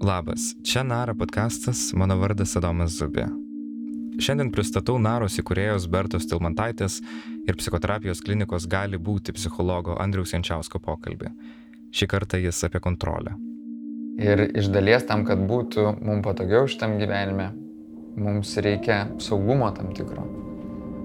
Labas, 0.00 0.56
čia 0.62 0.82
Nara 0.82 1.14
podcastas, 1.14 1.90
mano 1.92 2.14
vardas 2.16 2.54
Adomas 2.56 2.94
Zubė. 2.96 3.26
Šiandien 4.16 4.48
pristatau 4.48 4.94
Naros 4.96 5.34
įkūrėjos 5.42 5.84
Bertos 5.92 6.24
Tilmantaitės 6.30 7.02
ir 7.44 7.58
psichoterapijos 7.60 8.22
klinikos 8.24 8.64
gali 8.64 8.96
būti 8.96 9.34
psichologo 9.36 9.98
Andriaus 10.00 10.32
Jančiausko 10.32 10.80
pokalbį. 10.80 11.28
Šį 11.92 12.08
kartą 12.14 12.40
jis 12.40 12.62
apie 12.64 12.80
kontrolę. 12.80 13.34
Ir 14.16 14.46
iš 14.48 14.72
dalies 14.72 15.04
tam, 15.04 15.26
kad 15.28 15.44
būtų 15.52 15.84
mums 16.00 16.24
patogiau 16.24 16.64
šitam 16.64 16.96
gyvenime, 16.96 17.50
mums 18.16 18.56
reikia 18.56 19.02
saugumo 19.20 19.68
tam 19.76 19.92
tikro. 19.92 20.24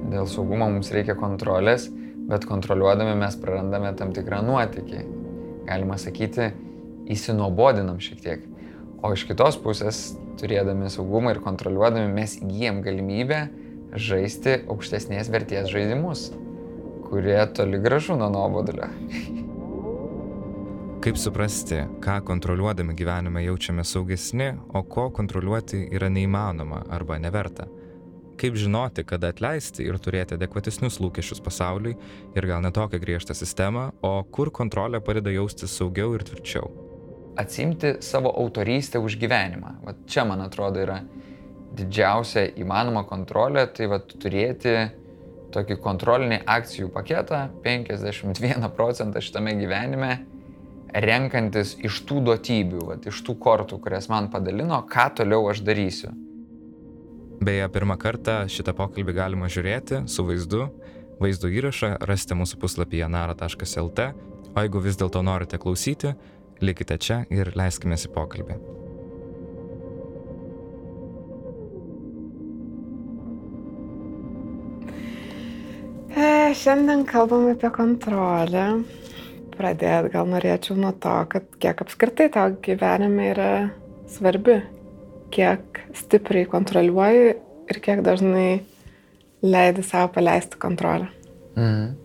Dėl 0.07 0.23
saugumo 0.23 0.71
mums 0.71 0.95
reikia 0.95 1.19
kontrolės, 1.19 1.89
bet 2.31 2.47
kontroliuodami 2.47 3.19
mes 3.19 3.35
prarandame 3.43 3.91
tam 3.99 4.15
tikrą 4.15 4.39
nuotykį. 4.47 5.05
Galima 5.67 5.99
sakyti, 5.99 6.53
įsinobodinam 7.11 7.99
šiek 7.99 8.23
tiek. 8.23 8.51
O 9.05 9.11
iš 9.13 9.27
kitos 9.29 9.53
pusės, 9.61 10.15
turėdami 10.41 10.87
saugumą 10.89 11.35
ir 11.35 11.39
kontroliuodami, 11.45 12.09
mes 12.09 12.39
įgyjam 12.39 12.79
galimybę 12.81 13.37
žaisti 14.01 14.55
aukštesnės 14.65 15.27
vertės 15.29 15.69
žaidimus, 15.69 16.31
kurie 17.05 17.37
toli 17.53 17.77
gražu 17.83 18.17
nuo 18.17 18.31
nuobodulio. 18.33 18.87
Kaip 21.05 21.19
suprasti, 21.21 21.83
ką 22.01 22.15
kontroliuodami 22.25 22.95
gyvenime 22.97 23.43
jaučiame 23.45 23.85
saugesni, 23.85 24.55
o 24.73 24.81
ko 24.89 25.11
kontroliuoti 25.13 25.83
yra 25.93 26.09
neįmanoma 26.09 26.81
arba 26.97 27.19
neverta? 27.21 27.69
Kaip 28.41 28.57
žinoti, 28.57 29.05
kada 29.05 29.29
atleisti 29.29 29.85
ir 29.85 30.01
turėti 30.01 30.33
adekvatesnius 30.33 30.97
lūkesčius 31.03 31.45
pasauliui 31.45 31.93
ir 32.33 32.49
gal 32.49 32.65
netokią 32.65 32.97
griežtą 33.05 33.37
sistemą, 33.37 33.91
o 34.01 34.15
kur 34.33 34.49
kontrolė 34.49 34.97
padeda 35.05 35.29
jaustis 35.37 35.77
saugiau 35.77 36.17
ir 36.17 36.25
tvirčiau? 36.25 36.84
Atsimti 37.37 37.95
savo 38.05 38.31
autorystę 38.39 38.99
už 38.99 39.17
gyvenimą. 39.21 39.79
Vat 39.85 40.03
čia, 40.07 40.25
man 40.25 40.41
atrodo, 40.45 40.81
yra 40.83 41.01
didžiausia 41.75 42.47
įmanoma 42.59 43.03
kontrolė, 43.07 43.65
tai 43.75 43.89
vat 43.91 44.13
turėti 44.21 44.75
tokį 45.55 45.77
kontrolinį 45.83 46.41
akcijų 46.47 46.89
paketą, 46.93 47.45
51 47.63 48.69
procentą 48.75 49.21
šitame 49.23 49.55
gyvenime, 49.59 50.11
renkantis 50.95 51.75
iš 51.83 52.01
tų 52.07 52.21
duotybių, 52.29 52.83
vat, 52.91 53.07
iš 53.07 53.21
tų 53.25 53.37
kortų, 53.41 53.79
kurias 53.83 54.07
man 54.11 54.29
padalino, 54.31 54.81
ką 54.91 55.09
toliau 55.19 55.47
aš 55.51 55.63
darysiu. 55.65 56.11
Beje, 57.43 57.67
pirmą 57.71 57.97
kartą 57.99 58.45
šitą 58.51 58.73
pokalbį 58.75 59.15
galima 59.15 59.49
žiūrėti 59.51 60.05
su 60.11 60.23
vaizdu. 60.27 60.69
Vaizdo 61.19 61.47
įrašą 61.51 61.95
rasite 62.03 62.35
mūsų 62.35 62.59
puslapyje 62.59 63.07
nara.lt, 63.11 64.07
o 64.55 64.63
jeigu 64.63 64.81
vis 64.83 64.97
dėlto 64.99 65.21
norite 65.23 65.59
klausyti, 65.59 66.13
Likite 66.61 66.97
čia 66.97 67.23
ir 67.33 67.51
leiskime 67.57 67.97
į 67.99 68.11
pokalbį. 68.15 68.55
E, 76.15 76.53
šiandien 76.55 77.03
kalbam 77.09 77.49
apie 77.51 77.71
kontrolę. 77.75 78.67
Pradėt 79.55 80.11
gal 80.13 80.29
norėčiau 80.31 80.77
nuo 80.79 80.91
to, 80.99 81.15
kad 81.31 81.51
kiek 81.63 81.83
apskritai 81.83 82.29
tau 82.31 82.55
gyvenime 82.63 83.29
yra 83.31 83.51
svarbi, 84.11 84.61
kiek 85.35 85.83
stipriai 85.95 86.47
kontroliuoji 86.51 87.35
ir 87.71 87.79
kiek 87.83 88.03
dažnai 88.03 88.63
leidi 89.43 89.83
savo 89.83 90.11
paleisti 90.15 90.59
kontrolę. 90.59 91.11
Mhm. 91.55 92.04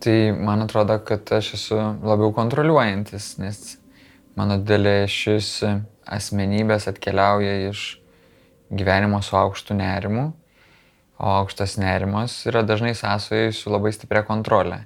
Tai 0.00 0.32
man 0.32 0.62
atrodo, 0.62 0.98
kad 1.04 1.32
aš 1.32 1.54
esu 1.56 1.76
labiau 2.04 2.32
kontroliuojantis, 2.36 3.36
nes 3.40 3.60
mano 4.36 4.58
didelė 4.60 5.06
šis 5.08 5.48
asmenybės 6.06 6.88
atkeliauja 6.90 7.70
iš 7.70 7.86
gyvenimo 8.70 9.22
su 9.24 9.36
aukštu 9.38 9.74
nerimu, 9.78 10.26
o 11.16 11.32
aukštas 11.38 11.78
nerimas 11.80 12.36
yra 12.50 12.62
dažnai 12.66 12.92
sąsojai 12.98 13.54
su 13.56 13.72
labai 13.72 13.94
stipria 13.96 14.22
kontrolė. 14.26 14.82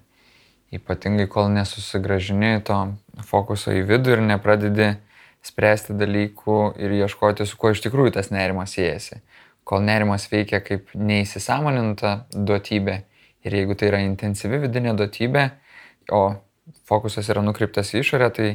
Ypatingai 0.71 1.27
kol 1.27 1.51
nesusigražini 1.51 2.61
to 2.63 2.79
fokuso 3.27 3.75
į 3.75 3.83
vidų 3.89 4.15
ir 4.15 4.23
nepradedi 4.29 4.93
spręsti 5.43 5.97
dalykų 5.99 6.61
ir 6.79 6.95
ieškoti, 7.01 7.49
su 7.49 7.59
kuo 7.59 7.75
iš 7.75 7.83
tikrųjų 7.83 8.15
tas 8.15 8.31
nerimas 8.31 8.77
siejasi. 8.77 9.25
Kol 9.67 9.83
nerimas 9.83 10.29
veikia 10.31 10.61
kaip 10.63 10.95
neįsisamoninta 10.95 12.21
duotybė 12.31 13.01
Ir 13.47 13.57
jeigu 13.57 13.77
tai 13.79 13.89
yra 13.89 14.01
intensyvi 14.05 14.61
vidinė 14.67 14.93
duotybė, 14.99 15.47
o 16.13 16.23
fokusas 16.89 17.31
yra 17.33 17.43
nukreiptas 17.45 17.95
į 17.95 18.03
išorę, 18.03 18.29
tai 18.37 18.49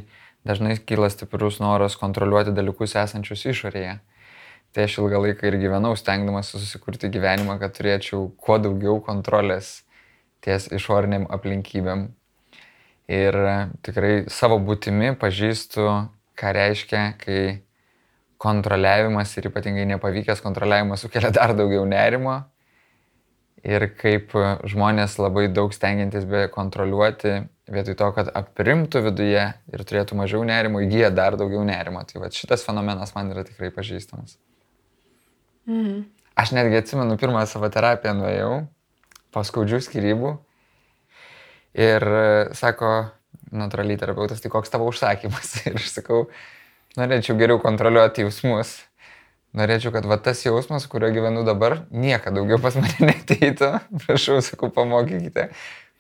dažnai 0.46 0.76
kyla 0.78 1.10
stiprus 1.10 1.58
noras 1.64 1.98
kontroliuoti 1.98 2.54
dalykus 2.54 2.94
esančius 3.02 3.48
išorėje. 3.50 3.98
Tai 4.76 4.86
aš 4.86 5.00
ilgą 5.00 5.22
laiką 5.24 5.50
ir 5.50 5.58
gyvenau, 5.58 5.96
stengdamas 5.98 6.52
susikurti 6.52 7.10
gyvenimą, 7.10 7.58
kad 7.62 7.74
turėčiau 7.78 8.28
kuo 8.38 8.60
daugiau 8.62 9.00
kontrolės 9.02 9.80
ties 10.46 10.68
išoriniam 10.76 11.26
aplinkybėm. 11.34 12.10
Ir 13.10 13.38
tikrai 13.86 14.26
savo 14.34 14.60
būtimi 14.62 15.14
pažįstu, 15.22 15.86
ką 16.38 16.52
reiškia, 16.58 17.06
kai 17.22 17.40
kontroliavimas 18.42 19.32
ir 19.40 19.48
ypatingai 19.50 19.86
nepavykęs 19.96 20.44
kontroliavimas 20.44 21.06
sukelia 21.06 21.32
dar 21.34 21.56
daugiau 21.58 21.86
nerimo 21.90 22.44
ir 23.66 23.88
kaip 23.98 24.34
žmonės 24.70 25.18
labai 25.20 25.48
daug 25.52 25.74
stengiantis 25.74 26.28
be 26.30 26.46
kontroliuoti, 26.54 27.46
vietoj 27.72 27.98
to, 27.98 28.10
kad 28.18 28.30
aprimtų 28.38 29.02
viduje 29.08 29.46
ir 29.74 29.84
turėtų 29.90 30.18
mažiau 30.20 30.44
nerimo, 30.46 30.84
įgyja 30.86 31.10
dar 31.16 31.38
daugiau 31.40 31.64
nerimo. 31.66 32.04
Tai 32.06 32.22
va 32.24 32.30
šitas 32.34 32.66
fenomenas 32.66 33.16
man 33.18 33.34
yra 33.34 33.46
tikrai 33.48 33.72
pažįstamas. 33.74 34.38
Mhm. 35.66 36.06
Aš 36.36 36.52
netgi 36.52 36.82
atsimenu, 36.82 37.16
pirmą 37.18 37.46
savo 37.48 37.70
terapiją 37.72 38.12
nuėjau, 38.18 38.56
paskaudžių 39.34 39.80
skirybų 39.86 40.34
ir 41.80 42.06
sako, 42.60 42.92
natūraliai 43.56 44.00
terapeutas, 44.00 44.42
tai 44.44 44.52
koks 44.52 44.74
tavo 44.74 44.90
užsakymas? 44.92 45.54
Ir 45.70 45.80
aš 45.80 45.94
sakau, 45.96 46.26
norėčiau 47.00 47.38
geriau 47.40 47.62
kontroliuoti 47.64 48.26
jausmus 48.26 48.82
norėčiau, 49.56 49.94
kad 49.96 50.08
va 50.10 50.18
tas 50.22 50.42
jausmas, 50.46 50.88
kurio 50.92 51.10
gyvenu 51.16 51.46
dabar, 51.48 51.80
niekada 51.92 52.40
daugiau 52.40 52.60
pas 52.62 52.76
mane 52.80 53.08
neteitų. 53.12 53.72
Prašau, 54.06 54.42
sakau, 54.46 54.72
pamokykite, 54.74 55.50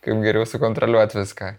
kaip 0.05 0.25
geriau 0.25 0.47
sukontroliuoti 0.49 1.21
viską. 1.21 1.55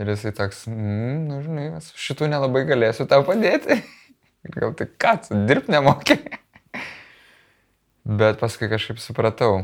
Ir 0.00 0.08
jisai 0.08 0.32
toks, 0.36 0.64
mm, 0.70 1.16
nu 1.28 1.40
žinai, 1.44 1.66
šitų 2.00 2.30
nelabai 2.32 2.64
galėsiu 2.68 3.08
tau 3.08 3.24
padėti. 3.28 3.82
Gal 4.54 4.72
tai 4.76 4.88
ką, 4.88 5.16
dirb 5.48 5.68
nemokė. 5.72 6.18
Bet 8.02 8.40
paskui 8.40 8.66
kažkaip 8.72 8.98
supratau, 8.98 9.60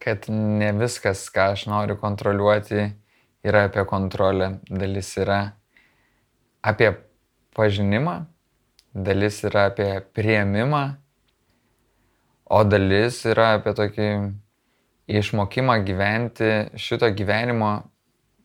kad 0.00 0.30
ne 0.32 0.70
viskas, 0.78 1.26
ką 1.34 1.50
aš 1.52 1.66
noriu 1.68 1.98
kontroliuoti, 2.00 2.86
yra 3.44 3.66
apie 3.68 3.84
kontrolę. 3.90 4.54
Dalis 4.70 5.10
yra 5.20 5.40
apie 6.62 6.94
pažinimą, 7.58 8.22
dalis 8.94 9.40
yra 9.48 9.68
apie 9.70 9.88
prieimimą, 10.14 10.82
o 12.52 12.60
dalis 12.68 13.22
yra 13.28 13.54
apie 13.56 13.72
tokį 13.76 14.08
išmokimą 15.12 15.78
gyventi 15.86 16.50
šito 16.80 17.08
gyvenimo 17.16 17.72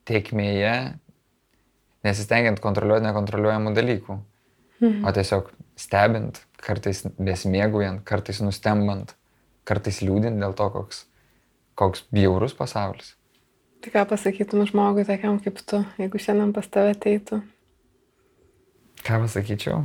tiekmėje, 0.08 0.74
nesistengiant 2.08 2.62
kontroliuoti 2.64 3.06
nekontroliuojamų 3.08 3.74
dalykų, 3.76 4.18
mhm. 4.80 5.04
o 5.04 5.14
tiesiog 5.16 5.52
stebint, 5.78 6.42
kartais 6.64 7.04
besimėgaujant, 7.20 8.02
kartais 8.08 8.40
nustembant, 8.42 9.14
kartais 9.68 10.02
liūdint 10.02 10.40
dėl 10.42 10.56
to, 10.58 10.70
koks, 10.74 11.04
koks 11.78 12.08
bjaurus 12.14 12.56
pasaulis. 12.58 13.14
Tai 13.84 13.94
ką 13.94 14.08
pasakytum 14.10 14.66
žmogui 14.66 15.06
tokiam 15.06 15.38
kaip 15.44 15.60
tu, 15.68 15.84
jeigu 16.02 16.20
šiandien 16.22 16.56
pas 16.56 16.66
tave 16.72 16.96
ateitų? 16.96 17.44
Ką 19.06 19.22
pasakyčiau? 19.28 19.84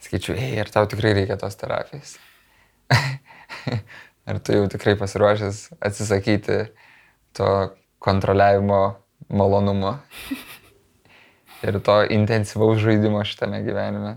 Skaičiu, 0.00 0.34
ei, 0.38 0.54
ar 0.60 0.70
tau 0.72 0.88
tikrai 0.88 1.12
reikia 1.16 1.36
tos 1.40 1.58
terapijos? 1.60 2.16
ar 4.30 4.40
tu 4.40 4.56
jau 4.56 4.68
tikrai 4.72 4.96
pasiruošęs 5.00 5.60
atsisakyti 5.80 6.62
to 7.36 7.50
kontroliavimo 8.00 8.80
malonumo 9.28 9.98
ir 11.66 11.80
to 11.84 12.00
intensyvaus 12.08 12.80
žaidimo 12.80 13.22
šitame 13.28 13.60
gyvenime? 13.66 14.16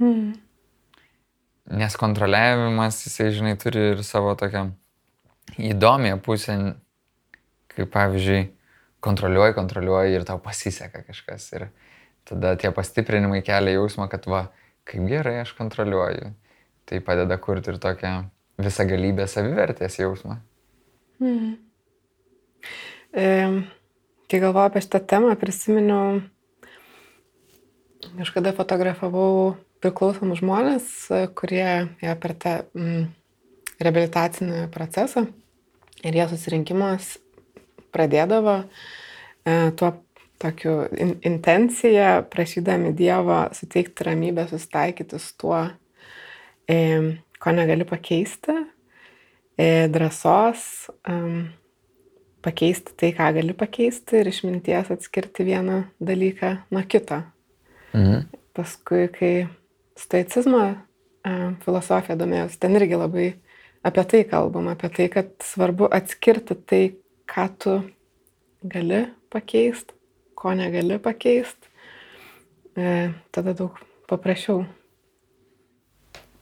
Mm. 0.00 0.32
Nes 1.80 1.96
kontroliavimas, 1.96 2.98
jisai, 3.06 3.30
žinai, 3.32 3.54
turi 3.60 3.90
ir 3.94 4.02
savo 4.04 4.34
tokią 4.36 4.66
įdomią 5.70 6.18
pusę, 6.24 6.56
kaip 7.72 7.90
pavyzdžiui, 7.94 8.42
kontroliuoji, 9.04 9.54
kontroliuoji 9.56 10.18
ir 10.18 10.26
tau 10.28 10.40
pasiseka 10.42 11.04
kažkas. 11.06 11.46
Ir, 11.56 11.68
tada 12.28 12.54
tie 12.60 12.70
pastiprinimai 12.74 13.42
kelia 13.44 13.78
jausmą, 13.78 14.08
kad 14.12 14.26
va, 14.30 14.46
kaip 14.88 15.06
gerai 15.08 15.40
aš 15.42 15.54
kontroliuoju. 15.58 16.32
Tai 16.84 17.00
padeda 17.04 17.38
kurti 17.40 17.72
ir 17.72 17.80
tokią 17.80 18.14
visą 18.60 18.86
galybę 18.88 19.26
savivertės 19.30 19.98
jausmą. 20.00 20.38
Mhm. 21.22 21.54
E, 23.14 23.26
kai 24.28 24.40
galvoju 24.42 24.70
apie 24.70 24.82
šitą 24.84 25.00
temą, 25.08 25.34
prisiminiau 25.38 26.22
kažkada 28.18 28.52
fotografavau 28.56 29.54
priklausomus 29.84 30.40
žmonės, 30.40 30.88
kurie 31.38 31.66
ėjo 32.02 32.14
per 32.20 32.34
tą 32.40 32.54
mm, 32.74 33.06
reabilitacinį 33.84 34.66
procesą 34.74 35.26
ir 36.04 36.16
jie 36.18 36.26
susirinkimas 36.30 37.14
pradėdavo 37.94 38.56
e, 38.64 39.72
tuo 39.78 39.92
tokiu 40.38 40.84
in, 40.98 41.14
intenciją, 41.22 42.24
prašydami 42.30 42.92
Dievo 42.96 43.44
suteikti 43.52 44.04
ramybę, 44.04 44.46
susitaikyti 44.48 45.18
su 45.18 45.34
tuo, 45.38 45.60
e, 46.68 46.78
ko 47.38 47.52
negali 47.52 47.84
pakeisti, 47.84 48.56
e, 49.58 49.88
drąsos 49.88 50.90
e, 51.08 51.18
pakeisti 52.44 52.96
tai, 52.96 53.12
ką 53.16 53.30
gali 53.38 53.54
pakeisti 53.56 54.20
ir 54.20 54.28
išminties 54.28 54.90
atskirti 54.94 55.46
vieną 55.46 55.82
dalyką 56.00 56.56
nuo 56.70 56.82
kito. 56.88 57.22
Mhm. 57.94 58.26
Paskui, 58.54 59.08
kai 59.14 59.32
stoicizmo 59.98 60.62
e, 60.66 60.76
filosofija 61.64 62.18
domėjausi, 62.18 62.60
ten 62.60 62.76
irgi 62.78 62.98
labai 62.98 63.32
apie 63.84 64.04
tai 64.10 64.22
kalbam, 64.28 64.68
apie 64.72 64.90
tai, 64.94 65.08
kad 65.12 65.32
svarbu 65.44 65.88
atskirti 65.92 66.56
tai, 66.68 66.84
ką 67.30 67.48
tu 67.58 67.74
gali 68.64 69.04
pakeisti, 69.32 69.93
ko 70.44 70.54
negali 70.56 71.00
pakeisti. 71.02 71.72
E, 72.76 73.10
tada 73.32 73.54
daug 73.56 73.78
paprasčiau. 74.10 74.64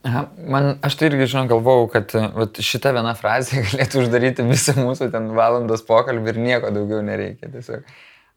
Aha, 0.02 0.24
man, 0.50 0.72
aš 0.82 0.96
tai 0.98 1.12
irgi, 1.12 1.28
žinau, 1.30 1.44
galvojau, 1.52 1.84
kad 1.92 2.14
vat, 2.34 2.58
šita 2.66 2.90
viena 2.96 3.12
frazė 3.14 3.60
galėtų 3.68 4.00
uždaryti 4.02 4.46
visą 4.48 4.74
mūsų 4.80 5.12
ten 5.14 5.28
valandos 5.36 5.84
pokalbį 5.86 6.34
ir 6.34 6.40
nieko 6.42 6.72
daugiau 6.74 7.04
nereikia. 7.06 7.52
Tiesiog 7.52 7.86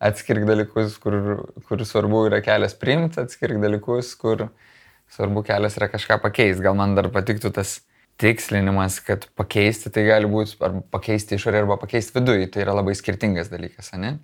atskirk 0.05 0.45
dalykus, 0.45 0.99
kur, 1.01 1.17
kur 1.65 1.81
svarbu 1.87 2.27
yra 2.29 2.43
kelias 2.45 2.77
priimti, 2.77 3.23
atskirk 3.23 3.57
dalykus, 3.63 4.11
kur 4.19 4.49
svarbu 5.15 5.41
kelias 5.47 5.79
yra 5.79 5.89
kažką 5.89 6.19
pakeisti. 6.21 6.61
Gal 6.67 6.77
man 6.77 6.93
dar 6.99 7.09
patiktų 7.13 7.55
tas 7.55 7.79
tikslinimas, 8.21 8.99
kad 9.03 9.25
pakeisti 9.39 9.89
tai 9.89 10.05
gali 10.07 10.29
būti 10.29 10.59
ar 10.63 10.77
pakeisti 10.93 11.39
išorę 11.39 11.63
arba 11.63 11.79
pakeisti 11.81 12.19
viduje. 12.19 12.51
Tai 12.53 12.61
yra 12.67 12.77
labai 12.77 12.93
skirtingas 12.99 13.49
dalykas, 13.49 13.89
ne? 13.97 14.19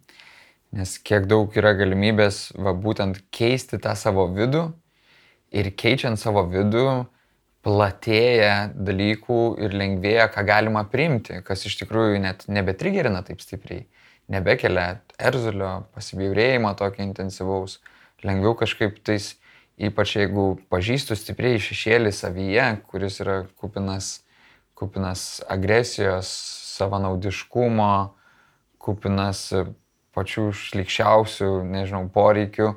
Nes 0.71 0.95
kiek 1.03 1.25
daug 1.27 1.51
yra 1.59 1.73
galimybės 1.75 2.53
va, 2.55 2.71
būtent 2.71 3.19
keisti 3.35 3.79
tą 3.81 3.91
savo 3.99 4.29
vidų 4.31 4.69
ir 5.51 5.67
keičiant 5.75 6.19
savo 6.19 6.45
vidų 6.47 6.85
platėja 7.61 8.71
dalykų 8.73 9.41
ir 9.61 9.75
lengvėja, 9.77 10.29
ką 10.31 10.45
galima 10.47 10.85
priimti, 10.89 11.41
kas 11.45 11.65
iš 11.67 11.75
tikrųjų 11.81 12.21
net 12.23 12.47
nebetrigerina 12.47 13.19
taip 13.27 13.43
stipriai 13.43 13.83
nebekelia 14.31 15.01
erzulio, 15.19 15.73
pasibjaurėjimo 15.95 16.71
tokio 16.79 17.03
intensyvaus. 17.03 17.79
Lengviau 18.23 18.55
kažkaip 18.57 19.01
tais, 19.03 19.33
ypač 19.81 20.15
jeigu 20.19 20.45
pažįstu 20.71 21.17
stipriai 21.17 21.59
šešėlį 21.61 22.13
savyje, 22.15 22.67
kuris 22.87 23.19
yra 23.23 23.37
kupinas, 23.59 24.21
kupinas 24.77 25.41
agresijos, 25.51 26.31
savanaudiškumo, 26.77 27.93
kupinas 28.81 29.49
pačių 30.15 30.49
šlikščiausių, 30.57 31.49
nežinau, 31.71 32.05
poreikių, 32.13 32.73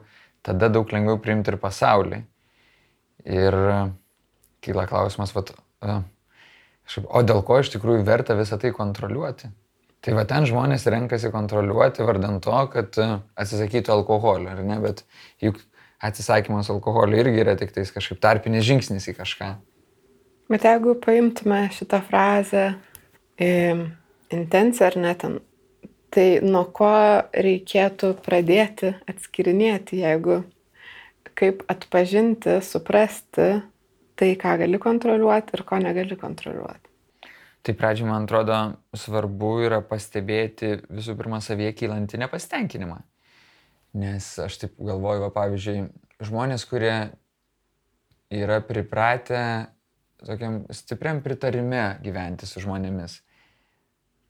tada 0.47 0.71
daug 0.73 0.91
lengviau 0.95 1.19
priimti 1.23 1.53
ir 1.53 1.59
pasaulį. 1.63 2.23
Ir 3.25 3.59
kyla 4.65 4.87
klausimas, 4.89 5.33
vat, 5.37 5.53
o 5.83 7.23
dėl 7.25 7.45
ko 7.47 7.61
iš 7.63 7.73
tikrųjų 7.75 8.05
verta 8.07 8.37
visą 8.39 8.59
tai 8.61 8.73
kontroliuoti? 8.77 9.51
Tai 10.05 10.13
va 10.19 10.27
ten 10.29 10.45
žmonės 10.45 10.85
renkasi 10.93 11.31
kontroliuoti 11.33 12.05
vardant 12.05 12.43
to, 12.45 12.57
kad 12.75 12.97
e, 13.01 13.07
atsisakytų 13.41 13.95
alkoholio, 13.95 14.51
ar 14.53 14.61
ne, 14.61 14.77
bet 14.83 15.01
juk 15.41 15.63
atsisakymas 16.05 16.69
alkoholio 16.75 17.23
irgi 17.23 17.41
yra 17.41 17.55
tik 17.57 17.73
tais 17.73 17.93
kažkaip 17.93 18.21
tarpinis 18.21 18.67
žingsnis 18.69 19.09
į 19.09 19.15
kažką. 19.17 19.49
Bet 20.53 20.67
jeigu 20.69 20.93
paimtume 21.01 21.63
šitą 21.73 22.03
frazę, 22.05 22.67
e, 23.41 23.49
intenciją 24.35 24.91
ar 24.91 24.99
net 25.01 25.23
ten, 25.25 25.39
tai 26.15 26.27
nuo 26.45 26.65
ko 26.75 26.95
reikėtų 27.35 28.15
pradėti 28.25 28.95
atskirinėti, 29.11 30.01
jeigu 30.05 30.43
kaip 31.35 31.65
atpažinti, 31.71 32.61
suprasti 32.63 33.49
tai, 34.15 34.31
ką 34.39 34.55
gali 34.63 34.79
kontroliuoti 34.79 35.57
ir 35.57 35.65
ko 35.67 35.81
negali 35.83 36.19
kontroliuoti. 36.19 36.93
Tai 37.65 37.75
pradžiai, 37.81 38.07
man 38.07 38.29
atrodo, 38.29 38.59
svarbu 38.95 39.55
yra 39.65 39.81
pastebėti 39.83 40.77
visų 40.93 41.17
pirma 41.19 41.41
savyje 41.43 41.73
kylantį 41.81 42.21
nepasitenkinimą. 42.23 43.01
Nes 43.99 44.27
aš 44.43 44.59
taip 44.61 44.75
galvoju, 44.79 45.25
va, 45.25 45.31
pavyzdžiui, 45.35 45.87
žmonės, 46.29 46.67
kurie 46.69 46.95
yra 48.35 48.61
pripratę 48.67 49.45
tokiam 50.25 50.65
stipriam 50.71 51.23
pritarime 51.23 51.99
gyventi 52.05 52.47
su 52.49 52.63
žmonėmis, 52.65 53.19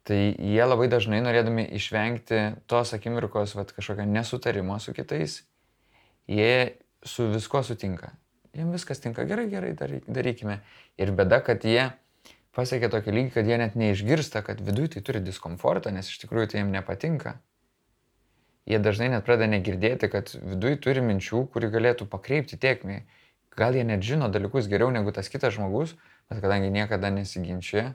tai 0.04 0.34
jie 0.36 0.64
labai 0.64 0.86
dažnai 0.92 1.22
norėdami 1.24 1.64
išvengti 1.78 2.40
tos 2.68 2.92
akimirkos, 2.96 3.56
va, 3.56 3.64
kažkokio 3.64 4.04
nesutarimo 4.08 4.76
su 4.80 4.92
kitais, 4.96 5.40
jie 6.28 6.76
su 7.04 7.30
visko 7.32 7.64
sutinka. 7.64 8.12
Jiems 8.54 8.76
viskas 8.76 9.00
tinka, 9.02 9.24
gerai, 9.26 9.48
gerai, 9.50 9.72
darykime. 10.06 10.60
Ir 11.00 11.10
bėda, 11.16 11.40
kad 11.42 11.64
jie 11.66 11.88
pasiekia 12.54 12.90
tokį 12.92 13.16
lygį, 13.16 13.32
kad 13.34 13.48
jie 13.50 13.58
net 13.58 13.74
neišgirsta, 13.80 14.44
kad 14.46 14.60
viduje 14.62 14.94
tai 14.94 15.02
turi 15.08 15.24
diskomfortą, 15.24 15.90
nes 15.90 16.12
iš 16.12 16.20
tikrųjų 16.22 16.52
tai 16.52 16.60
jiems 16.60 16.76
nepatinka. 16.76 17.34
Jie 18.68 18.78
dažnai 18.80 19.10
net 19.12 19.26
pradeda 19.26 19.50
negirdėti, 19.50 20.08
kad 20.12 20.30
viduje 20.36 20.78
turi 20.86 21.02
minčių, 21.04 21.42
kuri 21.52 21.68
galėtų 21.72 22.06
pakreipti 22.12 22.60
tiekmį. 22.60 23.02
Gal 23.58 23.76
jie 23.76 23.82
net 23.86 24.06
žino 24.06 24.30
dalykus 24.32 24.70
geriau 24.70 24.92
negu 24.94 25.12
tas 25.14 25.28
kitas 25.32 25.56
žmogus, 25.56 25.96
bet 26.30 26.40
kadangi 26.44 26.70
niekada 26.72 27.10
nesiginčia, 27.12 27.92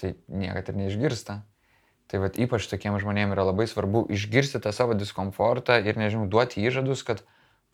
tai 0.00 0.14
niekada 0.28 0.72
ir 0.72 0.80
neišgirsta. 0.82 1.40
Tai 2.10 2.20
vad 2.20 2.36
ypač 2.40 2.66
tokiem 2.68 2.96
žmonėm 3.00 3.32
yra 3.32 3.46
labai 3.48 3.66
svarbu 3.70 4.04
išgirsti 4.12 4.60
tą 4.60 4.74
savo 4.76 4.96
diskomfortą 4.98 5.78
ir, 5.80 5.96
nežinau, 5.96 6.28
duoti 6.28 6.60
įžadus, 6.60 7.02
kad 7.06 7.24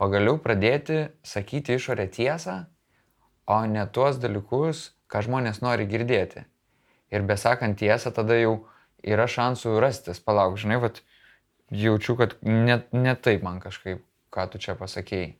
pagaliau 0.01 0.39
pradėti 0.39 1.09
sakyti 1.27 1.75
išorę 1.77 2.07
tiesą, 2.15 2.63
o 3.51 3.59
ne 3.67 3.83
tuos 3.91 4.21
dalykus, 4.23 4.93
ką 5.11 5.25
žmonės 5.27 5.61
nori 5.65 5.89
girdėti. 5.91 6.47
Ir 7.11 7.27
besakant 7.27 7.81
tiesą, 7.81 8.15
tada 8.15 8.39
jau 8.39 8.55
yra 9.03 9.27
šansų 9.27 9.81
rastis. 9.83 10.23
Palauk, 10.23 10.55
žinai, 10.63 10.79
vat, 10.79 11.03
jaučiu, 11.75 12.15
kad 12.21 12.37
net 12.47 12.93
ne 12.95 13.17
taip 13.19 13.43
man 13.43 13.59
kažkaip, 13.63 14.05
ką 14.31 14.47
tu 14.53 14.63
čia 14.63 14.77
pasakėjai. 14.79 15.35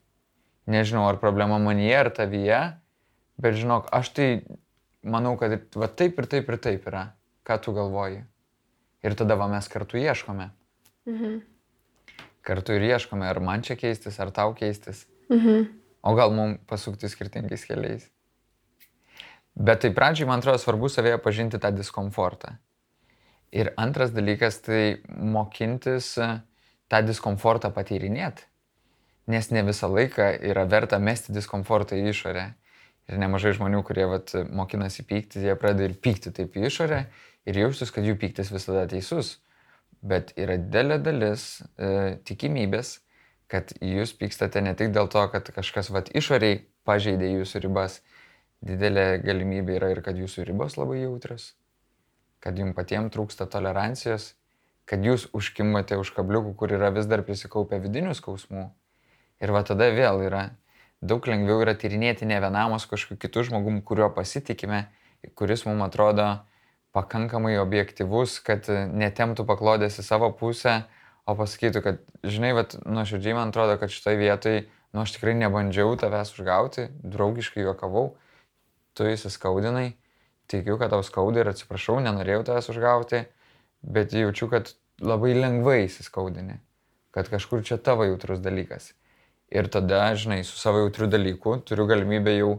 Nežinau, 0.71 1.07
ar 1.09 1.19
problema 1.23 1.59
manyje, 1.63 1.95
ar 1.99 2.11
tavyje, 2.15 2.61
bet 3.41 3.57
žinok, 3.59 3.89
aš 3.95 4.11
tai 4.19 4.29
manau, 5.03 5.37
kad 5.41 5.57
va 5.77 5.89
taip 5.89 6.19
ir 6.21 6.29
taip 6.31 6.51
ir 6.51 6.59
taip 6.61 6.87
yra. 6.91 7.11
Ką 7.47 7.59
tu 7.65 7.75
galvoji? 7.77 8.23
Ir 9.03 9.17
tada 9.17 9.37
va 9.41 9.49
mes 9.49 9.69
kartu 9.69 9.99
ieškome. 10.01 10.51
Mhm. 11.09 11.41
Kartu 12.45 12.77
ir 12.77 12.87
ieškome, 12.89 13.27
ar 13.29 13.41
man 13.41 13.63
čia 13.63 13.77
keistis, 13.77 14.21
ar 14.21 14.31
tau 14.31 14.55
keistis. 14.55 15.07
Mhm. 15.31 15.69
O 16.03 16.15
gal 16.17 16.33
mums 16.33 16.61
pasukti 16.69 17.09
skirtingais 17.09 17.67
keliais. 17.69 18.09
Bet 19.55 19.83
tai 19.83 19.91
pradžiai, 19.93 20.29
man 20.29 20.41
atrodo, 20.41 20.61
svarbu 20.63 20.89
savėje 20.89 21.19
pažinti 21.21 21.59
tą 21.61 21.73
diskomfortą. 21.75 22.55
Ir 23.53 23.73
antras 23.77 24.13
dalykas, 24.15 24.61
tai 24.63 25.03
mokintis 25.11 26.15
e, 26.23 26.29
tą 26.89 27.03
diskomfortą 27.05 27.73
patyrinėti. 27.75 28.47
Nes 29.31 29.51
ne 29.51 29.63
visą 29.67 29.91
laiką 29.91 30.31
yra 30.49 30.65
verta 30.71 31.01
mesti 31.03 31.35
diskomfortą 31.35 31.99
į 31.99 32.13
išorę. 32.15 32.47
Ir 33.09 33.19
nemažai 33.19 33.55
žmonių, 33.57 33.83
kurie 33.87 34.05
vat, 34.11 34.33
mokinasi 34.55 35.05
pykti, 35.09 35.43
jie 35.43 35.55
pradeda 35.59 35.89
ir 35.89 35.97
pykti 35.99 36.33
taip 36.35 36.55
į 36.59 36.67
išorę 36.69 37.05
ir 37.49 37.61
jaustis, 37.65 37.91
kad 37.95 38.07
jų 38.07 38.17
pyktis 38.21 38.53
visada 38.53 38.85
teisus. 38.91 39.39
Bet 40.01 40.33
yra 40.41 40.57
didelė 40.61 41.01
dalis 41.03 41.47
e, 41.77 42.19
tikimybės, 42.29 42.99
kad 43.51 43.75
jūs 43.83 44.15
pykstate 44.17 44.63
ne 44.63 44.77
tik 44.79 44.95
dėl 44.95 45.11
to, 45.13 45.25
kad 45.33 45.51
kažkas 45.53 45.91
vat, 45.93 46.13
išoriai 46.17 46.63
pažeidė 46.89 47.33
jūsų 47.35 47.65
ribas, 47.67 47.99
didelė 48.65 49.21
galimybė 49.25 49.79
yra 49.81 49.91
ir 49.95 50.03
kad 50.07 50.19
jūsų 50.21 50.47
ribos 50.49 50.77
labai 50.79 51.03
jautrios, 51.03 51.55
kad 52.45 52.57
jums 52.57 52.77
patiems 52.77 53.13
trūksta 53.13 53.49
tolerancijos, 53.51 54.35
kad 54.89 55.05
jūs 55.05 55.29
užkimate 55.37 55.99
už 56.01 56.15
kabliukų, 56.17 56.55
kur 56.59 56.73
yra 56.75 56.91
vis 56.95 57.11
dar 57.11 57.25
prisikaupę 57.27 57.81
vidinių 57.83 58.15
skausmų. 58.17 58.69
Ir 59.41 59.53
va 59.55 59.63
tada 59.65 59.89
vėl 59.95 60.25
yra 60.27 60.45
daug 61.01 61.27
lengviau 61.27 61.63
yra 61.65 61.75
tyrinėti 61.79 62.29
ne 62.29 62.39
vienamos 62.43 62.87
kažkokiu 62.91 63.21
kitu 63.21 63.45
žmogum, 63.49 63.81
kuriuo 63.85 64.11
pasitikime, 64.15 64.87
kuris 65.35 65.65
mums 65.69 65.87
atrodo 65.89 66.29
pakankamai 66.97 67.57
objektivus, 67.61 68.39
kad 68.45 68.67
netemtų 68.69 69.47
paklodės 69.49 70.01
į 70.03 70.07
savo 70.07 70.31
pusę, 70.37 70.83
o 71.29 71.37
pasakytų, 71.39 71.83
kad, 71.85 72.03
žinai, 72.27 72.53
bet 72.57 72.77
nuoširdžiai 72.83 73.37
man 73.37 73.53
atrodo, 73.53 73.77
kad 73.81 73.93
šitoje 73.93 74.19
vietoje, 74.19 74.65
nu 74.95 75.05
aš 75.05 75.15
tikrai 75.17 75.37
nebandžiau 75.39 75.95
tavęs 76.01 76.35
užgauti, 76.35 76.89
draugiškai 77.07 77.63
juokavau, 77.63 78.17
tu 78.99 79.07
įsiskaudinai, 79.07 79.93
tikiu, 80.51 80.77
kad 80.81 80.91
tau 80.95 81.05
skauda 81.07 81.45
ir 81.45 81.53
atsiprašau, 81.53 82.01
nenorėjau 82.03 82.43
tavęs 82.49 82.73
užgauti, 82.73 83.23
bet 83.87 84.17
jaučiu, 84.17 84.51
kad 84.51 84.75
labai 85.01 85.37
lengvai 85.39 85.85
įsiskaudini, 85.87 86.59
kad 87.15 87.31
kažkur 87.31 87.63
čia 87.67 87.79
tavo 87.79 88.09
jautrus 88.09 88.43
dalykas. 88.43 88.91
Ir 89.51 89.67
tada, 89.67 90.13
žinai, 90.15 90.45
su 90.47 90.55
savo 90.59 90.85
jautriu 90.85 91.09
dalyku 91.11 91.57
turiu 91.67 91.89
galimybę 91.91 92.37
jau 92.37 92.51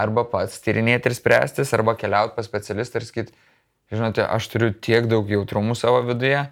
arba 0.00 0.24
pats 0.24 0.62
tyrinėti 0.64 1.10
ir 1.10 1.16
spręstis, 1.18 1.74
arba 1.76 1.92
keliauti 2.00 2.32
pas 2.38 2.48
specialistą 2.48 3.00
ir 3.00 3.06
sakyti, 3.08 3.34
žinote, 3.92 4.24
aš 4.24 4.48
turiu 4.48 4.70
tiek 4.72 5.08
daug 5.10 5.28
jautrumų 5.28 5.76
savo 5.76 6.00
viduje, 6.06 6.46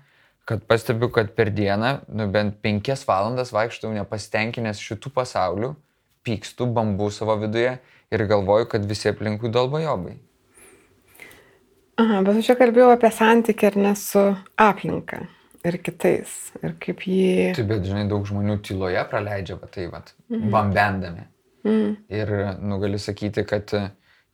kad 0.49 0.67
pastebiu, 0.69 1.09
kad 1.13 1.33
per 1.37 1.49
dieną, 1.57 1.95
nu, 2.13 2.29
bent 2.33 2.61
penkias 2.65 3.07
valandas 3.09 3.55
vaikštau 3.57 3.95
nepasitenkinęs 3.97 4.85
šitų 4.85 5.15
pasaulių, 5.17 5.73
pykstu, 6.29 6.69
bambu 6.69 7.09
savo 7.15 7.39
viduje 7.41 7.79
ir 8.13 8.27
galvoju, 8.29 8.69
kad 8.69 8.85
visi 8.89 9.09
aplinkui 9.09 9.53
dalbajobai. 9.53 10.19
Aha, 11.99 12.21
bet 12.29 12.37
aš 12.37 12.53
čia 12.53 12.61
kalbėjau 12.61 12.93
apie 12.93 13.11
santykį 13.17 13.73
ir 13.73 13.83
ne 13.89 13.97
su 13.99 14.29
aplinka 14.61 15.25
ir 15.69 15.79
kitais. 15.85 16.35
Ir 16.63 16.75
kaip 16.83 17.05
jį... 17.07 17.55
Taip, 17.59 17.69
bet 17.71 17.87
žinai, 17.87 18.07
daug 18.11 18.27
žmonių 18.29 18.59
tyloje 18.67 19.03
praleidžia, 19.11 19.59
va 19.61 19.71
tai, 19.73 19.87
va, 19.93 20.03
mhm. 20.31 20.51
bambendami. 20.55 21.25
Mhm. 21.67 21.97
Ir, 22.21 22.35
nu, 22.63 22.79
gali 22.83 23.01
sakyti, 23.03 23.45
kad 23.49 23.73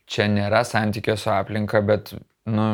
čia 0.09 0.27
nėra 0.31 0.63
santykio 0.67 1.17
su 1.19 1.31
aplinka, 1.33 1.81
bet, 1.85 2.13
nu, 2.49 2.67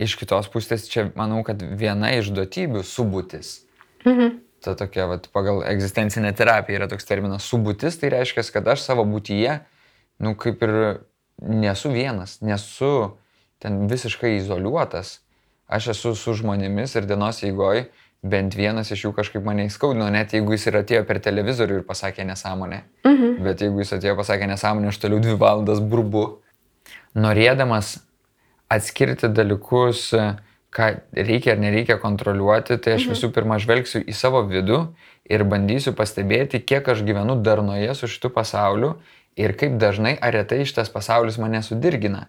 iš 0.00 0.16
kitos 0.20 0.48
pusės 0.52 0.86
čia, 0.90 1.08
manau, 1.18 1.42
kad 1.46 1.62
viena 1.62 2.12
iš 2.18 2.32
duotybių 2.36 2.84
subūtis. 2.86 3.60
Mhm. 4.06 4.38
Ta 4.62 4.76
tokia, 4.78 5.08
va, 5.10 5.18
pagal 5.34 5.64
egzistencinę 5.66 6.30
terapiją 6.38 6.78
yra 6.78 6.90
toks 6.90 7.08
terminas 7.08 7.48
subūtis, 7.50 7.98
tai 7.98 8.12
reiškia, 8.14 8.46
kad 8.54 8.68
aš 8.74 8.84
savo 8.84 9.06
būtyje, 9.08 9.58
nu, 10.22 10.36
kaip 10.38 10.62
ir 10.62 10.76
nesu 11.42 11.90
vienas, 11.90 12.38
nesu 12.46 13.16
ten 13.62 13.86
visiškai 13.90 14.36
izoliuotas 14.38 15.21
aš 15.72 15.92
esu 15.94 16.14
su 16.18 16.36
žmonėmis 16.38 16.96
ir 16.98 17.08
dienos 17.08 17.42
eigoj 17.46 17.86
bent 18.22 18.54
vienas 18.54 18.92
iš 18.94 19.06
jų 19.06 19.12
kažkaip 19.16 19.42
mane 19.44 19.66
įskaudino, 19.66 20.06
net 20.14 20.34
jeigu 20.36 20.54
jis 20.54 20.68
ir 20.70 20.78
atėjo 20.82 21.02
per 21.08 21.18
televizorių 21.24 21.80
ir 21.80 21.88
pasakė 21.88 22.26
nesąmonę. 22.28 22.82
Mhm. 23.08 23.34
Bet 23.42 23.64
jeigu 23.64 23.82
jis 23.82 23.96
atėjo 23.98 24.14
pasakė 24.20 24.46
nesąmonę, 24.52 24.92
aš 24.92 25.00
toliau 25.02 25.18
dvi 25.22 25.34
valandas 25.40 25.82
burbu. 25.82 26.24
Norėdamas 27.18 27.96
atskirti 28.72 29.28
dalykus, 29.28 30.12
ką 30.72 30.88
reikia 31.12 31.56
ar 31.56 31.60
nereikia 31.60 31.98
kontroliuoti, 32.00 32.78
tai 32.78 32.94
aš 32.96 33.08
mhm. 33.08 33.16
visų 33.16 33.32
pirma 33.34 33.58
žvelgsiu 33.60 34.04
į 34.06 34.14
savo 34.16 34.44
vidų 34.48 34.84
ir 35.28 35.44
bandysiu 35.48 35.92
pastebėti, 35.98 36.62
kiek 36.62 36.86
aš 36.94 37.02
gyvenu 37.06 37.36
darnoje 37.42 37.92
su 37.98 38.08
šitu 38.08 38.30
pasauliu 38.32 38.94
ir 39.36 39.56
kaip 39.58 39.76
dažnai 39.82 40.14
ar 40.20 40.34
retai 40.36 40.62
šitas 40.68 40.92
pasaulis 40.92 41.40
mane 41.42 41.62
sudirgina. 41.64 42.28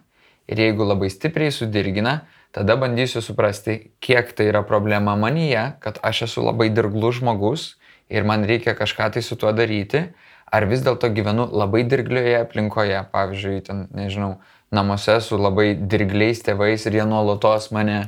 Ir 0.50 0.60
jeigu 0.60 0.84
labai 0.84 1.08
stipriai 1.08 1.52
sudirgina, 1.54 2.24
tada 2.54 2.76
bandysiu 2.78 3.22
suprasti, 3.22 3.90
kiek 4.00 4.30
tai 4.36 4.48
yra 4.52 4.62
problema 4.66 5.16
manyje, 5.18 5.72
kad 5.82 5.98
aš 6.06 6.28
esu 6.28 6.44
labai 6.46 6.70
dirglus 6.70 7.18
žmogus 7.18 7.72
ir 8.08 8.24
man 8.24 8.46
reikia 8.46 8.76
kažką 8.78 9.10
tai 9.16 9.22
su 9.26 9.36
tuo 9.36 9.50
daryti, 9.52 10.06
ar 10.54 10.66
vis 10.70 10.84
dėlto 10.86 11.10
gyvenu 11.10 11.48
labai 11.50 11.82
dirglioje 11.90 12.36
aplinkoje, 12.44 13.00
pavyzdžiui, 13.10 13.62
ten, 13.66 13.86
nežinau, 13.96 14.36
namuose 14.74 15.18
su 15.22 15.38
labai 15.38 15.72
dirgliais 15.74 16.42
tėvais 16.46 16.86
ir 16.86 17.00
jie 17.00 17.06
nuolatos 17.08 17.72
mane 17.74 17.98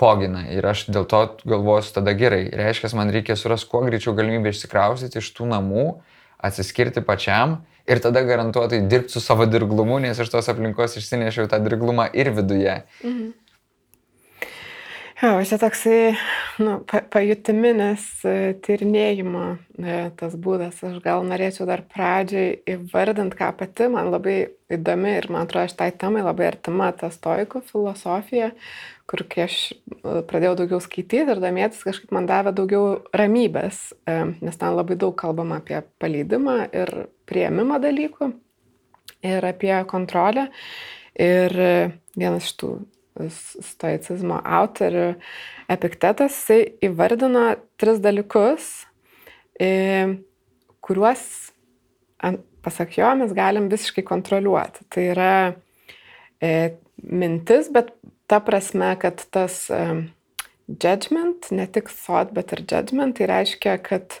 pogina 0.00 0.46
ir 0.48 0.64
aš 0.64 0.86
dėl 0.92 1.06
to 1.08 1.20
galvosiu 1.48 1.96
tada 1.96 2.12
gerai. 2.16 2.46
Reiškia, 2.56 2.92
man 2.96 3.12
reikia 3.12 3.36
surasti 3.36 3.68
kuo 3.72 3.82
greičiau 3.86 4.16
galimybę 4.16 4.52
išsikraustyti 4.52 5.20
iš 5.20 5.32
tų 5.36 5.48
namų, 5.54 5.86
atsiskirti 6.44 7.04
pačiam 7.04 7.60
ir 7.90 8.00
tada 8.02 8.22
garantuotai 8.26 8.80
dirbti 8.86 9.16
su 9.16 9.22
savo 9.24 9.46
dirglumu, 9.50 9.98
nes 10.02 10.18
iš 10.22 10.30
tos 10.32 10.48
aplinkos 10.52 10.96
išsinešiau 11.00 11.50
tą 11.50 11.60
dirglumą 11.64 12.10
ir 12.14 12.32
viduje. 12.36 12.82
Mhm. 13.04 13.30
Jo, 15.20 15.34
čia 15.44 15.58
toksai 15.60 16.14
nu, 16.64 16.78
pajutiminis 17.12 18.04
e, 18.24 18.54
tyrinėjimo 18.64 19.42
e, 19.52 19.96
tas 20.16 20.32
būdas. 20.32 20.78
Aš 20.86 20.94
gal 21.04 21.26
norėčiau 21.28 21.66
dar 21.68 21.82
pradžiai 21.84 22.54
įvardinti, 22.72 23.36
ką 23.36 23.50
pati 23.58 23.90
man 23.92 24.08
labai 24.14 24.38
įdomi 24.72 25.12
ir 25.18 25.28
man 25.28 25.44
atrodo 25.44 25.68
šitai 25.74 25.90
temai 26.00 26.24
labai 26.24 26.48
artima 26.48 26.88
ta 26.96 27.12
stoiko 27.12 27.60
filosofija, 27.68 28.54
kur 29.10 29.24
kai 29.30 29.46
aš 29.48 29.56
e, 29.72 30.20
pradėjau 30.30 30.54
daugiau 30.60 30.78
skaityti 30.82 31.24
ir 31.24 31.42
domėtis, 31.42 31.82
kažkaip 31.86 32.12
man 32.14 32.28
davė 32.30 32.52
daugiau 32.54 33.00
ramybės, 33.16 33.90
e, 34.06 34.16
nes 34.38 34.60
ten 34.60 34.76
labai 34.76 34.96
daug 35.00 35.16
kalbama 35.18 35.58
apie 35.58 35.80
paleidimą 36.02 36.56
ir 36.70 36.92
prieimimą 37.30 37.80
dalykų 37.82 38.30
ir 39.26 39.46
apie 39.50 39.74
kontrolę. 39.90 40.48
Ir 41.20 41.52
vienas 42.14 42.46
iš 42.46 42.52
tų 42.60 42.68
stoicizmo 43.66 44.38
autorių, 44.46 45.08
Epiktetas, 45.70 46.38
įvardino 46.82 47.42
tris 47.78 47.98
dalykus, 48.02 48.68
e, 49.60 50.22
kuriuos, 50.82 51.20
pasak 52.64 52.96
jo, 52.96 53.10
mes 53.18 53.34
galim 53.36 53.68
visiškai 53.70 54.06
kontroliuoti. 54.06 54.86
Tai 54.90 55.04
yra 55.12 55.34
mintis, 56.40 57.68
bet 57.74 57.92
ta 58.30 58.38
prasme, 58.44 58.92
kad 59.02 59.24
tas 59.34 59.64
judgment, 60.70 61.50
ne 61.50 61.66
tik 61.66 61.90
thought, 61.90 62.30
bet 62.36 62.54
ir 62.54 62.62
judgment, 62.62 63.16
tai 63.18 63.26
reiškia, 63.30 63.74
kad 63.82 64.20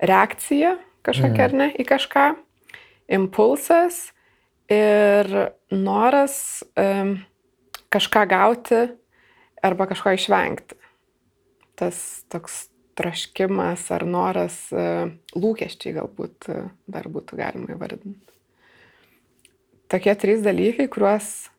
reakcija 0.00 0.76
kažkokia 1.02 1.34
mhm. 1.34 1.44
ar 1.44 1.54
ne 1.58 1.68
į 1.82 1.86
kažką, 1.88 2.26
impulsas 3.12 4.12
ir 4.72 5.28
noras 5.74 6.62
um, 6.78 7.16
kažką 7.92 8.26
gauti 8.30 8.82
arba 9.62 9.88
kažko 9.90 10.14
išvengti. 10.16 10.78
Tas 11.78 12.22
toks 12.32 12.66
troškimas 12.98 13.88
ar 13.94 14.04
noras, 14.06 14.58
uh, 14.74 15.10
lūkesčiai 15.34 15.96
galbūt 15.98 16.50
uh, 16.52 16.68
dar 16.86 17.08
būtų 17.12 17.40
galima 17.40 17.74
įvardinti. 17.74 18.30
Tokie 19.92 20.14
trys 20.16 20.40
dalykai, 20.44 20.86
kuriuos 20.88 21.50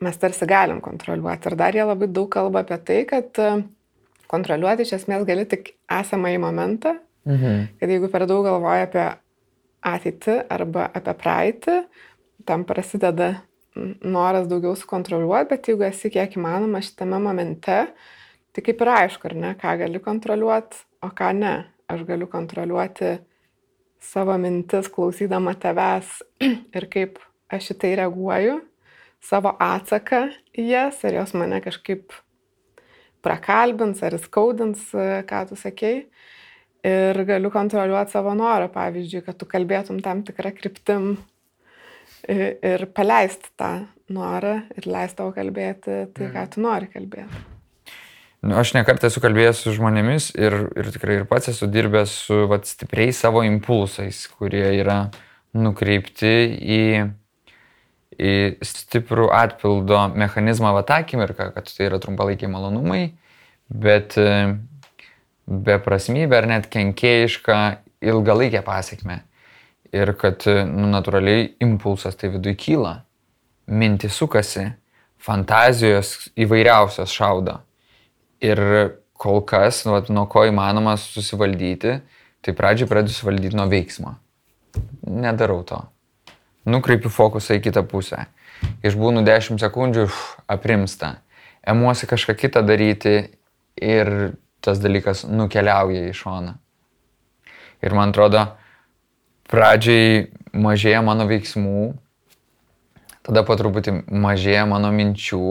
mes 0.00 0.18
tarsi 0.20 0.46
galim 0.48 0.80
kontroliuoti. 0.84 1.50
Ir 1.50 1.56
dar 1.58 1.76
jie 1.76 1.84
labai 1.86 2.08
daug 2.12 2.28
kalba 2.32 2.62
apie 2.64 2.78
tai, 2.84 2.98
kad 3.08 3.40
e, 3.40 3.50
kontroliuoti 4.30 4.86
iš 4.86 4.96
esmės 5.00 5.24
gali 5.28 5.46
tik 5.48 5.74
esamą 5.92 6.34
į 6.34 6.40
momentą. 6.42 6.96
Mhm. 7.26 7.62
Kad 7.80 7.94
jeigu 7.94 8.10
per 8.12 8.26
daug 8.28 8.44
galvoji 8.46 8.86
apie 8.86 9.06
ateitį 9.86 10.36
arba 10.52 10.90
apie 10.94 11.14
praeitį, 11.20 11.76
tam 12.46 12.64
prasideda 12.68 13.36
noras 13.76 14.46
daugiau 14.48 14.76
sukontroliuoti, 14.78 15.50
bet 15.50 15.70
jeigu 15.70 15.86
esi 15.88 16.10
kiek 16.12 16.36
įmanoma 16.38 16.80
šitame 16.84 17.18
momente, 17.22 17.78
tai 18.52 18.64
kaip 18.64 18.82
ir 18.82 18.92
aišku, 18.92 19.28
ar 19.28 19.34
ne, 19.36 19.54
ką 19.60 19.74
gali 19.82 20.00
kontroliuoti, 20.02 20.84
o 21.04 21.10
ką 21.12 21.32
ne. 21.36 21.56
Aš 21.86 22.02
galiu 22.02 22.26
kontroliuoti 22.26 23.12
savo 24.02 24.34
mintis 24.42 24.88
klausydama 24.90 25.52
tavęs 25.62 26.16
ir 26.76 26.88
kaip 26.90 27.20
aš 27.52 27.70
į 27.74 27.76
tai 27.82 27.92
reaguoju 28.00 28.56
savo 29.24 29.54
atsaką 29.62 30.26
į 30.56 30.66
jas, 30.70 31.02
ar 31.06 31.20
jos 31.20 31.34
mane 31.38 31.60
kažkaip 31.64 32.14
prakalbins, 33.26 34.02
ar 34.06 34.18
skaudins, 34.22 34.90
ką 35.26 35.42
tu 35.50 35.58
sakei. 35.58 36.04
Ir 36.86 37.18
galiu 37.26 37.50
kontroliuoti 37.50 38.14
savo 38.14 38.36
norą, 38.38 38.68
pavyzdžiui, 38.70 39.24
kad 39.26 39.38
tu 39.40 39.48
kalbėtum 39.50 39.98
tam 40.04 40.22
tikrą 40.26 40.52
kryptim 40.54 41.16
ir 42.30 42.86
paleisti 42.94 43.50
tą 43.58 43.72
norą 44.12 44.60
ir 44.76 44.86
leisti 44.86 45.18
tau 45.18 45.32
kalbėti 45.34 46.04
tai, 46.14 46.30
ką 46.34 46.46
tu 46.52 46.62
nori 46.62 46.90
kalbėti. 46.92 47.42
Nu, 48.46 48.54
aš 48.60 48.76
nekartą 48.76 49.08
esu 49.08 49.18
kalbėjęs 49.24 49.64
su 49.64 49.72
žmonėmis 49.74 50.28
ir, 50.38 50.54
ir 50.78 50.90
tikrai 50.94 51.16
ir 51.18 51.26
pats 51.26 51.50
esu 51.50 51.66
dirbęs 51.72 52.12
su 52.28 52.44
vat, 52.50 52.68
stipriais 52.68 53.18
savo 53.18 53.42
impulsais, 53.42 54.26
kurie 54.38 54.68
yra 54.76 55.06
nukreipti 55.56 56.34
į 56.54 56.82
į 56.86 57.06
stiprų 58.16 59.28
atpildo 59.34 60.06
mechanizmą 60.16 60.72
va 60.76 60.82
tą 60.86 61.00
akimirką, 61.02 61.50
kad 61.52 61.68
tai 61.68 61.88
yra 61.90 62.00
trumpalaikiai 62.00 62.48
malonumai, 62.48 63.10
bet 63.68 64.16
e, 64.20 64.56
beprasmybė 65.46 66.40
ar 66.40 66.48
net 66.48 66.68
kenkėjiška 66.72 67.58
ilgalaikė 68.06 68.62
pasiekme. 68.64 69.20
Ir 69.92 70.14
kad 70.18 70.46
e, 70.48 70.62
nu, 70.64 70.88
natūraliai 70.92 71.50
impulsas 71.64 72.16
tai 72.16 72.32
viduje 72.32 72.56
kyla, 72.60 72.94
mintis 73.68 74.16
sukasi, 74.16 74.70
fantazijos 75.20 76.30
įvairiausios 76.40 77.12
šaudo. 77.12 77.58
Ir 78.44 78.60
kol 79.16 79.42
kas, 79.48 79.82
nu, 79.84 79.96
vat, 79.96 80.08
nuo 80.12 80.24
ko 80.30 80.46
įmanoma 80.48 80.96
susivaldyti, 81.00 81.98
tai 82.44 82.56
pradžiai 82.56 82.88
pradedu 82.88 83.16
suvaldyti 83.16 83.58
nuo 83.58 83.68
veiksmo. 83.68 84.16
Nedarau 85.04 85.60
to 85.68 85.82
nukreipiu 86.66 87.10
fokusą 87.12 87.56
į 87.58 87.64
kitą 87.68 87.84
pusę. 87.88 88.26
Išbūnu 88.86 89.22
10 89.26 89.60
sekundžių, 89.62 90.06
uf, 90.08 90.20
aprimsta. 90.50 91.16
Emuosi 91.66 92.08
kažką 92.10 92.36
kitą 92.38 92.62
daryti 92.66 93.16
ir 93.82 94.12
tas 94.64 94.80
dalykas 94.82 95.24
nukeliauja 95.28 96.06
į 96.10 96.14
šoną. 96.16 96.56
Ir 97.84 97.94
man 97.94 98.14
atrodo, 98.14 98.42
pradžiai 99.50 100.26
mažėja 100.56 101.02
mano 101.06 101.26
veiksmų, 101.28 101.92
tada 103.26 103.42
po 103.46 103.56
truputį 103.58 104.00
mažėja 104.10 104.64
mano 104.70 104.90
minčių, 104.94 105.42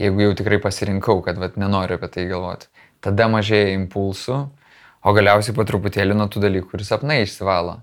jeigu 0.00 0.24
jau 0.24 0.36
tikrai 0.38 0.58
pasirinkau, 0.62 1.20
kad 1.26 1.38
vat, 1.42 1.58
nenoriu 1.60 1.98
apie 1.98 2.10
tai 2.12 2.26
galvoti. 2.30 2.70
Tada 3.04 3.28
mažėja 3.30 3.74
impulsų, 3.76 4.38
o 5.06 5.14
galiausiai 5.14 5.54
po 5.54 5.66
truputėlį 5.68 6.16
nuo 6.16 6.26
tų 6.32 6.42
dalykų 6.46 6.78
ir 6.78 6.86
sapnai 6.88 7.20
išsivalo. 7.22 7.80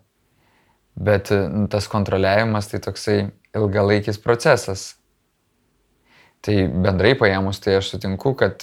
Bet 0.96 1.32
nu, 1.32 1.68
tas 1.72 1.88
kontroliavimas 1.90 2.70
tai 2.70 2.80
toksai 2.84 3.18
ilgalaikis 3.58 4.20
procesas. 4.22 4.94
Tai 6.44 6.56
bendrai 6.68 7.14
paėmus, 7.18 7.62
tai 7.64 7.78
aš 7.80 7.94
sutinku, 7.94 8.34
kad, 8.38 8.62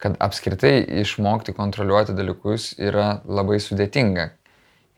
kad 0.00 0.16
apskritai 0.24 0.80
išmokti 1.02 1.54
kontroliuoti 1.54 2.16
dalykus 2.16 2.72
yra 2.80 3.18
labai 3.28 3.60
sudėtinga. 3.62 4.30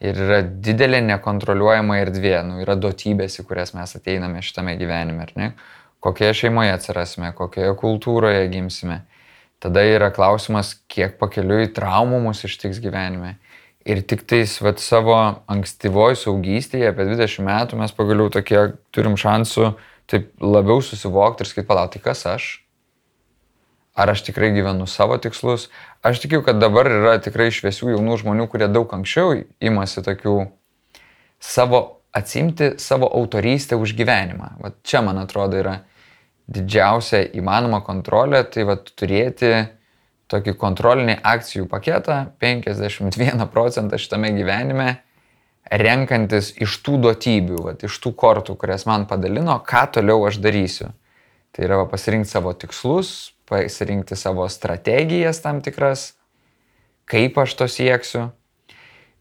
Ir 0.01 0.17
yra 0.17 0.39
didelė 0.41 1.03
nekontroliuojama 1.05 1.99
erdvė, 2.01 2.39
nu, 2.47 2.61
yra 2.63 2.77
duotybės, 2.81 3.37
į 3.43 3.45
kurias 3.51 3.75
mes 3.77 3.93
ateiname 3.99 4.41
šitame 4.41 4.79
gyvenime, 4.81 5.27
ar 5.27 5.35
ne? 5.37 5.49
Kokioje 6.01 6.39
šeimoje 6.47 6.73
atsirasime, 6.73 7.35
kokioje 7.37 7.75
kultūroje 7.83 8.47
gimsime. 8.55 9.03
Tada 9.61 9.83
yra 9.85 10.09
klausimas, 10.17 10.73
kiek 10.89 11.19
pakeliui 11.21 11.69
traumų 11.77 12.23
mus 12.25 12.41
ištiks 12.49 12.81
gyvenime. 12.81 13.35
Ir 13.89 14.03
tik 14.05 14.27
tais 14.29 14.59
vat, 14.61 14.81
savo 14.83 15.15
ankstyvoj 15.49 16.19
saugystėje, 16.21 16.91
apie 16.91 17.07
20 17.09 17.47
metų, 17.47 17.79
mes 17.81 17.95
pagaliau 17.97 18.29
tokie 18.33 18.75
turim 18.93 19.17
šansų 19.17 19.71
taip 20.11 20.33
labiau 20.43 20.83
susivokti 20.85 21.45
ir 21.45 21.49
sakyti, 21.49 21.69
palauk, 21.69 21.95
tai 21.95 22.03
kas 22.05 22.27
aš? 22.29 22.51
Ar 23.97 24.13
aš 24.13 24.25
tikrai 24.27 24.51
gyvenu 24.55 24.87
savo 24.91 25.17
tikslus? 25.23 25.69
Aš 26.07 26.21
tikiu, 26.23 26.43
kad 26.47 26.61
dabar 26.61 26.89
yra 26.91 27.17
tikrai 27.23 27.49
šviesių 27.55 27.95
jaunų 27.95 28.21
žmonių, 28.23 28.47
kurie 28.53 28.69
daug 28.71 28.91
anksčiau 28.97 29.35
imasi 29.61 30.05
tokių 30.07 30.37
savo, 31.41 31.81
atsimti 32.13 32.75
savo 32.83 33.09
autorystę 33.09 33.79
už 33.81 33.95
gyvenimą. 33.99 34.55
Vat 34.61 34.79
čia, 34.85 35.03
man 35.07 35.21
atrodo, 35.23 35.59
yra 35.61 35.81
didžiausia 36.51 37.25
įmanoma 37.39 37.81
kontrolė, 37.87 38.43
tai 38.51 38.67
vat, 38.69 38.93
turėti 38.99 39.53
tokį 40.31 40.55
kontrolinį 40.59 41.19
akcijų 41.27 41.67
paketą 41.71 42.23
51 42.43 43.47
procentą 43.51 43.99
šitame 43.99 44.31
gyvenime, 44.37 45.01
renkantis 45.71 46.53
iš 46.63 46.79
tų 46.87 46.99
duotybių, 47.05 47.61
vat, 47.67 47.85
iš 47.87 47.99
tų 48.03 48.15
kortų, 48.19 48.57
kurias 48.59 48.87
man 48.89 49.07
padalino, 49.11 49.59
ką 49.67 49.87
toliau 49.97 50.25
aš 50.29 50.41
darysiu. 50.43 50.91
Tai 51.51 51.67
yra 51.67 51.81
va, 51.83 51.87
pasirinkti 51.91 52.31
savo 52.31 52.53
tikslus, 52.55 53.33
pasirinkti 53.51 54.19
savo 54.19 54.47
strategijas 54.51 55.43
tam 55.43 55.61
tikras, 55.63 56.13
kaip 57.11 57.39
aš 57.43 57.57
to 57.59 57.67
sieksiu 57.71 58.29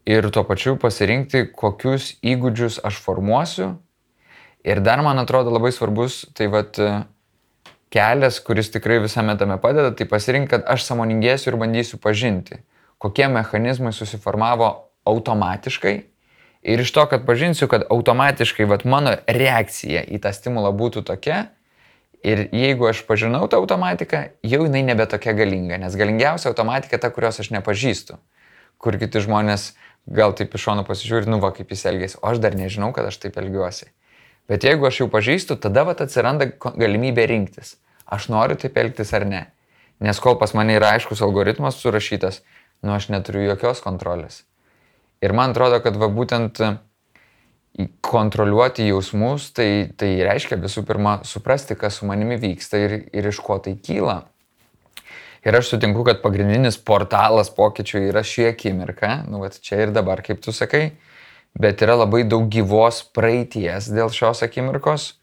ir 0.06 0.30
tuo 0.30 0.44
pačiu 0.46 0.76
pasirinkti, 0.80 1.48
kokius 1.54 2.14
įgūdžius 2.22 2.80
aš 2.86 2.98
formuosiu. 3.02 3.74
Ir 4.66 4.82
dar 4.84 5.02
man 5.02 5.18
atrodo 5.18 5.52
labai 5.54 5.72
svarbus, 5.72 6.22
tai 6.36 6.50
vad 6.52 6.78
kelias, 7.92 8.40
kuris 8.44 8.70
tikrai 8.72 9.00
visame 9.02 9.36
tame 9.38 9.58
padeda, 9.62 9.90
tai 9.96 10.06
pasirinkti, 10.08 10.54
kad 10.54 10.66
aš 10.70 10.86
samoningėsiu 10.88 11.52
ir 11.52 11.58
bandysiu 11.60 12.00
pažinti, 12.02 12.62
kokie 13.02 13.28
mechanizmai 13.28 13.92
susiformavo 13.96 14.70
automatiškai. 15.10 15.96
Ir 16.60 16.82
iš 16.84 16.92
to, 16.92 17.06
kad 17.08 17.24
pažinsiu, 17.26 17.70
kad 17.72 17.86
automatiškai 17.88 18.66
vat, 18.68 18.84
mano 18.84 19.14
reakcija 19.24 20.04
į 20.04 20.20
tą 20.20 20.34
stimulą 20.36 20.74
būtų 20.76 21.02
tokia, 21.08 21.46
Ir 22.20 22.50
jeigu 22.52 22.84
aš 22.84 23.00
pažinau 23.08 23.46
tą 23.48 23.56
automatiką, 23.62 24.26
jau 24.44 24.64
jinai 24.66 24.82
nebe 24.84 25.06
tokia 25.08 25.32
galinga, 25.32 25.78
nes 25.80 25.94
galingiausia 25.96 26.50
automatika 26.50 26.98
ta, 27.00 27.08
kurios 27.08 27.40
aš 27.40 27.48
nepažįstu. 27.54 28.18
Kur 28.80 28.98
kiti 29.00 29.22
žmonės 29.24 29.70
gal 30.04 30.34
taip 30.36 30.52
iš 30.56 30.66
šono 30.66 30.84
pasižiūri, 30.84 31.30
nu 31.32 31.38
va 31.40 31.48
kaip 31.56 31.72
jis 31.72 31.86
elgėsi, 31.88 32.18
o 32.20 32.28
aš 32.28 32.42
dar 32.44 32.56
nežinau, 32.56 32.92
kad 32.96 33.08
aš 33.08 33.16
taip 33.24 33.40
elgiuosi. 33.40 33.88
Bet 34.50 34.66
jeigu 34.66 34.88
aš 34.88 35.04
jau 35.04 35.08
pažįstu, 35.10 35.54
tada 35.62 35.84
va 35.86 35.94
atsiranda 35.94 36.48
galimybė 36.58 37.28
rinktis. 37.30 37.76
Aš 38.10 38.26
noriu 38.32 38.58
taip 38.58 38.78
elgtis 38.82 39.12
ar 39.14 39.22
ne. 39.28 39.44
Nes 40.02 40.18
kol 40.18 40.34
pas 40.40 40.50
mane 40.58 40.74
yra 40.74 40.96
aiškus 40.96 41.22
algoritmas 41.22 41.78
surašytas, 41.78 42.40
nu 42.82 42.96
aš 42.96 43.10
neturiu 43.14 43.44
jokios 43.46 43.82
kontrolės. 43.84 44.42
Ir 45.22 45.36
man 45.36 45.52
atrodo, 45.52 45.78
kad 45.84 45.98
va 46.00 46.08
būtent 46.10 46.58
kontroliuoti 48.02 48.88
jausmus, 48.88 49.50
tai, 49.54 49.92
tai 49.96 50.10
reiškia 50.26 50.58
visų 50.60 50.82
pirma 50.88 51.20
suprasti, 51.28 51.76
kas 51.78 52.00
su 52.00 52.08
manimi 52.08 52.40
vyksta 52.40 52.80
ir, 52.80 52.96
ir 53.14 53.28
iš 53.30 53.38
ko 53.44 53.60
tai 53.62 53.76
kyla. 53.78 54.24
Ir 55.46 55.56
aš 55.56 55.70
sutinku, 55.72 56.02
kad 56.04 56.18
pagrindinis 56.24 56.76
portalas 56.76 57.52
pokyčių 57.54 58.02
yra 58.10 58.24
ši 58.26 58.50
akimirka, 58.50 59.22
nu, 59.30 59.40
bet 59.44 59.60
čia 59.64 59.84
ir 59.86 59.94
dabar, 59.94 60.20
kaip 60.26 60.42
tu 60.44 60.52
sakai, 60.52 60.90
bet 61.58 61.82
yra 61.82 61.96
labai 62.02 62.24
daug 62.28 62.48
gyvos 62.52 63.02
praeities 63.16 63.90
dėl 63.90 64.12
šios 64.14 64.44
akimirkos, 64.46 65.14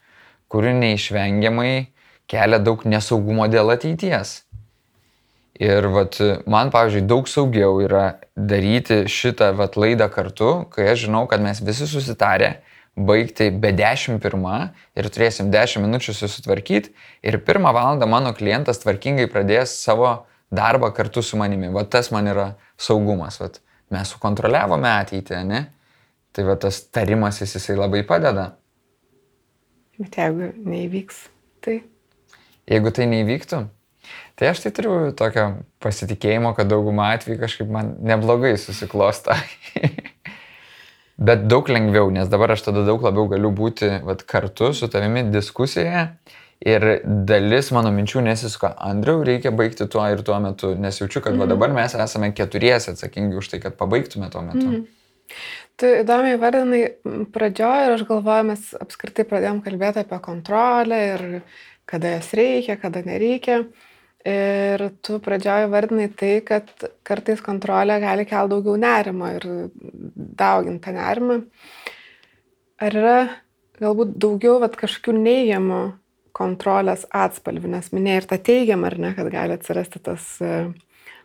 kuri 0.52 0.74
neišvengiamai 0.78 1.90
kelia 2.28 2.60
daug 2.60 2.84
nesaugumo 2.86 3.48
dėl 3.52 3.72
ateities. 3.76 4.42
Ir 5.58 5.88
vat, 5.90 6.20
man, 6.46 6.70
pavyzdžiui, 6.70 7.08
daug 7.10 7.30
saugiau 7.30 7.80
yra 7.82 8.20
daryti 8.38 9.08
šitą 9.10 9.56
vat, 9.58 9.78
laidą 9.80 10.06
kartu, 10.14 10.68
kai 10.74 10.92
aš 10.92 11.08
žinau, 11.08 11.24
kad 11.30 11.42
mes 11.42 11.64
visi 11.66 11.88
susitarę 11.90 12.60
baigti 12.98 13.50
be 13.54 13.72
10 13.78 14.20
pirmą 14.22 14.58
ir 14.98 15.10
turėsim 15.14 15.50
10 15.54 15.82
minučių 15.86 16.14
susitvarkyti 16.18 16.94
ir 17.26 17.40
pirmą 17.46 17.74
valandą 17.74 18.10
mano 18.10 18.34
klientas 18.38 18.82
tvarkingai 18.82 19.28
pradės 19.30 19.76
savo 19.82 20.28
darbą 20.54 20.92
kartu 20.94 21.22
su 21.22 21.38
manimi. 21.38 21.70
Vat 21.74 21.90
tas 21.94 22.12
man 22.14 22.30
yra 22.30 22.48
saugumas. 22.78 23.40
Vat, 23.42 23.60
mes 23.94 24.14
sukontroliavome 24.14 24.90
ateitį, 24.90 25.42
ne? 25.46 25.66
Tai 26.38 26.46
va 26.46 26.58
tas 26.62 26.84
tarimasis 26.94 27.58
jisai 27.58 27.80
labai 27.80 28.04
padeda. 28.06 28.52
Bet 29.98 30.20
jeigu 30.22 30.52
neįvyks, 30.62 31.24
tai. 31.66 31.80
Jeigu 32.70 32.94
tai 32.94 33.08
neįvyktų, 33.10 33.64
Tai 34.38 34.52
aš 34.52 34.62
tai 34.62 34.72
turiu 34.76 35.12
tokio 35.18 35.48
pasitikėjimo, 35.82 36.52
kad 36.58 36.70
daugumą 36.70 37.10
atvejų 37.16 37.40
kažkaip 37.42 37.70
man 37.74 37.96
neblogai 38.06 38.54
susiklosta. 38.62 39.34
Bet 41.28 41.48
daug 41.50 41.66
lengviau, 41.74 42.12
nes 42.14 42.30
dabar 42.30 42.54
aš 42.54 42.68
tada 42.68 42.84
daug 42.86 43.02
labiau 43.02 43.26
galiu 43.32 43.50
būti 43.58 43.90
vat, 44.06 44.22
kartu 44.30 44.70
su 44.78 44.90
tavimi 44.94 45.26
diskusijoje 45.34 46.04
ir 46.62 46.86
dalis 47.26 47.72
mano 47.74 47.90
minčių 47.94 48.22
nesisuka, 48.28 48.76
Andriu, 48.86 49.24
reikia 49.26 49.50
baigti 49.54 49.90
tuo 49.90 50.06
ir 50.10 50.22
tuo 50.26 50.38
metu, 50.42 50.76
nes 50.78 51.02
jaučiu, 51.02 51.24
kad 51.26 51.34
mm 51.34 51.42
va, 51.42 51.48
mhm. 51.48 51.56
dabar 51.56 51.74
mes 51.74 51.98
esame 52.06 52.30
keturiesi 52.38 52.94
atsakingi 52.94 53.42
už 53.42 53.50
tai, 53.50 53.62
kad 53.66 53.78
pabaigtume 53.82 54.30
tuo 54.34 54.46
metu. 54.46 54.68
Mm. 54.68 54.86
Tu 55.78 55.90
įdomiai 56.02 56.40
vardinai 56.42 56.82
pradžioje 57.34 57.86
ir 57.86 57.96
aš 57.98 58.04
galvoju, 58.10 58.48
mes 58.50 58.70
apskritai 58.82 59.28
pradėjom 59.30 59.60
kalbėti 59.66 60.02
apie 60.02 60.18
kontrolę 60.26 61.02
ir 61.12 61.26
kada 61.88 62.16
jas 62.16 62.32
reikia, 62.38 62.80
kada 62.82 63.04
nereikia. 63.06 63.62
Ir 64.28 64.82
tu 65.06 65.20
pradžioje 65.24 65.70
vardinai 65.72 66.08
tai, 66.18 66.32
kad 66.44 66.72
kartais 67.08 67.44
kontrolė 67.46 68.00
gali 68.04 68.26
kelti 68.28 68.56
daugiau 68.56 68.80
nerimo 68.82 69.30
ir 69.38 69.46
dauginti 70.42 70.84
tą 70.88 70.96
nerimą. 70.98 71.38
Ar 72.84 72.98
yra 73.04 73.20
galbūt 73.80 74.18
daugiau 74.18 74.58
vat, 74.64 74.76
kažkokių 74.80 75.16
neigiamų 75.22 75.82
kontrolės 76.38 77.06
atspalvių, 77.14 77.72
nes 77.78 77.94
minėjai 77.94 78.22
ir 78.22 78.28
tą 78.30 78.42
teigiamą, 78.50 78.92
ar 78.92 78.98
ne, 79.02 79.14
kad 79.18 79.30
gali 79.34 79.56
atsirasti 79.58 80.02
tas 80.06 80.26
uh, 80.46 80.68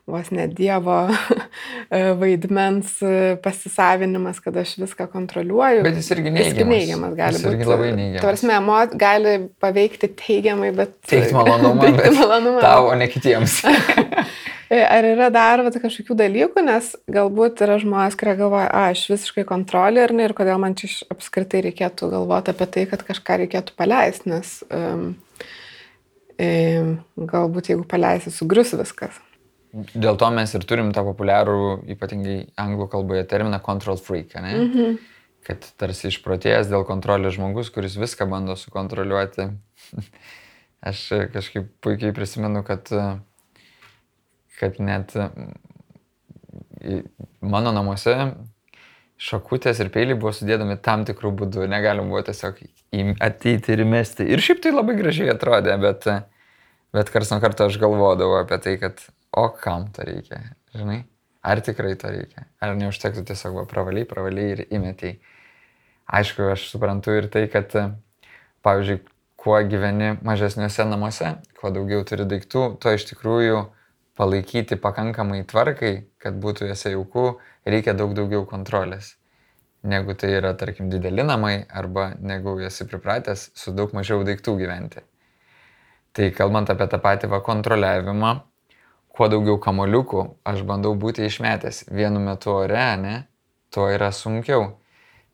vos 0.06 0.30
ne 0.30 0.48
Dievo 0.50 1.08
e, 1.90 2.00
vaidmens 2.18 2.96
e, 3.02 3.36
pasisavinimas, 3.42 4.40
kad 4.42 4.56
aš 4.56 4.74
viską 4.82 5.06
kontroliuoju. 5.12 5.84
Bet 5.86 6.00
jis 6.00 6.10
irgi 6.16 6.32
neigiamas. 6.34 6.58
Jis 6.58 6.70
neigiamas 6.72 7.14
gali 7.18 7.38
jis 7.38 7.44
būti. 7.44 7.58
Irgi 7.58 7.68
labai 7.70 7.90
neigiamas. 7.90 8.24
Tvarsime, 8.24 8.56
emo 8.58 8.80
gali 8.98 9.36
paveikti 9.62 10.10
teigiamai, 10.18 10.72
bet... 10.76 10.96
Teikti 11.06 11.36
malonumą, 11.38 11.86
teikti 11.86 12.16
malonumą. 12.18 12.64
Tau, 12.64 12.90
o 12.90 12.98
ne 12.98 13.10
kitiems. 13.12 13.60
E, 14.72 14.78
ar 14.80 15.04
yra 15.04 15.26
dar 15.28 15.60
vat, 15.60 15.74
kažkokių 15.76 16.14
dalykų, 16.16 16.62
nes 16.64 16.86
galbūt 17.12 17.58
yra 17.60 17.74
žmonės, 17.82 18.14
kurie 18.16 18.32
galvoja, 18.38 18.70
a, 18.72 18.86
aš 18.94 19.02
visiškai 19.10 19.42
kontrolė 19.44 20.06
ir 20.06 20.14
ne, 20.16 20.24
ir 20.24 20.32
kodėl 20.38 20.56
man 20.62 20.72
čia 20.80 20.88
apskritai 21.12 21.60
reikėtų 21.66 22.08
galvoti 22.08 22.54
apie 22.54 22.70
tai, 22.72 22.86
kad 22.88 23.02
kažką 23.04 23.36
reikėtų 23.42 23.76
paleisti, 23.76 24.30
nes 24.32 24.54
um, 24.72 25.04
um, 26.40 26.94
galbūt 27.34 27.68
jeigu 27.74 27.84
paleisi, 27.90 28.32
sugrius 28.32 28.72
viskas. 28.80 29.20
Dėl 29.72 30.18
to 30.20 30.28
mes 30.34 30.52
ir 30.52 30.66
turim 30.68 30.90
tą 30.92 31.04
populiarų, 31.06 31.88
ypatingai 31.94 32.36
anglų 32.60 32.90
kalboje 32.92 33.24
terminą 33.28 33.60
control 33.64 33.96
freak, 33.96 34.34
ne? 34.34 34.52
-hmm. 34.52 34.98
Kad 35.46 35.64
tarsi 35.76 36.08
išprotėjęs 36.08 36.68
dėl 36.70 36.84
kontrolės 36.86 37.34
žmogus, 37.34 37.70
kuris 37.70 37.96
viską 37.96 38.28
bando 38.30 38.56
sukontroliuoti. 38.56 39.48
Aš 40.90 41.08
kažkaip 41.32 41.70
puikiai 41.80 42.12
prisimenu, 42.12 42.62
kad, 42.62 42.88
kad 44.58 44.78
net 44.78 45.14
mano 47.40 47.72
namuose 47.72 48.16
šakutės 49.22 49.80
ir 49.82 49.90
peiliai 49.94 50.18
buvo 50.18 50.32
sudėdami 50.34 50.76
tam 50.82 51.04
tikrų 51.06 51.30
būdų, 51.42 51.66
negalim 51.70 52.10
buvo 52.10 52.24
tiesiog 52.26 52.58
ateiti 53.22 53.72
ir 53.72 53.84
įmesti. 53.84 54.26
Ir 54.26 54.42
šiaip 54.42 54.62
tai 54.64 54.72
labai 54.74 54.96
gražiai 54.98 55.30
atrodė, 55.30 55.76
bet, 55.82 56.08
bet 56.92 57.10
kars 57.12 57.32
nuo 57.32 57.40
karto 57.42 57.66
aš 57.68 57.78
galvodavau 57.82 58.40
apie 58.42 58.58
tai, 58.62 58.76
kad 58.80 59.00
o 59.32 59.48
kam 59.56 59.88
to 59.92 60.04
reikia, 60.06 60.42
žinai? 60.76 61.02
Ar 61.42 61.60
tikrai 61.64 61.94
to 61.98 62.10
reikia? 62.12 62.46
Ar 62.62 62.76
neužtektų 62.78 63.24
tiesiog 63.26 63.56
va, 63.58 63.64
pravaliai, 63.66 64.06
pravaliai 64.06 64.52
ir 64.54 64.64
įmetiai? 64.68 65.16
Aišku, 66.12 66.44
aš 66.52 66.68
suprantu 66.70 67.16
ir 67.18 67.26
tai, 67.32 67.48
kad, 67.50 67.72
pavyzdžiui, 68.62 69.00
kuo 69.42 69.56
gyveni 69.66 70.12
mažesniuose 70.22 70.86
namuose, 70.86 71.32
kuo 71.58 71.72
daugiau 71.74 72.04
turi 72.06 72.28
daiktų, 72.30 72.66
tuo 72.82 72.92
iš 72.94 73.08
tikrųjų 73.08 73.64
palaikyti 74.18 74.78
pakankamai 74.78 75.42
tvarkai, 75.50 75.94
kad 76.22 76.38
būtų 76.38 76.68
jose 76.70 76.92
jauku, 76.94 77.40
reikia 77.66 77.96
daug 77.98 78.14
daugiau 78.14 78.44
kontrolės. 78.46 79.16
Negu 79.82 80.14
tai 80.14 80.36
yra, 80.36 80.52
tarkim, 80.54 80.92
dideli 80.92 81.24
namai 81.26 81.64
arba 81.66 82.12
negu 82.20 82.54
esi 82.62 82.86
pripratęs 82.86 83.48
su 83.58 83.74
daug 83.74 83.96
mažiau 83.96 84.22
daiktų 84.22 84.54
gyventi. 84.60 85.02
Tai 86.12 86.28
kalbant 86.36 86.68
apie 86.68 86.86
tą 86.92 87.00
patį 87.00 87.30
va 87.32 87.40
kontroliavimą, 87.44 88.32
kuo 89.12 89.28
daugiau 89.32 89.58
kamoliukų 89.60 90.24
aš 90.48 90.62
bandau 90.68 90.92
būti 90.98 91.24
išmetęs 91.28 91.86
vienu 91.92 92.20
metu 92.20 92.52
ore, 92.52 92.84
ne, 93.00 93.16
tuo 93.72 93.88
yra 93.92 94.10
sunkiau. 94.12 94.74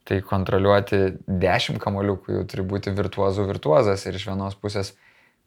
Tai 0.07 0.21
kontroliuoti 0.25 1.01
10 1.27 1.79
kamoliukų 1.83 2.37
jau 2.37 2.45
turi 2.49 2.65
būti 2.65 2.93
virtuozų 2.95 3.45
virtuozas 3.51 4.07
ir 4.07 4.15
iš 4.17 4.29
vienos 4.31 4.55
pusės, 4.57 4.93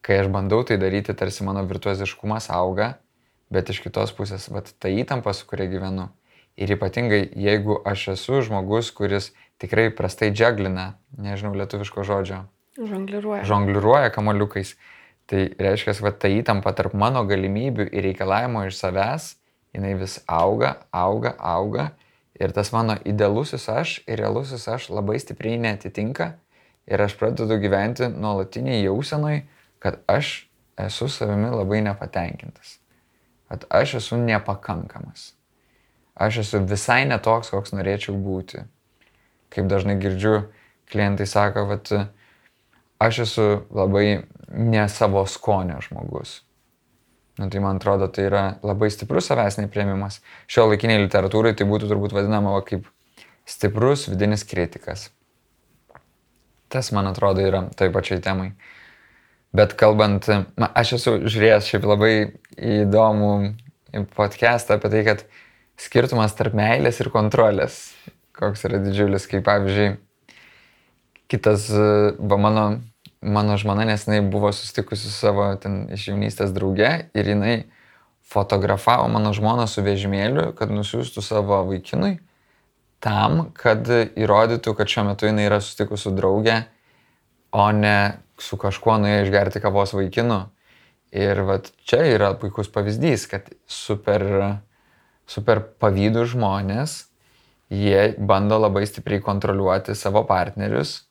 kai 0.05 0.21
aš 0.23 0.29
bandau 0.35 0.61
tai 0.69 0.77
daryti, 0.79 1.17
tarsi 1.17 1.47
mano 1.47 1.65
virtuoziškumas 1.67 2.51
auga, 2.53 2.93
bet 3.53 3.73
iš 3.73 3.83
kitos 3.85 4.13
pusės, 4.17 4.49
vat, 4.53 4.71
ta 4.79 4.93
įtampa, 4.93 5.35
su 5.35 5.49
kuria 5.49 5.67
gyvenu. 5.73 6.09
Ir 6.61 6.75
ypatingai, 6.77 7.25
jeigu 7.33 7.79
aš 7.89 8.13
esu 8.15 8.43
žmogus, 8.45 8.93
kuris 8.93 9.31
tikrai 9.63 9.89
prastai 9.97 10.29
džeglina, 10.35 10.93
nežinau 11.17 11.55
lietuviško 11.57 12.05
žodžio. 12.05 12.43
Žongliruoja. 12.77 13.45
Žongliruoja 13.49 14.13
kamoliukais. 14.13 14.77
Tai 15.31 15.43
reiškia, 15.63 15.95
kad 16.03 16.19
ta 16.21 16.31
įtampa 16.33 16.75
tarp 16.77 16.97
mano 16.99 17.23
galimybių 17.29 17.87
ir 17.89 18.07
reikalavimo 18.09 18.65
iš 18.69 18.81
savęs, 18.81 19.29
jinai 19.73 19.95
vis 20.01 20.19
auga, 20.27 20.77
auga, 20.91 21.37
auga. 21.39 21.93
Ir 22.41 22.53
tas 22.57 22.73
mano 22.75 22.97
idealusis 23.07 23.69
aš 23.71 24.01
ir 24.09 24.19
realusis 24.21 24.67
aš 24.69 24.91
labai 24.91 25.19
stipriai 25.23 25.61
netitinka. 25.63 26.33
Ir 26.91 27.01
aš 27.05 27.15
pradedu 27.21 27.61
gyventi 27.63 28.11
nuolatiniai 28.11 28.83
jausenui, 28.83 29.45
kad 29.79 30.03
aš 30.11 30.43
esu 30.81 31.07
savimi 31.13 31.53
labai 31.55 31.85
nepatenkintas 31.87 32.83
kad 33.53 33.65
aš 33.69 33.95
esu 33.95 34.17
nepakankamas. 34.17 35.35
Aš 36.15 36.39
esu 36.39 36.61
visai 36.65 37.03
netoks, 37.05 37.51
koks 37.53 37.75
norėčiau 37.77 38.15
būti. 38.17 38.63
Kaip 39.53 39.67
dažnai 39.69 39.99
girdžiu, 40.01 40.47
klientai 40.89 41.27
sako, 41.29 41.67
kad 41.69 41.91
aš 43.03 43.23
esu 43.27 43.47
labai 43.75 44.07
ne 44.53 44.89
savo 44.89 45.25
skonio 45.27 45.81
žmogus. 45.85 46.41
Nu, 47.39 47.49
tai 47.49 47.63
man 47.65 47.79
atrodo, 47.81 48.07
tai 48.13 48.27
yra 48.29 48.43
labai 48.63 48.91
stiprus 48.93 49.31
savęs 49.31 49.57
neprieimimas. 49.57 50.21
Šio 50.53 50.67
laikiniai 50.69 51.01
literatūrai 51.07 51.55
tai 51.57 51.65
būtų 51.69 51.89
turbūt 51.89 52.13
vadinama 52.13 52.53
va, 52.53 52.61
kaip 52.67 52.85
stiprus 53.49 54.05
vidinis 54.11 54.45
kritikas. 54.45 55.09
Tas, 56.73 56.93
man 56.93 57.09
atrodo, 57.09 57.41
yra 57.45 57.65
tai 57.77 57.89
pačiai 57.93 58.21
temai. 58.25 58.53
Bet 59.57 59.75
kalbant, 59.81 60.29
na, 60.61 60.69
aš 60.77 60.95
esu 60.99 61.17
žiūrėjęs 61.25 61.73
šiaip 61.73 61.89
labai 61.89 62.13
įdomų 62.57 63.33
podcastą 64.17 64.79
apie 64.79 64.93
tai, 64.93 65.03
kad 65.09 65.27
skirtumas 65.81 66.37
tarp 66.37 66.57
meilės 66.57 67.01
ir 67.01 67.11
kontrolės, 67.13 67.83
koks 68.37 68.65
yra 68.69 68.81
didžiulis, 68.81 69.29
kaip 69.29 69.45
pavyzdžiui, 69.49 69.91
kitas, 71.33 71.69
va 71.73 72.39
mano, 72.41 72.65
mano 73.23 73.57
žmona 73.57 73.87
nesinai 73.89 74.21
buvo 74.21 74.53
susitikusi 74.53 75.07
su 75.09 75.15
savo 75.15 75.47
ten 75.63 75.87
iš 75.95 76.09
jaunystės 76.11 76.53
drauge 76.55 76.91
ir 77.15 77.33
jinai 77.35 77.57
fotografavo 78.33 79.09
mano 79.13 79.33
žmoną 79.37 79.67
su 79.71 79.85
vežimėliu, 79.85 80.53
kad 80.59 80.73
nusiųstų 80.73 81.25
savo 81.25 81.63
vaikinui 81.69 82.17
tam, 83.03 83.49
kad 83.59 83.89
įrodytų, 83.91 84.75
kad 84.79 84.91
šiuo 84.91 85.07
metu 85.11 85.27
jinai 85.27 85.49
yra 85.49 85.61
susitikusi 85.63 86.07
su 86.07 86.15
drauge, 86.15 86.63
o 87.53 87.67
ne 87.75 88.23
su 88.41 88.59
kažkuo 88.59 88.97
nuėjo 89.03 89.27
išgerti 89.27 89.63
kavos 89.63 89.95
vaikinu. 89.97 90.45
Ir 91.13 91.43
vat 91.45 91.69
čia 91.85 92.01
yra 92.15 92.31
puikus 92.41 92.71
pavyzdys, 92.73 93.27
kad 93.29 93.51
super, 93.69 94.25
super 95.29 95.61
pavydų 95.83 96.25
žmonės, 96.33 97.03
jie 97.73 98.15
bando 98.17 98.57
labai 98.63 98.87
stipriai 98.89 99.21
kontroliuoti 99.25 99.97
savo 99.99 100.25
partnerius, 100.29 101.03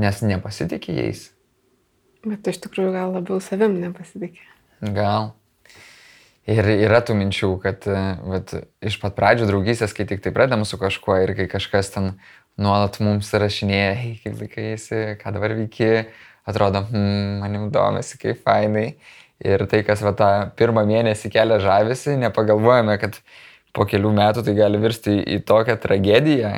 nes 0.00 0.22
nepasitikė 0.24 0.96
jais. 0.96 1.28
Bet 2.26 2.48
iš 2.52 2.60
tikrųjų 2.66 2.94
gal 2.96 3.14
labiau 3.16 3.40
savim 3.44 3.78
nepasitikė. 3.80 4.42
Gal. 4.96 5.32
Ir 6.50 6.66
yra 6.72 6.98
tų 7.04 7.14
minčių, 7.18 7.50
kad 7.62 7.84
vat, 7.86 8.52
iš 8.84 8.96
pat 9.02 9.14
pradžių 9.16 9.46
draugystės, 9.50 9.92
kai 9.96 10.06
tik 10.08 10.22
tai 10.24 10.32
pradedam 10.34 10.64
su 10.66 10.80
kažkuo 10.80 11.18
ir 11.22 11.34
kai 11.38 11.46
kažkas 11.52 11.92
ten 11.94 12.14
nuolat 12.60 12.98
mums 13.04 13.28
rašinėja, 13.30 13.92
hei, 14.00 14.14
kaip 14.24 14.40
laikaisi, 14.40 15.00
ką 15.20 15.34
dabar 15.36 15.54
veiki, 15.58 15.90
atrodo, 16.48 16.82
hmm, 16.88 17.38
manim 17.44 17.68
domisi, 17.72 18.18
kaip 18.20 18.40
fainai. 18.44 18.88
Ir 19.40 19.64
tai, 19.70 19.80
kas 19.86 20.02
va 20.04 20.12
tą 20.16 20.30
pirmą 20.58 20.82
mėnesį 20.88 21.30
kelia 21.32 21.60
žavisi, 21.62 22.18
nepagalvojame, 22.20 22.98
kad 23.00 23.20
po 23.76 23.86
kelių 23.88 24.10
metų 24.16 24.44
tai 24.44 24.56
gali 24.58 24.80
virsti 24.82 25.16
į 25.36 25.40
tokią 25.48 25.78
tragediją, 25.80 26.50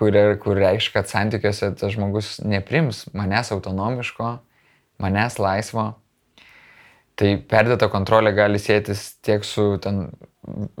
kur, 0.00 0.16
kur 0.40 0.56
reiškia, 0.56 0.94
kad 0.96 1.10
santykiuose 1.12 1.74
tas 1.76 1.92
žmogus 1.92 2.38
neprims 2.40 3.04
manęs 3.16 3.52
autonomiško, 3.52 4.38
manęs 5.02 5.36
laisvo. 5.42 5.90
Tai 7.20 7.34
perdėta 7.50 7.90
kontrolė 7.92 8.32
gali 8.32 8.56
sėtis 8.62 9.10
tiek 9.20 9.44
su 9.44 9.74
ten 9.84 10.06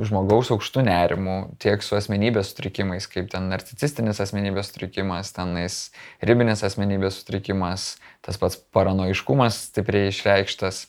žmogaus 0.00 0.48
aukštų 0.54 0.86
nerimų, 0.86 1.34
tiek 1.60 1.84
su 1.84 1.98
asmenybės 1.98 2.54
sutrikimais, 2.54 3.04
kaip 3.12 3.28
ten 3.32 3.50
narcisistinis 3.52 4.22
asmenybės 4.24 4.70
sutrikimas, 4.70 5.34
tenais 5.36 5.90
ribinis 6.24 6.64
asmenybės 6.64 7.20
sutrikimas, 7.20 7.90
tas 8.24 8.40
pats 8.40 8.56
paranoiškumas 8.72 9.66
stipriai 9.68 10.08
išreikštas. 10.14 10.86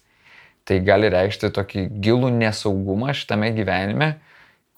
Tai 0.64 0.78
gali 0.86 1.10
reikšti 1.12 1.50
tokį 1.52 1.88
gilų 2.06 2.30
nesaugumą 2.38 3.12
šitame 3.18 3.50
gyvenime, 3.58 4.14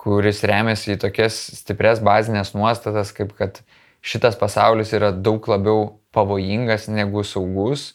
kuris 0.03 0.43
remiasi 0.43 0.97
į 0.97 0.99
tokias 1.05 1.37
stipres 1.61 2.01
bazinės 2.03 2.51
nuostatas, 2.57 3.13
kaip 3.15 3.31
kad 3.37 3.61
šitas 4.03 4.35
pasaulis 4.39 4.91
yra 4.95 5.13
daug 5.15 5.45
labiau 5.47 5.93
pavojingas 6.13 6.89
negu 6.91 7.23
saugus 7.23 7.93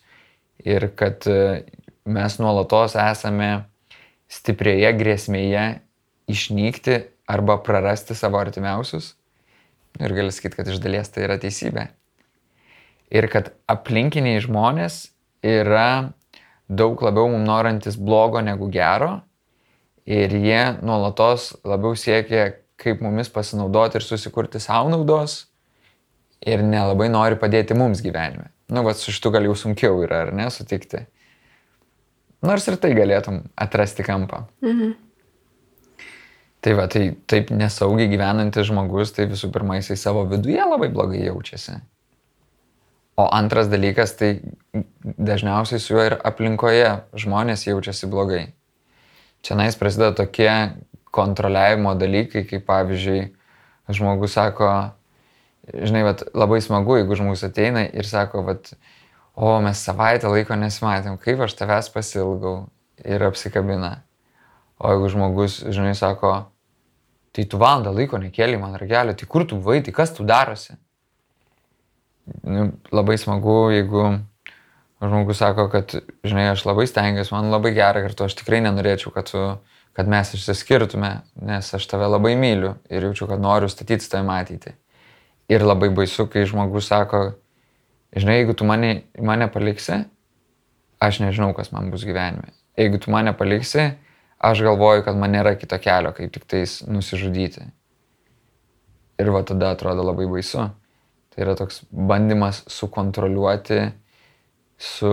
ir 0.64 0.88
kad 0.96 1.26
e, 1.28 1.64
mes 2.08 2.38
nuolatos 2.40 2.96
esame 2.98 3.50
stiprioje 4.28 4.90
grėsmėje 4.96 5.66
išnykti 6.32 6.98
arba 7.28 7.58
prarasti 7.64 8.16
savo 8.16 8.40
artimiausius. 8.40 9.12
Ir 10.00 10.14
gali 10.14 10.32
sakyti, 10.32 10.56
kad 10.60 10.68
iš 10.70 10.80
dalies 10.82 11.10
tai 11.12 11.24
yra 11.26 11.38
teisybė. 11.40 11.88
Ir 13.12 13.28
kad 13.32 13.52
aplinkiniai 13.68 14.40
žmonės 14.44 15.08
yra 15.44 16.12
daug 16.68 17.00
labiau 17.02 17.30
mums 17.32 17.48
norantis 17.48 17.96
blogo 17.96 18.40
negu 18.44 18.68
gero. 18.72 19.18
Ir 20.08 20.32
jie 20.32 20.60
nuolatos 20.80 21.50
labiau 21.68 21.96
siekia, 21.98 22.54
kaip 22.80 23.02
mumis 23.04 23.28
pasinaudoti 23.28 23.98
ir 24.00 24.06
susikurti 24.06 24.60
savo 24.62 24.88
naudos. 24.92 25.42
Ir 26.46 26.62
nelabai 26.64 27.10
nori 27.12 27.36
padėti 27.36 27.76
mums 27.76 28.00
gyvenime. 28.00 28.48
Nu, 28.72 28.84
va, 28.86 28.94
su 28.94 29.12
šitu 29.12 29.32
gal 29.34 29.48
jau 29.48 29.56
sunkiau 29.58 29.98
yra, 30.04 30.22
ar 30.26 30.32
ne, 30.36 30.46
sutikti. 30.54 31.02
Nors 32.44 32.68
ir 32.70 32.78
tai 32.80 32.92
galėtum 32.96 33.42
atrasti 33.58 34.06
kampą. 34.06 34.44
Mhm. 34.64 34.94
Tai 36.64 36.74
va, 36.74 36.88
tai 36.90 37.12
taip 37.30 37.52
nesaugiai 37.54 38.10
gyvenantis 38.10 38.66
žmogus, 38.66 39.12
tai 39.14 39.28
visų 39.30 39.52
pirma, 39.54 39.78
jisai 39.78 39.96
savo 39.98 40.24
viduje 40.30 40.58
labai 40.58 40.88
blogai 40.94 41.20
jaučiasi. 41.22 41.76
O 43.18 43.26
antras 43.34 43.70
dalykas, 43.70 44.14
tai 44.18 44.30
dažniausiai 45.04 45.82
su 45.82 45.94
juo 45.94 46.04
ir 46.06 46.16
aplinkoje 46.26 46.90
žmonės 47.18 47.66
jaučiasi 47.66 48.10
blogai. 48.10 48.44
Čia 49.48 49.56
nais 49.56 49.76
prasideda 49.80 50.12
tokie 50.12 50.50
kontroliavimo 51.08 51.94
dalykai, 51.96 52.42
kaip 52.44 52.66
pavyzdžiui, 52.68 53.22
žmogus 53.96 54.34
sako, 54.36 54.68
žinai, 55.72 56.02
vat, 56.04 56.26
labai 56.36 56.58
smagu, 56.60 56.98
jeigu 56.98 57.16
žmogus 57.16 57.46
ateina 57.48 57.86
ir 57.88 58.04
sako, 58.04 58.42
vat, 58.44 58.74
o 59.32 59.54
mes 59.64 59.80
savaitę 59.88 60.28
laiko 60.28 60.58
nesimatėm, 60.60 61.16
kaip 61.22 61.40
aš 61.46 61.56
tavęs 61.56 61.88
pasilgau 61.94 62.66
ir 63.08 63.24
apsikabina. 63.24 64.02
O 64.84 64.92
jeigu 64.92 65.08
žmogus, 65.16 65.62
žinai, 65.64 65.96
sako, 65.96 66.34
tai 67.32 67.48
tu 67.48 67.56
valandą 67.56 67.96
laiko 67.96 68.20
nekėlė 68.20 68.60
man 68.60 68.76
ragelio, 68.76 69.16
tai 69.16 69.32
kur 69.32 69.48
tu 69.48 69.56
vai, 69.64 69.80
tai 69.80 69.96
kas 69.96 70.12
tu 70.12 70.28
darosi? 70.28 70.76
Nu, 72.44 72.68
labai 72.92 73.16
smagu, 73.16 73.70
jeigu 73.72 74.18
žmogus 75.02 75.38
sako, 75.38 75.68
kad, 75.70 75.94
žinai, 76.26 76.48
aš 76.52 76.64
labai 76.66 76.86
stengiuosi, 76.90 77.34
man 77.34 77.52
labai 77.52 77.72
gera 77.76 78.02
kartu, 78.02 78.26
aš 78.26 78.36
tikrai 78.40 78.60
nenorėčiau, 78.64 79.12
kad, 79.14 79.30
tu, 79.30 79.44
kad 79.96 80.10
mes 80.10 80.32
išsiskirtume, 80.34 81.12
nes 81.48 81.70
aš 81.74 81.86
tave 81.90 82.08
labai 82.10 82.34
myliu 82.38 82.74
ir 82.90 83.06
jaučiu, 83.08 83.28
kad 83.30 83.42
noriu 83.42 83.70
statyti 83.70 84.04
su 84.04 84.12
tavimi 84.14 84.34
ateitį. 84.34 84.74
Ir 85.54 85.64
labai 85.64 85.88
baisu, 85.94 86.26
kai 86.32 86.44
žmogus 86.48 86.90
sako, 86.90 87.22
žinai, 88.16 88.40
jeigu 88.40 88.56
tu 88.58 88.66
mane, 88.68 89.04
mane 89.22 89.48
paliksi, 89.52 90.02
aš 91.00 91.22
nežinau, 91.22 91.54
kas 91.56 91.70
man 91.72 91.92
bus 91.94 92.04
gyvenime. 92.04 92.50
Jeigu 92.78 92.98
tu 93.02 93.14
mane 93.14 93.32
paliksi, 93.38 93.92
aš 94.38 94.62
galvoju, 94.66 95.06
kad 95.06 95.18
man 95.18 95.32
nėra 95.34 95.54
kito 95.58 95.78
kelio, 95.82 96.12
kaip 96.16 96.34
tik 96.34 96.44
tais 96.50 96.80
nusižudyti. 96.86 97.70
Ir 99.18 99.30
va 99.34 99.42
tada 99.46 99.72
atrodo 99.74 100.04
labai 100.06 100.28
baisu. 100.30 100.68
Tai 101.32 101.42
yra 101.42 101.54
toks 101.58 101.80
bandymas 101.90 102.64
sukontroliuoti, 102.70 103.80
su 104.78 105.10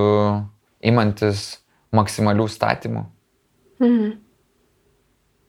imantis 0.85 1.47
maksimalių 1.95 2.47
statymų. 2.51 3.05
Mhm. 3.81 4.13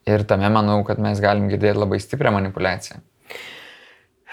Ir 0.07 0.23
tame 0.31 0.49
manau, 0.55 0.81
kad 0.87 1.01
mes 1.03 1.21
galim 1.23 1.49
girdėti 1.51 1.81
labai 1.81 1.99
stiprią 2.03 2.31
manipulaciją. 2.37 3.01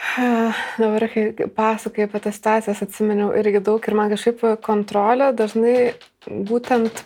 Dabar, 0.78 1.08
kai 1.10 1.48
pasakai 1.56 2.06
apie 2.06 2.22
tas 2.22 2.38
situacijas, 2.38 2.84
atsiminiau 2.86 3.32
irgi 3.40 3.62
daug 3.64 3.82
ir 3.88 3.98
man 3.98 4.12
kažkaip 4.14 4.44
kontrolė 4.66 5.32
dažnai 5.38 5.96
būtent 6.28 7.04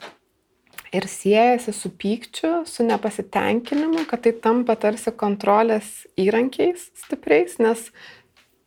ir 0.96 1.08
siejasi 1.08 1.74
su 1.76 1.92
pykčiu, 2.00 2.66
su 2.68 2.86
nepasitenkinimu, 2.88 4.06
kad 4.10 4.24
tai 4.26 4.34
tampa 4.44 4.76
tarsi 4.80 5.13
kontrolės 5.16 6.08
įrankiais 6.20 6.90
stipriais, 7.04 7.58
nes 7.63 7.90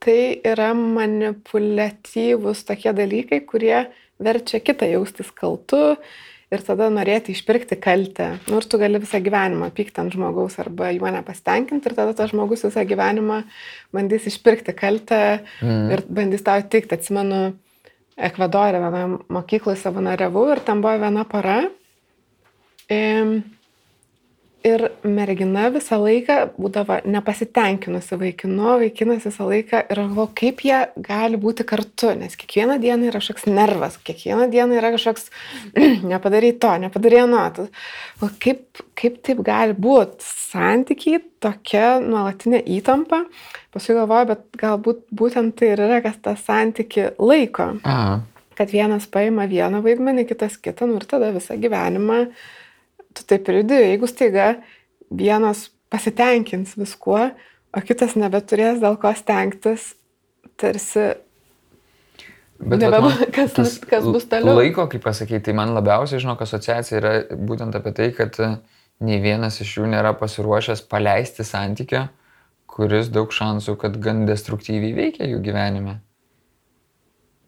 tai 0.00 0.40
yra 0.46 0.72
manipuliatyvus 0.76 2.64
tokie 2.68 2.92
dalykai, 2.96 3.42
kurie 3.48 3.84
verčia 4.20 4.60
kitą 4.64 4.88
jaustis 4.88 5.30
kaltu, 5.36 5.96
ir 6.50 6.62
tada 6.66 6.88
norėti 6.90 7.34
išpirkti 7.34 7.78
kaltę. 7.80 8.32
Nu, 8.48 8.58
ir 8.58 8.66
tu 8.66 8.78
gali 8.80 9.00
visą 9.02 9.20
gyvenimą 9.22 9.70
pykti 9.74 10.02
ant 10.02 10.14
žmogaus 10.14 10.58
arba 10.62 10.90
juo 10.96 11.10
nepastenkinti 11.14 11.90
ir 11.90 11.96
tada 11.98 12.14
tas 12.18 12.32
žmogus 12.32 12.64
visą 12.66 12.84
gyvenimą 12.88 13.42
bandys 13.94 14.26
išpirkti 14.30 14.74
kaltę 14.76 15.20
mm. 15.62 15.84
ir 15.94 16.04
bandys 16.10 16.44
tau 16.46 16.62
įtikti. 16.62 16.98
Atsimenu, 16.98 17.42
Ekvadorė 18.20 18.82
vienoje 18.82 19.06
mokykloje 19.32 19.78
savanoriavau 19.80 20.42
ir 20.52 20.60
tam 20.66 20.82
buvo 20.84 20.98
viena 21.00 21.22
para. 21.24 21.62
E, 22.90 22.98
Ir 24.60 24.82
mergina 25.08 25.70
visą 25.72 25.96
laiką 26.02 26.34
būdavo 26.60 26.98
nepasitenkinusi 27.08 28.18
vaikinu, 28.20 28.74
vaikinas 28.82 29.24
visą 29.24 29.46
laiką 29.48 29.78
ir 29.88 30.00
galvoju, 30.02 30.28
kaip 30.36 30.60
jie 30.66 30.80
gali 31.00 31.40
būti 31.40 31.64
kartu, 31.64 32.10
nes 32.18 32.36
kiekvieną 32.36 32.76
dieną 32.82 33.08
yra 33.08 33.22
kažkoks 33.22 33.48
nervas, 33.48 33.96
kiekvieną 34.04 34.50
dieną 34.52 34.76
yra 34.76 34.90
kažkoks 34.92 35.30
nepadarai 36.12 36.52
to, 36.60 36.74
nepadarai 36.84 37.24
nuo. 37.30 37.46
Kaip, 38.44 38.84
kaip 39.00 39.18
taip 39.24 39.40
gali 39.48 39.78
būti? 39.80 40.28
Santykiai 40.50 41.22
tokia 41.40 41.96
nuolatinė 42.04 42.60
įtampa. 42.76 43.24
Paskui 43.72 43.96
galvoju, 43.96 44.28
bet 44.34 44.46
galbūt 44.60 45.04
būtent 45.16 45.56
tai 45.56 45.72
ir 45.72 45.86
yra, 45.88 46.04
kas 46.04 46.20
tą 46.20 46.36
santyki 46.36 47.14
laiko. 47.16 47.78
Aha. 47.80 48.20
Kad 48.60 48.76
vienas 48.76 49.08
paima 49.08 49.48
vieną 49.48 49.80
vaidmenį, 49.80 50.28
kitas 50.28 50.60
kitą, 50.60 50.84
nu 50.90 51.00
ir 51.00 51.08
tada 51.08 51.32
visą 51.32 51.56
gyvenimą 51.56 52.26
tu 53.20 53.28
taip 53.30 53.48
ir 53.50 53.60
judi, 53.60 53.78
jeigu 53.92 54.08
staiga 54.10 54.50
vienas 55.10 55.68
pasitenkins 55.92 56.76
viskuo, 56.80 57.30
o 57.70 57.82
kitas 57.86 58.16
nebeturės 58.18 58.80
dėl 58.82 58.98
ko 59.00 59.12
stengtis, 59.16 59.92
tarsi 60.60 61.12
Bet 62.60 62.82
Nebe, 62.82 62.98
man, 63.00 63.14
kas, 63.32 63.54
tas, 63.56 63.78
kas 63.88 64.04
bus 64.04 64.26
toliau. 64.28 64.58
Laiko, 64.58 64.84
kaip 64.92 65.00
pasakyti, 65.00 65.46
tai 65.46 65.54
man 65.56 65.70
labiausiai, 65.72 66.20
žinok, 66.20 66.42
asociacija 66.44 66.98
yra 66.98 67.12
būtent 67.32 67.78
apie 67.78 67.92
tai, 67.96 68.10
kad 68.12 68.36
nei 69.00 69.16
vienas 69.24 69.56
iš 69.64 69.78
jų 69.78 69.88
nėra 69.88 70.12
pasiruošęs 70.20 70.84
paleisti 70.90 71.46
santykio, 71.48 72.02
kuris 72.68 73.08
daug 73.14 73.32
šansų, 73.32 73.78
kad 73.80 73.96
gan 74.04 74.26
destruktyviai 74.28 74.92
veikia 74.98 75.30
jų 75.30 75.40
gyvenime 75.46 76.02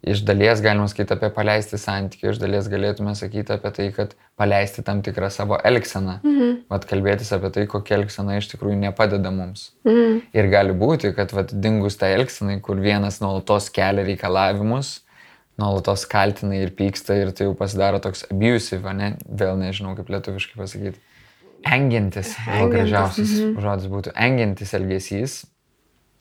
iš 0.03 0.25
dalies 0.27 0.61
galima 0.63 0.89
sakyti 0.91 1.15
apie 1.15 1.31
paleisti 1.35 1.79
santykių, 1.79 2.33
iš 2.33 2.41
dalies 2.43 2.67
galėtume 2.71 3.15
sakyti 3.19 3.55
apie 3.55 3.71
tai, 3.77 3.87
kad 3.95 4.17
paleisti 4.39 4.83
tam 4.87 5.03
tikrą 5.07 5.31
savo 5.31 5.59
elgseną. 5.63 6.19
Mhm. 6.25 6.57
Vat 6.73 6.87
kalbėtis 6.91 7.31
apie 7.37 7.53
tai, 7.55 7.67
kokia 7.71 8.01
elgsena 8.01 8.41
iš 8.41 8.51
tikrųjų 8.55 8.81
nepadeda 8.83 9.31
mums. 9.35 9.71
Mhm. 9.87 10.19
Ir 10.35 10.51
gali 10.53 10.75
būti, 10.75 11.13
kad 11.17 11.35
vat 11.37 11.55
dingus 11.55 11.99
tą 12.01 12.11
elgseną, 12.17 12.59
kur 12.65 12.83
vienas 12.83 13.21
nuolatos 13.23 13.71
kelia 13.71 14.05
reikalavimus, 14.09 15.01
nuolatos 15.61 16.05
kaltina 16.11 16.59
ir 16.59 16.75
pyksta 16.75 17.21
ir 17.21 17.33
tai 17.37 17.47
jau 17.47 17.55
pasidaro 17.55 18.03
toks 18.03 18.27
abusive, 18.33 18.97
ne? 18.99 19.15
Vėl 19.29 19.55
nežinau 19.61 19.95
kaip 19.99 20.11
lietuviškai 20.11 20.59
pasakyti. 20.59 20.99
Engiantis, 21.63 22.35
gal 22.43 22.73
gražiausias 22.73 23.37
mhm. 23.39 23.61
žodis 23.63 23.91
būtų, 23.93 24.17
engiantis 24.19 24.75
elgesys. 24.75 25.43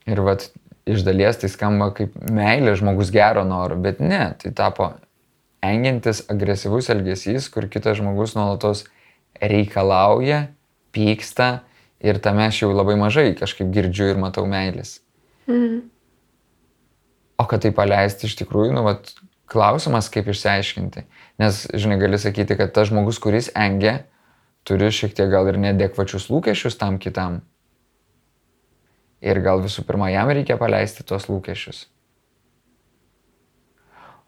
Ir 0.10 0.22
vat 0.26 0.52
iš 0.90 1.06
dalies 1.06 1.40
tai 1.42 1.50
skamba 1.52 1.92
kaip 1.96 2.16
meilė 2.32 2.76
žmogus 2.80 3.12
gero 3.14 3.44
noro, 3.48 3.78
bet 3.82 4.02
ne, 4.04 4.24
tai 4.42 4.54
tapo 4.56 4.92
engiantis 5.62 6.24
agresyvus 6.32 6.90
elgesys, 6.94 7.50
kur 7.54 7.70
kitas 7.70 8.00
žmogus 8.00 8.34
nuolatos 8.38 8.86
reikalauja, 9.42 10.48
pyksta 10.96 11.62
ir 12.02 12.20
tame 12.24 12.48
aš 12.48 12.64
jau 12.64 12.72
labai 12.74 12.98
mažai 13.00 13.32
kažkaip 13.38 13.70
girdžiu 13.74 14.12
ir 14.14 14.22
matau 14.22 14.48
meilės. 14.50 15.00
Mhm. 15.48 15.82
O 17.42 17.46
kad 17.50 17.64
tai 17.64 17.72
paleisti 17.74 18.28
iš 18.30 18.36
tikrųjų, 18.38 18.74
nu, 18.76 18.84
vat, 18.86 19.14
klausimas, 19.52 20.08
kaip 20.14 20.30
išsiaiškinti. 20.32 21.04
Nes, 21.42 21.64
žinai, 21.74 21.98
gali 22.00 22.20
sakyti, 22.22 22.56
kad 22.60 22.72
tas 22.76 22.92
žmogus, 22.92 23.20
kuris 23.20 23.50
engia, 23.58 24.04
turi 24.68 24.92
šiek 24.94 25.16
tiek 25.18 25.32
gal 25.32 25.50
ir 25.50 25.58
nedekvačius 25.60 26.30
lūkesčius 26.32 26.78
tam 26.80 27.00
kitam. 27.02 27.42
Ir 29.22 29.38
gal 29.46 29.62
visų 29.62 29.86
pirma, 29.86 30.10
jam 30.10 30.32
reikia 30.34 30.58
paleisti 30.58 31.06
tuos 31.06 31.28
lūkesčius. 31.30 31.86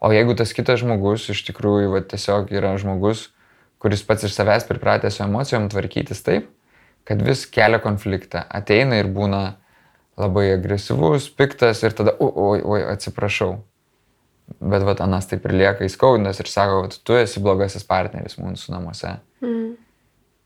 O 0.04 0.12
jeigu 0.14 0.36
tas 0.38 0.52
kitas 0.54 0.82
žmogus 0.84 1.30
iš 1.32 1.46
tikrųjų 1.48 1.94
va, 1.96 2.02
tiesiog 2.04 2.52
yra 2.54 2.76
žmogus, 2.78 3.30
kuris 3.82 4.04
pats 4.06 4.28
iš 4.28 4.36
savęs 4.36 4.68
pripratęs 4.68 5.18
su 5.18 5.24
emocijom 5.24 5.70
tvarkytis 5.72 6.22
taip, 6.26 6.50
kad 7.08 7.24
vis 7.24 7.46
kelia 7.48 7.80
konfliktą, 7.84 8.44
ateina 8.52 9.00
ir 9.00 9.10
būna 9.12 9.44
labai 10.20 10.50
agresyvus, 10.54 11.30
piktas 11.34 11.82
ir 11.84 11.96
tada, 11.96 12.14
oi, 12.20 12.60
oi, 12.62 12.82
atsiprašau. 12.94 13.56
Bet 14.60 14.84
vat 14.86 15.02
Anas 15.02 15.28
taip 15.32 15.48
ir 15.48 15.56
lieka 15.56 15.88
įskaudinas 15.88 16.40
ir 16.44 16.52
sako, 16.52 16.84
kad 16.86 17.00
tu 17.08 17.16
esi 17.18 17.42
blogasis 17.44 17.88
partneris 17.88 18.36
mūsų 18.38 18.76
namuose. 18.76 19.16
Mm. 19.42 19.72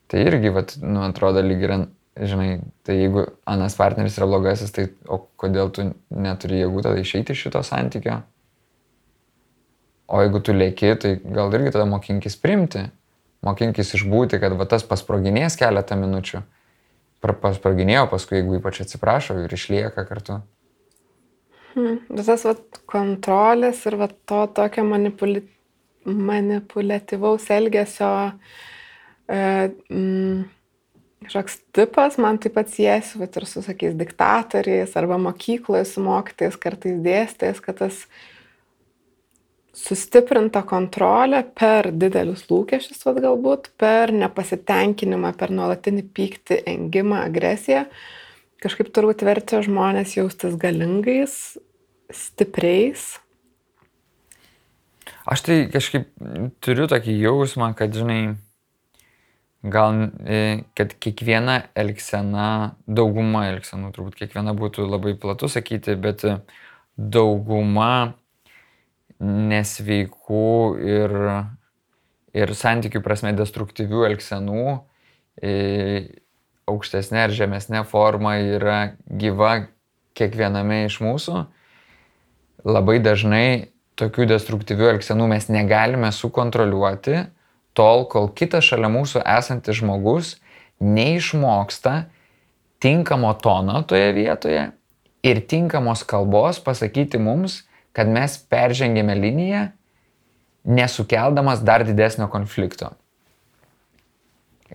Tai 0.07 0.21
irgi, 0.23 0.53
vat, 0.53 0.77
nu, 0.79 1.01
atrodo, 1.03 1.41
lyg 1.43 1.65
yra 1.65 1.79
žinai, 2.25 2.59
tai 2.87 2.97
jeigu 3.01 3.25
anas 3.45 3.75
partneris 3.77 4.17
yra 4.19 4.27
blogasis, 4.29 4.73
tai 4.73 4.87
o 5.07 5.19
kodėl 5.39 5.71
tu 5.73 5.89
neturi 6.09 6.63
jėgų 6.63 6.83
tada 6.85 7.01
išeiti 7.01 7.35
iš 7.35 7.47
šito 7.47 7.61
santykio? 7.65 8.21
O 10.07 10.21
jeigu 10.23 10.41
tu 10.41 10.55
lėki, 10.55 10.93
tai 11.01 11.15
gal 11.19 11.51
irgi 11.53 11.73
tada 11.75 11.85
mokinkis 11.89 12.37
primti, 12.39 12.85
mokinkis 13.45 13.95
išbūti, 13.97 14.39
kad 14.41 14.55
va 14.57 14.67
tas 14.69 14.85
pasproginės 14.87 15.59
keletą 15.59 15.97
minučių, 15.99 16.41
pasproginėjo, 17.21 18.05
paskui 18.11 18.39
jeigu 18.39 18.59
ypač 18.61 18.81
atsiprašo 18.85 19.35
ir 19.43 19.53
išlieka 19.57 20.05
kartu. 20.07 20.39
Hmm, 21.75 21.99
tas 22.15 22.45
vat, 22.47 22.81
kontrolės 22.89 23.83
ir 23.85 23.99
vat, 23.99 24.15
to 24.25 24.41
tokio 24.57 24.87
manipuli... 24.87 25.43
manipuliatyvaus 26.07 27.49
elgesio 27.51 28.09
e, 29.27 29.39
mm, 29.91 30.45
kažkoks 31.25 31.59
tipas, 31.75 32.17
man 32.21 32.37
taip 32.41 32.55
pat 32.57 32.69
siejasi 32.71 33.19
bet 33.21 33.37
ir 33.39 33.45
su, 33.49 33.63
sakys, 33.65 33.97
diktatoriais 33.97 34.95
arba 34.99 35.17
mokykloje 35.21 35.85
su 35.89 36.03
mokytais, 36.05 36.57
kartais 36.61 36.99
dėstės, 37.03 37.61
kad 37.63 37.81
tas 37.81 38.05
sustiprinta 39.77 40.63
kontrolė 40.65 41.43
per 41.57 41.91
didelius 41.93 42.47
lūkesčius, 42.49 43.03
vad 43.05 43.21
galbūt, 43.23 43.71
per 43.77 44.13
nepasitenkinimą, 44.15 45.35
per 45.37 45.53
nuolatinį 45.53 46.07
pyktį, 46.17 46.63
engimą, 46.73 47.21
agresiją, 47.27 47.85
kažkaip 48.63 48.89
turbūt 48.93 49.21
verčia 49.27 49.61
žmonės 49.65 50.17
jaustis 50.17 50.57
galingais, 50.59 51.57
stipriais. 52.13 53.17
Aš 55.27 55.43
tai 55.43 55.57
kažkaip 55.69 56.09
turiu 56.63 56.87
tokį 56.89 57.13
jausmą, 57.19 57.73
kad, 57.77 57.93
žinai, 57.93 58.37
gal, 59.71 60.07
e, 60.25 60.63
kad 60.77 60.93
kiekviena 61.03 61.59
elgsena, 61.77 62.75
dauguma 62.87 63.47
elgsenų, 63.51 63.91
turbūt 63.95 64.17
kiekviena 64.19 64.55
būtų 64.57 64.87
labai 64.87 65.15
platu 65.19 65.49
sakyti, 65.51 65.95
bet 65.99 66.25
e, 66.27 66.37
dauguma 66.97 68.15
nesveikų 69.23 70.49
ir, 70.85 71.15
ir 72.37 72.53
santykių 72.53 73.01
prasme 73.05 73.33
destruktyvių 73.37 74.05
elgsenų 74.11 74.63
e, 75.41 75.53
aukštesnė 76.67 77.23
ar 77.25 77.33
žemesnė 77.33 77.83
forma 77.87 78.37
yra 78.43 78.79
gyva 79.07 79.67
kiekviename 80.17 80.83
iš 80.87 80.99
mūsų. 81.05 81.45
Labai 82.67 82.97
dažnai 83.03 83.71
tokių 83.97 84.27
destruktyvių 84.29 84.91
elgsenų 84.95 85.27
mes 85.31 85.47
negalime 85.49 86.11
sukontroliuoti, 86.13 87.23
tol, 87.77 88.05
kol 88.09 88.31
kitas 88.33 88.65
šalia 88.67 88.89
mūsų 88.91 89.21
esantis 89.37 89.79
žmogus 89.79 90.35
neišmoksta 90.81 92.07
tinkamo 92.83 93.33
tono 93.41 93.81
toje 93.87 94.11
vietoje 94.17 94.67
ir 95.25 95.41
tinkamos 95.49 96.03
kalbos 96.07 96.59
pasakyti 96.63 97.19
mums, 97.21 97.63
kad 97.93 98.09
mes 98.09 98.37
peržengėme 98.49 99.15
liniją, 99.17 99.63
nesukeldamas 100.67 101.63
dar 101.65 101.85
didesnio 101.87 102.27
konflikto. 102.29 102.91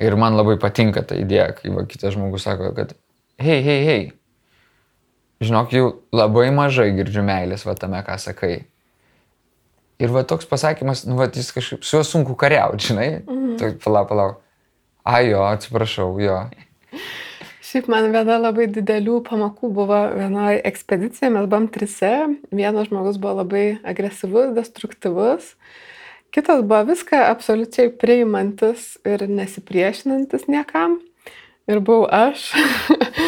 Ir 0.01 0.17
man 0.17 0.35
labai 0.39 0.57
patinka 0.59 1.05
ta 1.05 1.19
idėja, 1.21 1.53
kai 1.59 1.71
va, 1.71 1.85
kitas 1.87 2.17
žmogus 2.17 2.47
sako, 2.49 2.73
kad 2.77 2.95
hei, 3.43 3.61
hei, 3.63 3.81
hei, 3.87 4.05
žinok, 5.45 5.75
jau 5.77 5.89
labai 6.15 6.49
mažai 6.55 6.91
girdžiu 6.97 7.25
meilės 7.27 7.67
va 7.69 7.77
tame, 7.79 8.01
ką 8.07 8.17
sakai. 8.21 8.63
Ir 10.03 10.11
va 10.11 10.25
toks 10.27 10.49
pasakymas, 10.51 11.05
nu 11.07 11.15
va 11.21 11.29
jis 11.31 11.53
kažkaip, 11.55 11.85
su 11.87 11.97
juo 11.97 12.07
sunku 12.07 12.35
kariauti, 12.39 12.89
žinai. 12.91 13.11
Mhm. 13.23 13.57
Tai 13.61 13.75
palauk, 13.85 14.09
palauk. 14.11 14.41
A 15.07 15.21
jo, 15.23 15.43
atsiprašau, 15.47 16.17
jo. 16.23 16.39
Šiaip 17.73 17.87
man 17.89 18.11
viena 18.13 18.35
labai 18.37 18.67
didelių 18.69 19.23
pamokų 19.25 19.71
buvo 19.73 19.99
vienoje 20.13 20.59
ekspedicijoje, 20.69 21.31
mes 21.33 21.47
buvom 21.49 21.71
trise, 21.73 22.11
vienas 22.53 22.91
žmogus 22.91 23.17
buvo 23.23 23.39
labai 23.39 23.63
agresyvus, 23.89 24.51
destruktyvus, 24.59 25.55
kitas 26.37 26.61
buvo 26.61 26.83
viską 26.91 27.23
absoliučiai 27.31 27.95
priimantis 27.97 28.99
ir 29.09 29.25
nesipriešinantis 29.25 30.45
niekam. 30.53 30.99
Ir 31.71 31.81
buvau 31.81 32.11
aš 32.11 32.51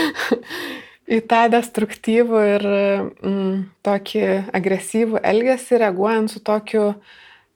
į 1.04 1.20
tą 1.28 1.44
destruktyvų 1.52 2.42
ir 2.54 2.66
mm, 2.66 3.56
tokį 3.84 4.26
agresyvų 4.56 5.22
elgesį, 5.24 5.80
reaguojant 5.82 6.32
su 6.32 6.40
tokiu 6.44 6.84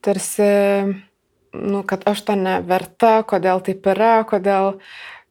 tarsi, 0.05 0.49
nu, 1.57 1.85
kad 1.89 2.05
aš 2.09 2.27
to 2.29 2.37
neverta, 2.39 3.21
kodėl 3.29 3.63
taip 3.65 3.87
yra, 3.89 4.19
kodėl 4.29 4.77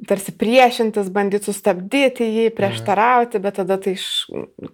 tarsi 0.06 0.34
priešintis, 0.38 1.08
bandyti 1.14 1.48
sustabdyti 1.50 2.26
jį, 2.26 2.46
prieštarauti, 2.58 3.40
bet 3.42 3.58
tada 3.58 3.80
tai 3.82 3.96
iš, 3.98 4.28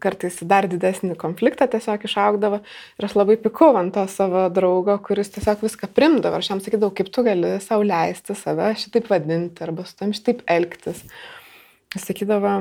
kartais 0.04 0.42
dar 0.48 0.68
didesnį 0.68 1.16
konfliktą 1.20 1.68
tiesiog 1.72 2.04
išaugdavo. 2.10 2.60
Ir 3.00 3.08
aš 3.08 3.16
labai 3.16 3.38
pikau 3.40 3.72
ant 3.80 3.96
to 3.96 4.04
savo 4.12 4.50
draugo, 4.52 4.98
kuris 5.06 5.32
tiesiog 5.36 5.64
viską 5.64 5.92
primdavo. 5.96 6.42
Aš 6.42 6.52
jam 6.52 6.64
sakydavau, 6.64 6.92
kaip 6.98 7.12
tu 7.16 7.24
gali 7.24 7.56
savo 7.64 7.88
leisti 7.88 8.36
save 8.36 8.74
šitaip 8.84 9.08
vadinti 9.12 9.64
arba 9.64 9.88
su 9.88 9.96
tam 10.00 10.12
šitaip 10.16 10.44
elgtis. 10.52 11.06
Jis 11.96 12.10
sakydavo, 12.10 12.58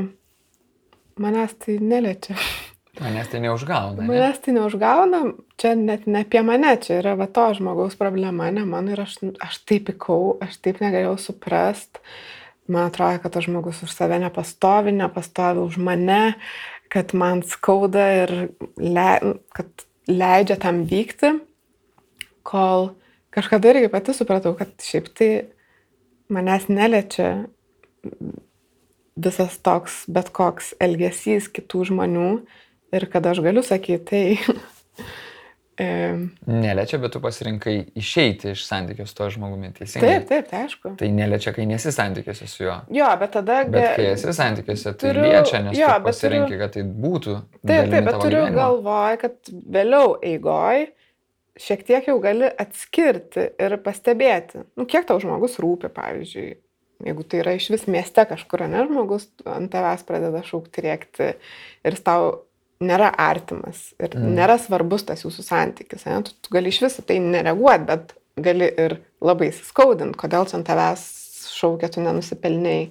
manęs 1.21 1.57
tai 1.61 1.79
neliečia. 1.81 2.37
Manęs 3.01 3.31
tai 3.33 3.41
neužgauna. 3.45 4.03
Ne? 4.03 4.09
Manęs 4.11 4.43
tai 4.45 4.55
neužgauna, 4.57 5.23
čia 5.61 5.75
net 5.79 6.05
ne 6.07 6.27
apie 6.27 6.43
mane, 6.45 6.77
čia 6.83 7.01
yra 7.01 7.17
va 7.21 7.27
to 7.27 7.49
žmogaus 7.57 7.97
problema, 8.01 8.51
ne 8.53 8.67
mano 8.69 8.93
ir 8.93 9.01
aš, 9.05 9.17
aš 9.41 9.63
taip 9.69 9.89
pikau, 9.89 10.37
aš 10.45 10.61
taip 10.61 10.83
negalėjau 10.85 11.17
suprast 11.31 12.03
man 12.67 12.87
atrodo, 12.91 13.19
kad 13.23 13.33
tas 13.33 13.47
žmogus 13.47 13.83
už 13.83 13.93
save 13.93 14.19
nepastovi, 14.23 14.93
nepastovi 14.93 15.65
už 15.67 15.79
mane, 15.83 16.35
kad 16.93 17.15
man 17.15 17.43
skauda 17.47 18.05
ir 18.23 18.33
le, 18.77 19.09
kad 19.57 19.87
leidžia 20.09 20.59
tam 20.61 20.83
vykti, 20.89 21.35
kol 22.47 22.93
kažkada 23.35 23.73
irgi 23.73 23.91
pati 23.93 24.15
supratau, 24.17 24.55
kad 24.59 24.75
šiaip 24.83 25.11
tai 25.17 25.31
manęs 26.33 26.69
neliečia 26.73 27.47
visas 29.17 29.59
toks 29.63 30.05
bet 30.13 30.33
koks 30.35 30.73
elgesys 30.83 31.51
kitų 31.53 31.89
žmonių 31.93 32.31
ir 32.93 33.09
kad 33.13 33.27
aš 33.29 33.43
galiu 33.45 33.65
sakyti, 33.67 34.05
tai. 34.09 35.03
Neliečia, 35.83 36.99
bet 37.01 37.15
tu 37.15 37.21
pasirinkai 37.23 37.75
išeiti 37.99 38.53
iš 38.53 38.63
santykių 38.69 39.07
su 39.09 39.17
to 39.19 39.29
žmogumi, 39.33 39.73
teisingai? 39.75 40.11
Taip, 40.11 40.27
taip, 40.29 40.49
tai 40.51 40.61
aišku. 40.67 40.93
Tai 41.01 41.09
neliečia, 41.17 41.55
kai 41.57 41.65
nesi 41.67 41.91
santykiuose 41.95 42.47
su 42.47 42.67
juo. 42.67 42.77
Jo, 42.93 43.09
bet 43.19 43.33
tada... 43.35 43.63
Bet 43.73 43.97
kai 43.97 44.11
esi 44.13 44.35
santykiuose, 44.37 44.93
tai 44.93 45.09
turiu... 45.09 45.25
liečia, 45.25 45.63
nes 45.65 45.79
jo, 45.81 45.89
tu 45.89 46.07
pasirinkai, 46.07 46.51
turiu... 46.53 46.61
kad 46.61 46.75
tai 46.77 46.85
būtų. 47.07 47.37
Taip, 47.63 47.89
taip, 47.89 47.97
bet 47.97 48.19
turiu 48.21 48.43
gyvenimo. 48.43 48.59
galvoj, 48.61 49.19
kad 49.25 49.55
vėliau 49.79 50.13
eigoj 50.29 50.85
šiek 51.63 51.87
tiek 51.89 52.13
jau 52.13 52.19
gali 52.23 52.53
atskirti 52.65 53.49
ir 53.61 53.79
pastebėti, 53.85 54.67
nu, 54.79 54.87
kiek 54.89 55.09
tau 55.09 55.19
žmogus 55.23 55.59
rūpi, 55.63 55.91
pavyzdžiui. 55.93 56.53
Jeigu 57.03 57.27
tai 57.27 57.43
yra 57.43 57.57
iš 57.59 57.69
vis 57.73 57.85
mieste 57.91 58.25
kažkur, 58.29 58.65
ne 58.71 58.85
žmogus 58.87 59.29
ant 59.49 59.71
tavęs 59.73 60.05
pradeda 60.09 60.43
šaukti, 60.47 60.85
rėkti 60.85 61.29
ir 61.89 61.99
tau 62.05 62.33
nėra 62.83 63.13
artimas 63.21 63.93
ir 64.03 64.17
mm. 64.17 64.35
nėra 64.37 64.59
svarbus 64.61 65.07
tas 65.09 65.23
jūsų 65.25 65.45
santykis. 65.47 66.07
Ne? 66.09 66.21
Tu, 66.27 66.35
tu 66.43 66.55
gali 66.55 66.73
iš 66.73 66.83
viso 66.85 67.05
tai 67.07 67.19
nereaguoti, 67.23 67.89
bet 67.89 68.15
gali 68.43 68.69
ir 68.85 68.99
labai 69.23 69.51
įsiskaudinti, 69.51 70.19
kodėl 70.19 70.47
čia 70.49 70.59
ant 70.59 70.69
tavęs 70.69 71.07
šaukia, 71.53 71.91
tu 71.93 72.03
nenusipelniai, 72.03 72.87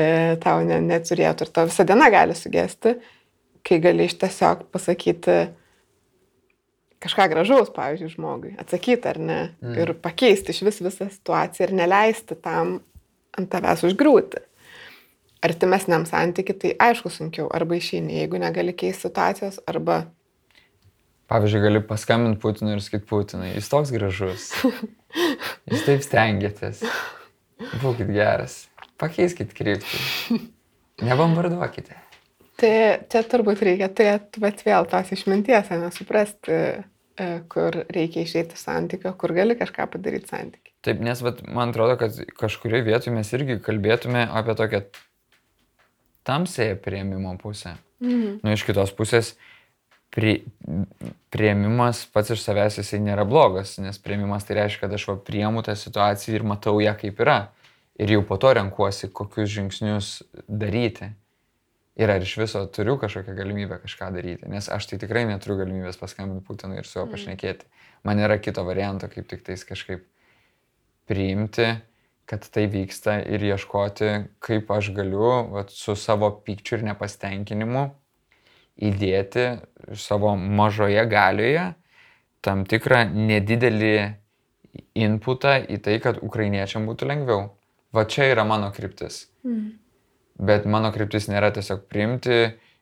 e, 0.00 0.06
tau 0.42 0.62
ne, 0.66 0.80
neturėtų 0.84 1.46
ir 1.46 1.52
tau 1.54 1.68
visą 1.68 1.86
dieną 1.88 2.08
gali 2.12 2.36
sugesti, 2.38 2.96
kai 3.66 3.78
gali 3.82 4.08
iš 4.08 4.16
tiesiog 4.22 4.66
pasakyti 4.74 5.42
kažką 7.02 7.26
gražaus, 7.32 7.70
pavyzdžiui, 7.74 8.12
žmogui, 8.14 8.54
atsakyti 8.62 9.10
ar 9.10 9.18
ne, 9.18 9.40
mm. 9.62 9.76
ir 9.82 9.94
pakeisti 10.02 10.54
iš 10.54 10.62
vis 10.68 10.80
visą 10.84 11.08
situaciją 11.10 11.68
ir 11.68 11.76
neleisti 11.82 12.38
tam 12.38 12.78
ant 13.38 13.50
tavęs 13.52 13.84
užgriūti. 13.88 14.42
Artimesniam 15.42 16.04
santykiui, 16.06 16.58
tai 16.58 16.72
aišku 16.90 17.10
sunkiau, 17.10 17.48
arba 17.50 17.78
išeini, 17.78 18.20
jeigu 18.20 18.38
negali 18.42 18.74
keisti 18.78 19.08
situacijos, 19.08 19.58
arba... 19.66 20.04
Pavyzdžiui, 21.32 21.62
gali 21.64 21.80
paskambinti 21.88 22.38
Putinui 22.42 22.76
ir 22.76 22.84
sakyti 22.84 23.08
Putinui, 23.08 23.50
jis 23.56 23.70
toks 23.72 23.90
gražus, 23.94 24.50
jūs 25.70 25.84
taip 25.86 26.04
stengiatės, 26.04 26.84
būkite 27.82 28.12
geras, 28.12 28.58
pakeiskite 29.00 29.56
kryptį, 29.56 30.38
nebombarduokite. 31.08 31.98
Tai 32.62 32.72
čia 33.10 33.24
turbūt 33.26 33.64
reikia 33.66 33.88
turėti, 33.90 34.42
bet 34.44 34.60
vėl 34.62 34.86
tos 34.86 35.08
išminties, 35.16 35.72
nesuprasti, 35.82 36.58
kur 37.52 37.76
reikia 37.92 38.24
išeiti 38.26 38.58
santykio, 38.58 39.12
kur 39.18 39.34
gali 39.36 39.56
kažką 39.58 39.86
padaryti 39.92 40.30
santykį. 40.32 40.72
Taip, 40.82 41.00
nes 41.04 41.20
vat, 41.22 41.42
man 41.46 41.70
atrodo, 41.70 41.96
kad 42.00 42.16
kažkurioje 42.38 42.86
vietoje 42.88 43.14
mes 43.14 43.32
irgi 43.36 43.58
kalbėtume 43.62 44.24
apie 44.32 44.56
tokią 44.58 44.82
tamsėje 46.26 46.76
prieimimo 46.82 47.36
pusę. 47.38 47.76
Mhm. 48.02 48.40
Nu, 48.42 48.54
iš 48.54 48.64
kitos 48.66 48.90
pusės, 48.98 49.34
prie, 50.12 50.40
prieimimas 51.32 52.04
pats 52.12 52.34
iš 52.34 52.42
savęs 52.44 52.80
jisai 52.80 53.00
nėra 53.04 53.26
blogas, 53.28 53.76
nes 53.82 54.00
prieimimas 54.02 54.46
tai 54.48 54.58
reiškia, 54.62 54.86
kad 54.86 54.96
aš 54.98 55.08
va 55.12 55.16
priimu 55.28 55.62
tą 55.66 55.76
situaciją 55.78 56.38
ir 56.38 56.46
matau 56.46 56.80
ją 56.82 56.94
kaip 56.98 57.22
yra. 57.22 57.40
Ir 58.00 58.14
jau 58.14 58.22
po 58.26 58.38
to 58.40 58.54
renkuosi, 58.56 59.10
kokius 59.12 59.50
žingsnius 59.52 60.12
daryti. 60.48 61.12
Ir 62.00 62.08
ar 62.08 62.24
iš 62.24 62.38
viso 62.40 62.62
turiu 62.72 62.96
kažkokią 63.00 63.34
galimybę 63.36 63.76
kažką 63.82 64.08
daryti. 64.14 64.48
Nes 64.48 64.70
aš 64.72 64.88
tai 64.88 64.98
tikrai 65.02 65.26
neturiu 65.28 65.58
galimybės 65.60 66.00
paskambinti 66.00 66.46
Putinui 66.46 66.80
ir 66.80 66.88
su 66.88 66.98
juo 66.98 67.06
mhm. 67.06 67.14
pašnekėti. 67.14 67.68
Man 68.08 68.20
nėra 68.20 68.38
kito 68.40 68.64
varianto, 68.64 69.10
kaip 69.12 69.28
tik 69.28 69.44
tais 69.46 69.64
kažkaip 69.68 70.06
priimti 71.10 71.68
kad 72.32 72.46
tai 72.48 72.64
vyksta 72.70 73.18
ir 73.28 73.42
ieškoti, 73.44 74.12
kaip 74.40 74.70
aš 74.72 74.92
galiu 74.96 75.50
vat, 75.52 75.72
su 75.74 75.92
savo 75.98 76.30
pykčiu 76.46 76.78
ir 76.78 76.86
nepastenkinimu 76.86 77.82
įdėti 78.88 79.46
savo 80.00 80.32
mažoje 80.36 81.02
galioje 81.10 81.66
tam 82.42 82.64
tikrą 82.66 83.04
nedidelį 83.12 83.92
inputą 84.96 85.58
į 85.60 85.78
tai, 85.84 85.98
kad 86.02 86.22
ukrainiečiam 86.24 86.88
būtų 86.88 87.10
lengviau. 87.10 87.50
Va 87.92 88.06
čia 88.08 88.30
yra 88.32 88.46
mano 88.48 88.70
kryptis. 88.72 89.26
Mm. 89.44 89.74
Bet 90.42 90.66
mano 90.66 90.90
kryptis 90.94 91.28
nėra 91.30 91.52
tiesiog 91.54 91.84
priimti 91.90 92.38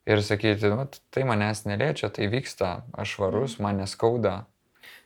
ir 0.09 0.23
sakyti, 0.25 0.71
tai 1.13 1.27
manęs 1.29 1.67
neliečia, 1.69 2.09
tai 2.15 2.31
vyksta, 2.33 2.81
aš 2.97 3.19
varus, 3.21 3.59
mm. 3.59 3.67
man 3.67 3.83
neskauda, 3.85 4.39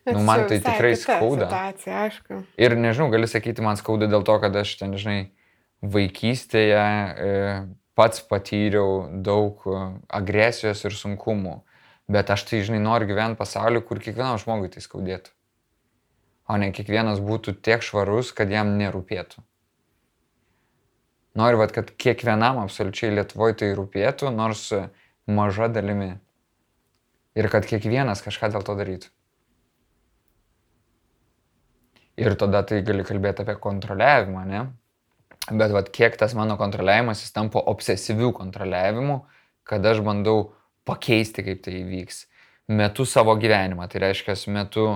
Nu, 0.05 0.21
man 0.21 0.45
tai 0.45 0.59
tikrai 0.61 0.93
skauda. 0.95 1.47
Situacija. 1.49 2.41
Ir 2.61 2.75
nežinau, 2.77 3.09
gali 3.09 3.25
sakyti, 3.25 3.63
man 3.65 3.77
skauda 3.79 4.05
dėl 4.09 4.21
to, 4.25 4.35
kad 4.43 4.53
aš 4.61 4.75
ten, 4.77 4.93
žinai, 5.01 5.31
vaikystėje 5.81 6.83
e, 6.83 7.31
pats 7.97 8.21
patyriau 8.29 9.07
daug 9.25 9.65
e, 9.65 9.79
agresijos 10.13 10.85
ir 10.85 10.93
sunkumų. 10.93 11.55
Bet 12.05 12.29
aš 12.29 12.45
tai, 12.45 12.61
žinai, 12.67 12.83
noriu 12.85 13.09
gyventi 13.09 13.39
pasauliu, 13.39 13.81
kur 13.81 13.97
kiekvienam 13.97 14.37
žmogui 14.41 14.69
tai 14.75 14.85
skaudėtų. 14.85 15.33
O 16.53 16.59
ne 16.61 16.69
kiekvienas 16.69 17.17
būtų 17.25 17.55
tiek 17.65 17.81
švarus, 17.81 18.29
kad 18.37 18.53
jam 18.53 18.75
nerūpėtų. 18.77 19.41
Noriu, 21.35 21.59
vat, 21.59 21.73
kad 21.75 21.89
kiekvienam 21.99 22.61
absoliučiai 22.61 23.11
Lietuvoje 23.17 23.57
tai 23.59 23.73
rūpėtų, 23.75 24.29
nors 24.31 24.69
maža 25.27 25.67
dalimi. 25.67 26.13
Ir 27.35 27.49
kad 27.51 27.67
kiekvienas 27.67 28.23
kažką 28.23 28.53
dėl 28.53 28.63
to 28.63 28.75
darytų. 28.79 29.11
Ir 32.23 32.37
tada 32.39 32.61
tai 32.63 32.79
gali 32.87 33.03
kalbėti 33.03 33.43
apie 33.43 33.57
kontroliavimą, 33.59 34.45
ne? 34.47 34.61
Bet 35.51 35.73
vat, 35.75 35.91
kiek 35.93 36.15
tas 36.17 36.33
mano 36.33 36.55
kontroliavimas 36.57 37.25
jis 37.25 37.35
tampa 37.35 37.59
obsesyvių 37.59 38.31
kontroliavimu, 38.37 39.19
kad 39.67 39.83
aš 39.85 39.99
bandau 40.05 40.53
pakeisti, 40.87 41.43
kaip 41.43 41.59
tai 41.65 41.81
įvyks. 41.81 42.23
Metu 42.71 43.03
savo 43.05 43.35
gyvenimą, 43.37 43.89
tai 43.91 44.05
reiškia, 44.07 44.37
metu 44.55 44.87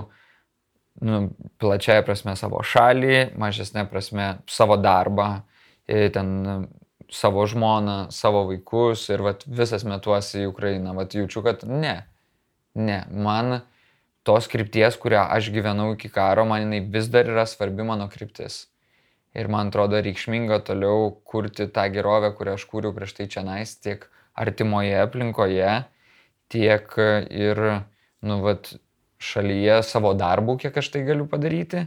nu, 1.04 1.20
plačiaja 1.60 2.02
prasme 2.06 2.34
savo 2.40 2.64
šalį, 2.66 3.36
mažesnė 3.38 3.84
prasme 3.92 4.32
savo 4.50 4.80
darbą, 4.80 5.44
ten 6.14 6.68
savo 7.10 7.46
žmoną, 7.46 8.10
savo 8.14 8.44
vaikus 8.48 9.08
ir 9.10 9.24
vat, 9.26 9.44
visas 9.46 9.84
metuosi 9.88 10.44
į 10.44 10.50
Ukrainą. 10.52 10.94
Vat 10.98 11.14
jaučiu, 11.16 11.42
kad 11.46 11.64
ne, 11.66 11.96
ne, 12.78 13.00
man 13.10 13.60
tos 14.26 14.46
krypties, 14.50 14.98
kurią 15.00 15.24
aš 15.36 15.50
gyvenau 15.54 15.94
iki 15.96 16.10
karo, 16.12 16.44
man 16.46 16.66
jinai 16.66 16.82
vis 16.94 17.08
dar 17.10 17.28
yra 17.28 17.46
svarbi 17.50 17.86
mano 17.86 18.06
kryptis. 18.12 18.66
Ir 19.34 19.46
man 19.50 19.70
atrodo 19.70 19.98
reikšminga 20.02 20.60
toliau 20.66 21.10
kurti 21.26 21.68
tą 21.70 21.86
gerovę, 21.94 22.32
kurią 22.38 22.56
aš 22.58 22.66
kūriau 22.70 22.94
prieš 22.94 23.14
tai 23.18 23.28
čia 23.30 23.44
nais, 23.46 23.76
tiek 23.78 24.06
artimoje 24.34 24.96
aplinkoje, 25.02 25.74
tiek 26.50 26.96
ir, 26.98 27.62
nu, 28.26 28.40
vat, 28.42 28.72
šalyje 29.20 29.80
savo 29.86 30.14
darbų, 30.16 30.56
kiek 30.64 30.78
aš 30.80 30.88
tai 30.94 31.04
galiu 31.06 31.26
padaryti. 31.30 31.84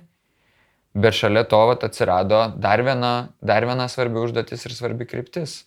Bet 0.93 1.17
šalia 1.17 1.41
to 1.49 1.57
vat, 1.71 1.83
atsirado 1.87 2.43
dar 2.61 2.83
viena, 2.85 3.13
dar 3.41 3.65
viena 3.65 3.87
svarbi 3.89 4.21
užduotis 4.21 4.67
ir 4.67 4.75
svarbi 4.77 5.07
kryptis. 5.09 5.63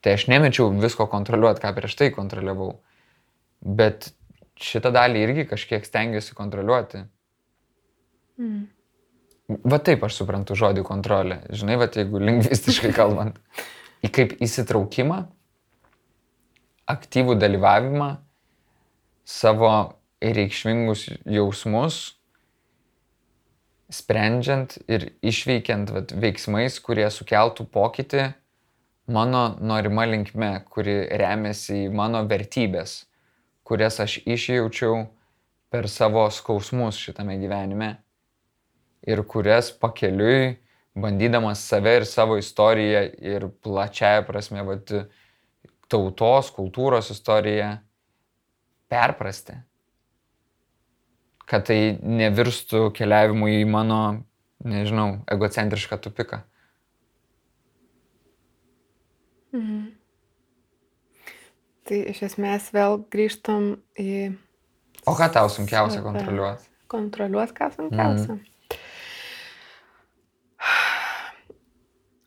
Tai 0.00 0.14
aš 0.16 0.28
nemečiau 0.30 0.70
visko 0.80 1.08
kontroliuoti, 1.10 1.60
ką 1.60 1.74
prieš 1.76 1.98
tai 1.98 2.08
kontroliavau. 2.14 2.78
Bet 3.60 4.08
šitą 4.62 4.92
dalį 4.94 5.24
irgi 5.26 5.46
kažkiek 5.50 5.84
stengiuosi 5.84 6.36
kontroliuoti. 6.38 7.02
Mm. 8.38 8.66
Va 9.68 9.78
taip 9.80 10.02
aš 10.04 10.20
suprantu 10.20 10.56
žodį 10.58 10.84
kontrolė. 10.86 11.42
Žinai, 11.52 11.78
va 11.80 11.88
jeigu 11.92 12.20
lingvistiškai 12.22 12.92
kalbant. 12.96 13.38
Į 14.06 14.12
kaip 14.14 14.34
įsitraukimą, 14.44 15.22
aktyvų 16.88 17.34
dalyvavimą, 17.40 18.12
savo 19.28 19.72
reikšmingus 20.22 21.08
jausmus, 21.26 22.17
sprendžiant 23.92 24.76
ir 24.88 25.10
išveikiant 25.24 25.90
vat, 25.94 26.12
veiksmais, 26.12 26.76
kurie 26.84 27.08
sukeltų 27.12 27.66
pokytį 27.72 28.28
mano 29.08 29.56
norima 29.60 30.04
linkme, 30.04 30.50
kuri 30.68 31.00
remiasi 31.20 31.86
į 31.86 31.92
mano 31.96 32.20
vertybės, 32.28 33.06
kurias 33.64 34.00
aš 34.04 34.18
išjaučiau 34.28 35.06
per 35.72 35.88
savo 35.88 36.26
skausmus 36.32 37.00
šitame 37.00 37.38
gyvenime 37.40 37.94
ir 39.08 39.22
kurias 39.24 39.70
pakeliui, 39.72 40.58
bandydamas 40.98 41.62
save 41.64 41.98
ir 42.00 42.06
savo 42.08 42.36
istoriją 42.40 43.04
ir 43.22 43.48
plačiaja 43.64 44.24
prasme, 44.26 44.64
vat, 44.66 44.92
tautos, 45.88 46.50
kultūros 46.52 47.08
istoriją 47.14 47.78
perprasti 48.92 49.56
kad 51.48 51.64
tai 51.68 51.96
nevirstų 52.02 52.88
keliavimu 52.96 53.48
į 53.56 53.62
mano, 53.70 54.00
nežinau, 54.64 55.22
egocentrišką 55.32 56.00
tupiką. 56.04 56.42
Mhm. 59.56 59.86
Tai 61.88 62.02
iš 62.12 62.20
esmės 62.26 62.68
vėl 62.74 62.98
grįžtam 63.08 63.78
į... 63.96 64.36
O 65.08 65.14
ką 65.16 65.30
tau 65.32 65.48
sunkiausia 65.48 66.02
kontroliuoti? 66.04 66.68
Kontroliuoti, 66.92 67.54
ką 67.56 67.70
sunkiausia. 67.72 68.36
Mhm. 68.36 68.57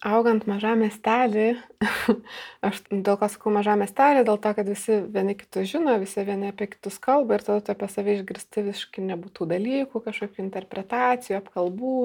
Augant 0.02 0.46
mažam 0.50 0.82
miestelį, 0.82 1.54
aš 2.68 2.82
dėl 2.90 3.18
ko 3.20 3.30
sakau 3.30 3.54
mažam 3.54 3.82
miestelį, 3.84 4.24
dėl 4.28 4.40
to, 4.42 4.54
kad 4.58 4.70
visi 4.70 4.98
vieni 5.14 5.36
kitus 5.38 5.70
žino, 5.70 5.96
visi 6.02 6.26
vieni 6.26 6.50
apie 6.50 6.68
kitus 6.72 6.98
kalba 7.02 7.38
ir 7.38 7.46
tada 7.46 7.62
tu 7.66 7.74
apie 7.74 7.90
save 7.92 8.16
išgirsti 8.18 8.66
visiškai 8.70 9.06
nebūtų 9.12 9.48
dalykų, 9.54 10.04
kažkokių 10.08 10.46
interpretacijų, 10.46 11.38
apkalbų. 11.42 11.98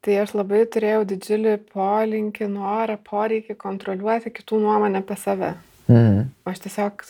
Tai 0.00 0.14
aš 0.22 0.32
labai 0.36 0.62
turėjau 0.72 1.02
didžiulį 1.08 1.56
polinkį, 1.72 2.48
norą, 2.52 2.96
poreikį 3.04 3.56
kontroliuoti 3.60 4.32
kitų 4.32 4.60
nuomonę 4.62 5.02
apie 5.04 5.16
save. 5.20 5.54
Mhm. 5.88 6.30
Aš 6.48 6.62
tiesiog, 6.64 7.04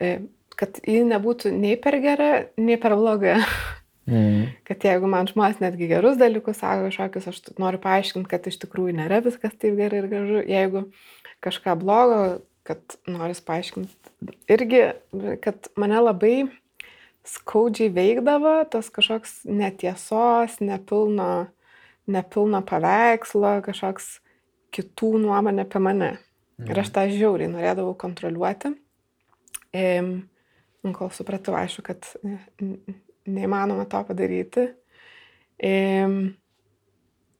e, 0.00 0.12
kad 0.56 0.80
ji 0.84 1.02
nebūtų 1.08 1.52
nei 1.52 1.76
per 1.80 1.98
gera, 2.04 2.30
nei 2.60 2.80
per 2.80 2.96
bloga. 2.96 3.40
Mm. 4.06 4.50
Kad 4.66 4.84
jeigu 4.86 5.08
man 5.10 5.26
žmonės 5.26 5.58
netgi 5.58 5.88
gerus 5.90 6.18
dalykus 6.20 6.60
sako 6.62 6.86
kažkokius, 6.86 7.26
aš 7.32 7.40
noriu 7.58 7.80
paaiškinti, 7.82 8.30
kad 8.30 8.44
iš 8.46 8.60
tikrųjų 8.62 8.94
nėra 9.00 9.18
viskas 9.24 9.56
taip 9.58 9.74
gerai 9.78 10.02
ir 10.02 10.10
gražu. 10.12 10.42
Jeigu 10.46 10.84
kažką 11.42 11.74
blogo, 11.80 12.20
kad 12.66 12.98
noriu 13.10 13.34
paaiškinti 13.46 14.06
irgi, 14.54 14.82
kad 15.42 15.68
mane 15.78 15.98
labai 16.00 16.36
skaudžiai 17.26 17.90
veikdavo 17.94 18.60
tas 18.70 18.88
kažkoks 18.94 19.40
netiesos, 19.50 20.60
nepilno, 20.62 21.48
nepilno 22.06 22.62
paveikslo, 22.66 23.58
kažkoks 23.66 24.20
kitų 24.74 25.16
nuomonė 25.24 25.66
apie 25.66 25.82
mane. 25.82 26.12
Mm. 26.56 26.70
Ir 26.70 26.80
aš 26.80 26.92
tą 26.94 27.06
žiauriai 27.10 27.50
norėdavau 27.52 27.96
kontroliuoti. 27.98 28.72
E, 29.74 29.86
kol 30.94 31.10
supratau, 31.12 31.56
aišku, 31.58 31.82
kad 31.90 32.06
neįmanoma 33.26 33.86
to 33.90 34.02
padaryti. 34.08 34.66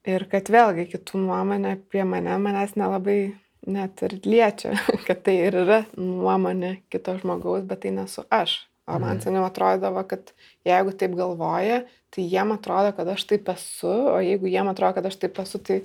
Ir 0.06 0.24
kad 0.30 0.52
vėlgi 0.52 0.86
kitų 0.92 1.24
nuomonė 1.24 1.76
apie 1.76 2.04
mane 2.06 2.38
manęs 2.42 2.76
nelabai 2.78 3.20
net 3.66 4.02
ir 4.06 4.16
liečia, 4.24 4.76
kad 5.06 5.22
tai 5.26 5.36
ir 5.48 5.60
yra 5.64 5.82
nuomonė 5.98 6.80
kito 6.92 7.16
žmogaus, 7.20 7.66
bet 7.66 7.84
tai 7.84 7.94
nesu 7.96 8.24
aš. 8.30 8.60
O 8.86 9.00
man 9.02 9.16
mhm. 9.16 9.22
seniau 9.24 9.42
atrodavo, 9.48 10.04
kad 10.06 10.30
jeigu 10.66 10.92
taip 10.94 11.16
galvoja, 11.18 11.80
tai 12.14 12.22
jiem 12.30 12.52
atrodo, 12.54 12.92
kad 12.94 13.08
aš 13.10 13.24
taip 13.26 13.48
esu, 13.50 13.90
o 13.90 14.20
jeigu 14.22 14.46
jiem 14.46 14.70
atrodo, 14.70 15.00
kad 15.00 15.08
aš 15.10 15.16
taip 15.24 15.40
esu, 15.42 15.58
tai 15.58 15.80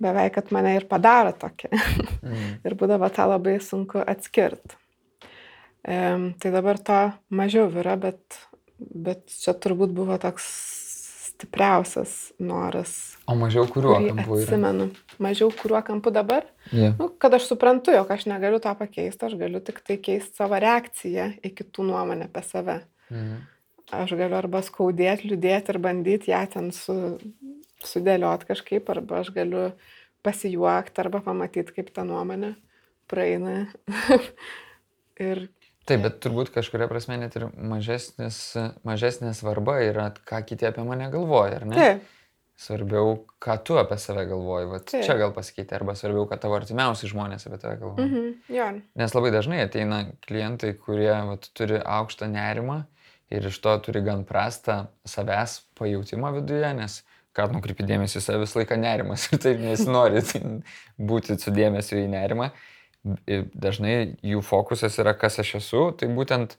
beveik, 0.00 0.32
kad 0.38 0.48
mane 0.56 0.72
ir 0.78 0.88
padaro 0.88 1.36
tokia. 1.36 1.72
Mm. 2.20 2.58
ir 2.68 2.74
būdavo 2.76 3.08
tą 3.08 3.24
labai 3.30 3.54
sunku 3.64 4.02
atskirti. 4.04 4.76
Um, 5.88 6.26
tai 6.36 6.50
dabar 6.52 6.76
to 6.76 6.98
mažiau 7.32 7.64
yra, 7.80 7.94
bet 7.96 8.36
bet 8.80 9.26
čia 9.30 9.54
turbūt 9.56 9.92
buvo 9.96 10.16
toks 10.20 10.46
stipriausias 11.40 12.32
noras. 12.38 13.16
O 13.30 13.36
mažiau 13.38 13.64
kuriuo 13.70 13.96
kampu 13.96 14.36
yra? 14.36 14.44
Atsimenu. 14.44 14.88
Mažiau 15.22 15.52
kuriuo 15.54 15.80
kampu 15.86 16.12
dabar? 16.12 16.44
Yeah. 16.72 16.96
Nu, 16.98 17.08
kad 17.20 17.34
aš 17.36 17.48
suprantu, 17.48 17.94
jog 17.94 18.10
aš 18.12 18.26
negaliu 18.28 18.60
to 18.62 18.72
pakeisti, 18.76 19.26
aš 19.28 19.36
galiu 19.40 19.62
tik 19.64 19.80
tai 19.86 19.96
keisti 20.02 20.36
savo 20.40 20.58
reakciją 20.60 21.30
į 21.44 21.52
kitų 21.56 21.86
nuomonę 21.92 22.28
apie 22.28 22.44
save. 22.48 22.80
Mhm. 23.12 23.38
Aš 24.00 24.14
galiu 24.14 24.36
arba 24.38 24.60
skaudėti, 24.62 25.32
liūdėti 25.32 25.72
ir 25.72 25.78
bandyti 25.82 26.30
ją 26.30 26.44
ten 26.52 26.68
su, 26.74 26.94
sudėlioti 27.82 28.46
kažkaip, 28.52 28.92
arba 28.92 29.24
aš 29.24 29.32
galiu 29.34 29.70
pasijuokti 30.22 31.02
arba 31.02 31.22
pamatyti, 31.24 31.74
kaip 31.74 31.90
ta 31.96 32.04
nuomonė 32.06 32.52
praeina. 33.10 33.64
ir 35.20 35.48
Taip, 35.88 36.02
bet 36.04 36.20
turbūt 36.22 36.52
kažkuria 36.54 36.86
prasme 36.90 37.16
net 37.18 37.36
ir 37.38 37.48
mažesnis, 37.56 38.38
mažesnė 38.86 39.32
svarba 39.36 39.78
yra, 39.82 40.10
ką 40.28 40.42
kiti 40.46 40.68
apie 40.68 40.84
mane 40.86 41.08
galvoja, 41.12 41.60
ar 41.60 41.68
ne? 41.68 41.76
Taip. 41.78 42.16
Svarbiau, 42.60 43.14
ką 43.40 43.54
tu 43.64 43.78
apie 43.80 43.96
save 43.96 44.26
galvoji, 44.28 44.66
va 44.68 44.78
čia 44.84 45.14
gal 45.16 45.30
pasakyti, 45.32 45.72
arba 45.78 45.94
svarbiau, 45.96 46.26
kad 46.28 46.42
tavo 46.42 46.58
artimiausi 46.58 47.08
žmonės 47.08 47.48
apie 47.48 47.56
tave 47.62 47.78
galvoja. 47.80 48.04
Mhm, 48.04 48.26
jo. 48.52 48.66
Nes 49.00 49.14
labai 49.16 49.30
dažnai 49.32 49.62
ateina 49.64 50.02
klientai, 50.26 50.74
kurie 50.76 51.14
vat, 51.30 51.48
turi 51.56 51.80
aukštą 51.80 52.28
nerimą 52.28 52.82
ir 53.32 53.48
iš 53.48 53.56
to 53.64 53.72
turi 53.86 54.04
gan 54.04 54.26
prastą 54.28 54.82
savęs 55.08 55.62
pajūtimą 55.80 56.34
viduje, 56.36 56.74
nes 56.76 57.00
ką 57.36 57.46
nukreipi 57.54 57.86
dėmesį 57.88 58.20
į 58.20 58.24
save 58.26 58.42
visą 58.44 58.60
laiką 58.60 58.76
nerimas 58.80 59.24
ir 59.32 59.40
taip 59.40 59.64
nesinori 59.64 60.20
būti 61.10 61.38
su 61.40 61.54
dėmesiu 61.56 62.02
į 62.02 62.10
nerimą 62.12 62.50
dažnai 63.04 64.16
jų 64.26 64.42
fokusas 64.44 64.98
yra, 65.00 65.14
kas 65.16 65.40
aš 65.40 65.54
esu, 65.60 65.84
tai 65.96 66.08
būtent 66.12 66.56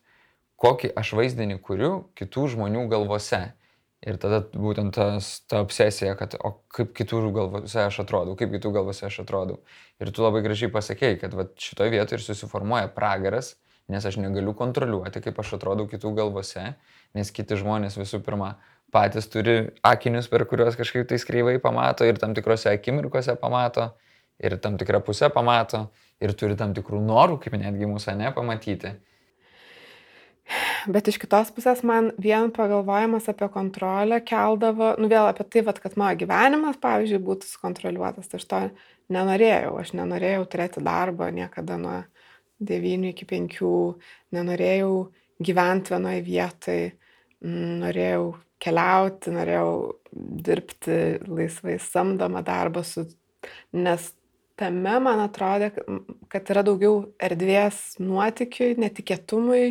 kokį 0.62 0.94
aš 0.98 1.14
vaizdinį 1.18 1.60
kuriu 1.66 1.92
kitų 2.18 2.48
žmonių 2.56 2.88
galvose. 2.92 3.52
Ir 4.02 4.18
tada 4.18 4.40
būtent 4.50 4.96
tas, 4.98 5.44
ta 5.46 5.60
obsesija, 5.62 6.16
kad 6.18 6.34
o 6.42 6.56
kaip 6.74 6.96
kitų 6.98 7.20
galvose 7.36 7.84
aš 7.84 8.00
atrodau, 8.02 8.34
kaip 8.38 8.50
kitų 8.56 8.72
galvose 8.74 9.06
aš 9.06 9.20
atrodau. 9.22 9.60
Ir 10.02 10.10
tu 10.10 10.26
labai 10.26 10.42
gražiai 10.42 10.72
pasakėjai, 10.74 11.20
kad 11.22 11.36
va, 11.38 11.46
šitoje 11.54 11.94
vietoje 11.94 12.18
ir 12.18 12.26
susiformuoja 12.26 12.90
pragaras, 12.96 13.54
nes 13.94 14.06
aš 14.06 14.18
negaliu 14.18 14.56
kontroliuoti, 14.58 15.22
kaip 15.22 15.38
aš 15.44 15.54
atrodau 15.60 15.86
kitų 15.92 16.16
galvose, 16.18 16.72
nes 17.14 17.30
kiti 17.30 17.60
žmonės 17.62 18.00
visų 18.02 18.24
pirma 18.26 18.56
patys 18.92 19.30
turi 19.30 19.70
akinius, 19.86 20.32
per 20.34 20.48
kuriuos 20.50 20.80
kažkaip 20.80 21.06
tai 21.10 21.22
skreivai 21.22 21.60
pamato 21.62 22.08
ir 22.08 22.18
tam 22.18 22.34
tikrose 22.34 22.74
akimirkose 22.74 23.38
pamato 23.38 23.92
ir 24.42 24.58
tam 24.58 24.82
tikrą 24.82 25.04
pusę 25.06 25.30
pamato 25.30 25.92
ir 26.22 26.36
turi 26.38 26.58
tam 26.60 26.76
tikrų 26.78 27.02
norų, 27.06 27.40
kaip 27.42 27.58
netgi 27.60 27.90
mūsų 27.90 28.18
nepamatyti. 28.20 28.96
Bet 30.92 31.08
iš 31.08 31.20
kitos 31.22 31.52
pusės 31.56 31.84
man 31.88 32.10
vien 32.20 32.50
pagalvojimas 32.52 33.30
apie 33.32 33.48
kontrolę 33.54 34.20
keldavo, 34.26 34.96
nu 35.00 35.08
vėl 35.12 35.30
apie 35.30 35.46
tai, 35.48 35.64
vat, 35.68 35.80
kad 35.80 35.96
mano 36.00 36.18
gyvenimas, 36.20 36.80
pavyzdžiui, 36.82 37.22
būtų 37.28 37.48
sukontroliuotas. 37.48 38.28
Tai 38.28 38.40
aš 38.42 38.48
to 38.50 38.62
nenorėjau. 39.14 39.76
Aš 39.80 39.94
nenorėjau 40.00 40.48
turėti 40.52 40.84
darbo 40.84 41.30
niekada 41.32 41.78
nuo 41.80 41.98
9 42.62 43.12
iki 43.14 43.28
5, 43.30 43.62
nenorėjau 44.36 44.96
gyventi 45.42 45.96
vienoje 45.96 46.24
vietoje, 46.26 46.90
mm, 47.46 47.78
norėjau 47.86 48.26
keliauti, 48.62 49.34
norėjau 49.34 49.72
dirbti 50.12 50.98
laisvai 51.26 51.78
samdomą 51.82 52.44
darbą, 52.46 52.84
su, 52.86 53.08
nes 53.74 54.12
tame 54.62 54.98
man 55.04 55.24
atrodė, 55.24 55.72
kad 56.32 56.52
yra 56.54 56.64
daugiau 56.66 57.02
erdvės 57.22 57.98
nuotikiui, 58.02 58.76
netikėtumui 58.82 59.64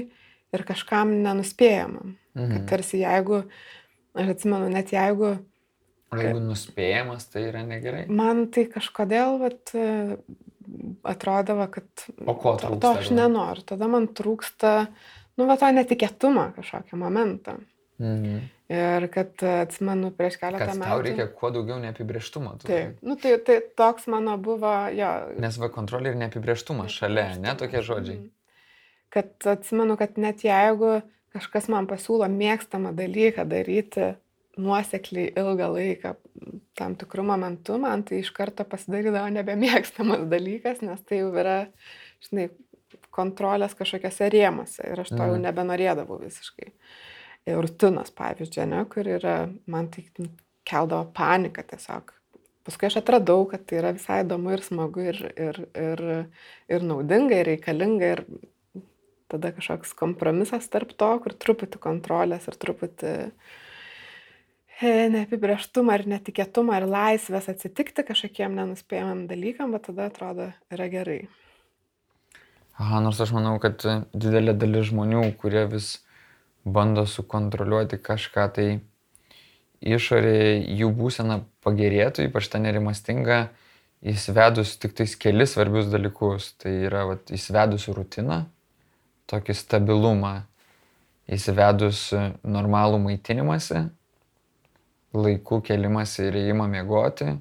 ir 0.50 0.66
kažkam 0.66 1.14
nenuspėjamam. 1.24 2.16
Mhm. 2.34 2.50
Kad 2.52 2.68
tarsi 2.74 3.04
jeigu, 3.04 3.44
aš 4.18 4.34
atsimenu, 4.34 4.68
net 4.74 4.92
jeigu... 4.94 5.36
O 6.10 6.18
jeigu 6.18 6.42
nuspėjamas, 6.42 7.28
tai 7.30 7.46
yra 7.52 7.62
negerai? 7.62 8.04
Man 8.10 8.48
tai 8.50 8.64
kažkodėl 8.70 9.36
vat, 9.42 9.70
atrodavo, 11.06 11.66
kad... 11.70 11.86
O 12.26 12.34
ko 12.34 12.56
trūksta? 12.58 12.78
To, 12.78 12.80
to 12.82 13.04
aš 13.04 13.12
nenoriu. 13.14 13.66
Tada 13.66 13.88
man 13.90 14.08
trūksta, 14.18 14.72
nu, 15.38 15.46
va, 15.46 15.54
to 15.60 15.70
netikėtumą 15.74 16.50
kažkokią 16.58 16.98
momentą. 16.98 17.60
Mhm. 18.02 18.48
Ir 18.70 19.08
kad 19.10 19.32
atsimenu 19.42 20.12
prieš 20.14 20.36
keletą 20.38 20.68
metų. 20.78 20.86
tau 20.86 21.00
reikia 21.02 21.24
kuo 21.34 21.50
daugiau 21.50 21.80
neapibrieštumo. 21.82 22.52
tu- 22.60 22.68
Taip, 22.70 23.00
nu, 23.02 23.16
tai, 23.18 23.32
tai 23.42 23.56
toks 23.76 24.06
mano 24.06 24.36
buvo, 24.38 24.70
jo. 24.94 25.08
Nes 25.42 25.56
va 25.58 25.68
kontrolė 25.74 26.12
ir 26.12 26.20
neapibrieštumas 26.20 26.90
šalia, 27.00 27.34
ne 27.40 27.54
tokie 27.58 27.82
žodžiai. 27.82 28.18
Mhm. 28.20 28.30
Kad 29.10 29.32
atsimenu, 29.56 29.96
kad 29.98 30.14
net 30.22 30.44
jeigu 30.46 31.00
kažkas 31.34 31.66
man 31.68 31.86
pasiūlo 31.90 32.28
mėgstamą 32.30 32.94
dalyką 32.94 33.42
daryti 33.48 34.12
nuosekliai 34.56 35.32
ilgą 35.34 35.66
laiką, 35.74 36.14
tam 36.78 36.94
tikrų 36.94 37.22
momentų, 37.26 37.78
man 37.80 38.02
tai 38.06 38.20
iš 38.22 38.30
karto 38.30 38.62
pasidarydavo 38.64 39.30
nebemėgstamas 39.34 40.28
dalykas, 40.30 40.80
nes 40.82 41.00
tai 41.08 41.18
jau 41.24 41.32
yra, 41.34 41.66
žinai, 42.22 42.50
kontrolės 43.10 43.74
kažkokiose 43.74 44.30
rėmose 44.30 44.86
ir 44.92 45.00
aš 45.00 45.08
to 45.08 45.16
jau 45.22 45.34
Mhm. 45.38 45.42
nebenorėdavau 45.48 46.20
visiškai. 46.22 46.70
Ir 46.70 46.72
rutinos, 47.48 48.12
pavyzdžiui, 48.16 48.66
ne, 48.70 48.84
kur 48.90 49.08
yra, 49.08 49.36
man 49.70 49.88
tai 49.92 50.04
keldavo 50.68 51.08
paniką 51.16 51.64
tiesiog. 51.72 52.12
Paskui 52.66 52.90
aš 52.90 52.98
atradau, 53.00 53.46
kad 53.48 53.64
tai 53.66 53.80
yra 53.80 53.94
visai 53.96 54.20
įdomu 54.24 54.52
ir 54.52 54.62
smagu 54.62 55.06
ir, 55.10 55.20
ir, 55.32 55.60
ir, 55.80 56.02
ir 56.68 56.84
naudinga, 56.86 57.40
ir 57.40 57.48
reikalinga. 57.54 58.10
Ir 58.14 58.24
tada 59.30 59.52
kažkoks 59.56 59.94
kompromisas 59.98 60.68
tarp 60.70 60.92
to, 60.98 61.10
kur 61.24 61.34
truputį 61.44 61.80
kontrolės 61.82 62.48
ir 62.50 62.56
truputį 62.60 63.12
e, 64.82 64.92
neapibrieštumą 65.14 65.96
ir 66.00 66.06
netikėtumą 66.16 66.80
ir 66.80 66.88
laisvės 66.90 67.48
atsitikti 67.52 68.04
kažkokiem 68.10 68.58
nenuspėjamam 68.58 69.24
dalykam, 69.30 69.72
bet 69.76 69.86
tada 69.88 70.10
atrodo 70.10 70.50
yra 70.74 70.90
gerai. 70.92 71.20
Aha, 72.80 73.00
nors 73.04 73.20
aš 73.20 73.32
manau, 73.36 73.56
kad 73.62 73.82
didelė 74.12 74.56
dalis 74.56 74.88
žmonių, 74.90 75.24
kurie 75.40 75.66
vis 75.70 75.98
bando 76.64 77.06
sukontroliuoti 77.06 77.98
kažką, 78.02 78.46
tai 78.56 78.68
išorėje 79.80 80.76
jų 80.80 80.90
būsena 80.96 81.40
pagerėtų, 81.64 82.26
ypač 82.28 82.50
ta 82.52 82.60
nerimastinga, 82.60 83.40
įsivedus 84.00 84.76
tik 84.80 84.94
tais 84.96 85.16
kelis 85.20 85.54
svarbius 85.56 85.90
dalykus. 85.92 86.52
Tai 86.60 86.72
yra 86.88 87.06
vat, 87.08 87.32
įsivedus 87.32 87.88
rutiną, 87.92 88.44
tokį 89.30 89.56
stabilumą, 89.56 90.34
įsivedus 91.30 92.08
normalų 92.44 93.00
maitinimąsi, 93.06 93.86
laikų 95.16 95.62
kelimąsi 95.66 96.26
ir 96.28 96.42
įėjimą 96.44 96.66
miegoti 96.70 97.32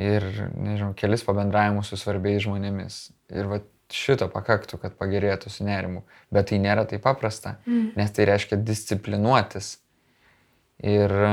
ir, 0.00 0.26
nežinau, 0.54 0.92
kelis 0.98 1.24
pabendravimus 1.26 1.90
su 1.90 1.98
svarbiais 1.98 2.44
žmonėmis. 2.44 3.00
Ir 3.34 3.50
va 3.50 3.60
šito 3.94 4.28
pakaktų, 4.32 4.78
kad 4.82 4.96
pagerėtų 4.98 5.50
su 5.52 5.64
nerimu. 5.66 6.02
Bet 6.32 6.50
tai 6.50 6.58
nėra 6.62 6.86
taip 6.88 7.02
paprasta, 7.06 7.56
Mm. 7.66 7.92
nes 7.96 8.10
tai 8.16 8.26
reiškia 8.30 8.56
disciplinuotis. 8.64 9.78
Ir 10.82 11.10
e, 11.12 11.32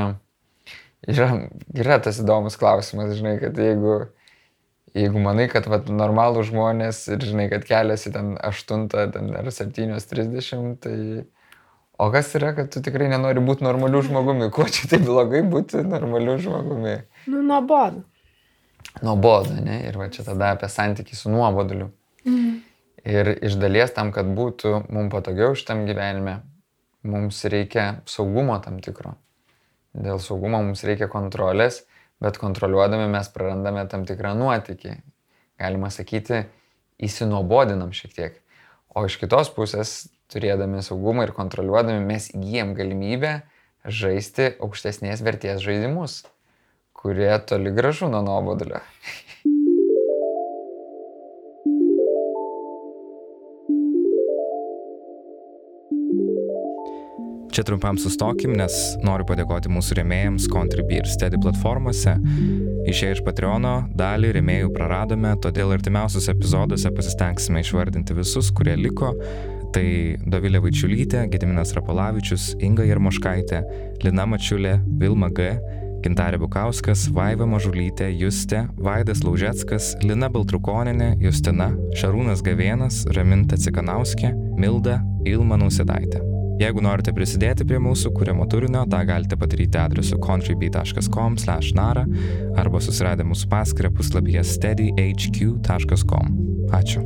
yra, 1.07 1.29
yra 1.73 1.99
tas 2.03 2.19
įdomus 2.19 2.57
klausimas, 2.59 3.13
žinai, 3.15 3.37
kad 3.39 3.55
jeigu, 3.57 4.09
jeigu 4.97 5.21
manai, 5.23 5.47
kad 5.51 5.67
vat, 5.71 5.87
normalų 5.87 6.43
žmonės 6.49 7.05
ir 7.13 7.23
žinai, 7.23 7.47
kad 7.53 7.63
keliasi 7.67 8.11
ten 8.11 8.35
8 8.43 8.87
ten, 8.91 9.31
ar 9.37 9.47
7.30, 9.53 10.75
tai 10.83 10.97
o 11.97 12.11
kas 12.11 12.33
yra, 12.37 12.51
kad 12.57 12.69
tu 12.73 12.81
tikrai 12.83 13.07
nenori 13.09 13.41
būti 13.41 13.63
normaliu 13.65 14.01
žmogumi? 14.05 14.51
Kuo 14.53 14.67
čia 14.69 14.89
taip 14.91 15.05
blogai 15.07 15.41
būti 15.47 15.81
normaliu 15.87 16.37
žmogumi? 16.43 16.97
Nu, 17.27 17.41
nuobodu. 17.41 18.03
Nuobodu, 19.03 19.55
ne? 19.61 19.79
Ir 19.87 19.97
va 19.99 20.07
čia 20.09 20.23
tada 20.25 20.51
apie 20.55 20.69
santykį 20.71 21.15
su 21.17 21.29
nuoboduliu. 21.29 21.89
Mm. 22.27 22.57
Ir 23.07 23.29
iš 23.45 23.55
dalies 23.61 23.93
tam, 23.95 24.11
kad 24.11 24.27
būtų 24.35 24.87
mums 24.91 25.13
patogiau 25.13 25.55
šitam 25.55 25.85
gyvenime, 25.87 26.41
mums 27.07 27.39
reikia 27.47 28.01
saugumo 28.09 28.57
tam 28.63 28.81
tikro. 28.83 29.15
Dėl 29.95 30.19
saugumo 30.21 30.59
mums 30.65 30.83
reikia 30.85 31.07
kontrolės, 31.09 31.85
bet 32.21 32.39
kontroliuodami 32.41 33.07
mes 33.13 33.29
prarandame 33.33 33.85
tam 33.89 34.03
tikrą 34.09 34.33
nuotykį. 34.37 34.97
Galima 35.57 35.89
sakyti, 35.93 36.43
įsinobodinam 37.01 37.93
šiek 37.95 38.13
tiek. 38.13 38.41
O 38.93 39.05
iš 39.07 39.17
kitos 39.21 39.49
pusės, 39.53 40.09
turėdami 40.33 40.83
saugumą 40.85 41.27
ir 41.27 41.33
kontroliuodami, 41.37 42.03
mes 42.05 42.31
įgyjam 42.33 42.73
galimybę 42.77 43.37
žaisti 43.87 44.51
aukštesnės 44.59 45.23
vertės 45.23 45.63
žaidimus, 45.63 46.25
kurie 46.97 47.31
toli 47.47 47.71
gražu 47.71 48.11
nuo 48.11 48.23
nuobodulio. 48.25 48.83
Čia 57.57 57.63
trumpam 57.65 57.97
sustokim, 57.97 58.51
nes 58.53 58.73
noriu 59.01 59.25
padėkoti 59.25 59.71
mūsų 59.73 59.95
rėmėjams 59.97 60.43
Contribui 60.53 60.99
ir 60.99 61.07
Steady 61.09 61.39
platformose. 61.41 62.11
Išėję 62.85 63.15
iš 63.15 63.21
Patreono 63.25 63.71
dalį 63.97 64.29
rėmėjų 64.35 64.69
praradome, 64.75 65.31
todėl 65.41 65.73
artimiausiuose 65.73 66.35
epizoduose 66.35 66.91
pasistengsime 66.93 67.65
išvardinti 67.65 68.13
visus, 68.19 68.51
kurie 68.53 68.77
liko. 68.77 69.09
Tai 69.73 69.87
Dovilė 70.29 70.61
Vaičiulytė, 70.67 71.25
Gediminas 71.33 71.73
Rapalavičius, 71.73 72.51
Inga 72.61 72.85
Jarmoškaitė, 72.91 73.63
Lina 74.05 74.29
Mačiulė, 74.29 74.77
Vilma 75.01 75.33
G, 75.33 75.49
Gintarė 76.05 76.37
Bukauskas, 76.45 77.09
Vaiva 77.09 77.49
Mažulytė, 77.49 78.13
Justė, 78.21 78.67
Vaidas 78.77 79.25
Laužetskas, 79.25 79.95
Lina 80.05 80.29
Baltrukoninė, 80.29 81.15
Justina, 81.25 81.73
Šarūnas 81.97 82.45
Gavienas, 82.45 83.07
Raminta 83.17 83.57
Cikanauskė, 83.57 84.35
Milda, 84.61 85.01
Ilma 85.25 85.57
Nausėdaitė. 85.57 86.36
Jeigu 86.57 86.81
norite 86.81 87.13
prisidėti 87.13 87.65
prie 87.69 87.77
mūsų 87.77 88.09
kūrimo 88.17 88.47
turinio, 88.49 88.81
tą 88.89 89.03
galite 89.05 89.37
padaryti 89.37 89.77
adresu 89.77 90.17
contribui.com/nara 90.17 92.05
arba 92.57 92.81
susiradę 92.81 93.27
mūsų 93.29 93.49
paskirtą 93.51 93.93
puslapyje 93.93 94.41
steadyhq.com. 94.55 96.33
Ačiū. 96.73 97.05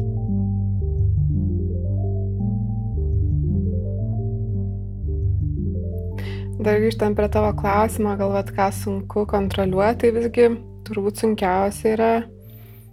Dar 6.62 6.78
grįžtant 6.78 7.18
prie 7.18 7.28
tavo 7.34 7.52
klausimo, 7.58 8.16
galvat, 8.16 8.52
ką 8.56 8.72
sunku 8.72 9.26
kontroliuoti, 9.26 9.98
tai 10.04 10.12
visgi 10.14 10.50
turbūt 10.86 11.24
sunkiausia 11.26 11.96
yra 11.96 12.12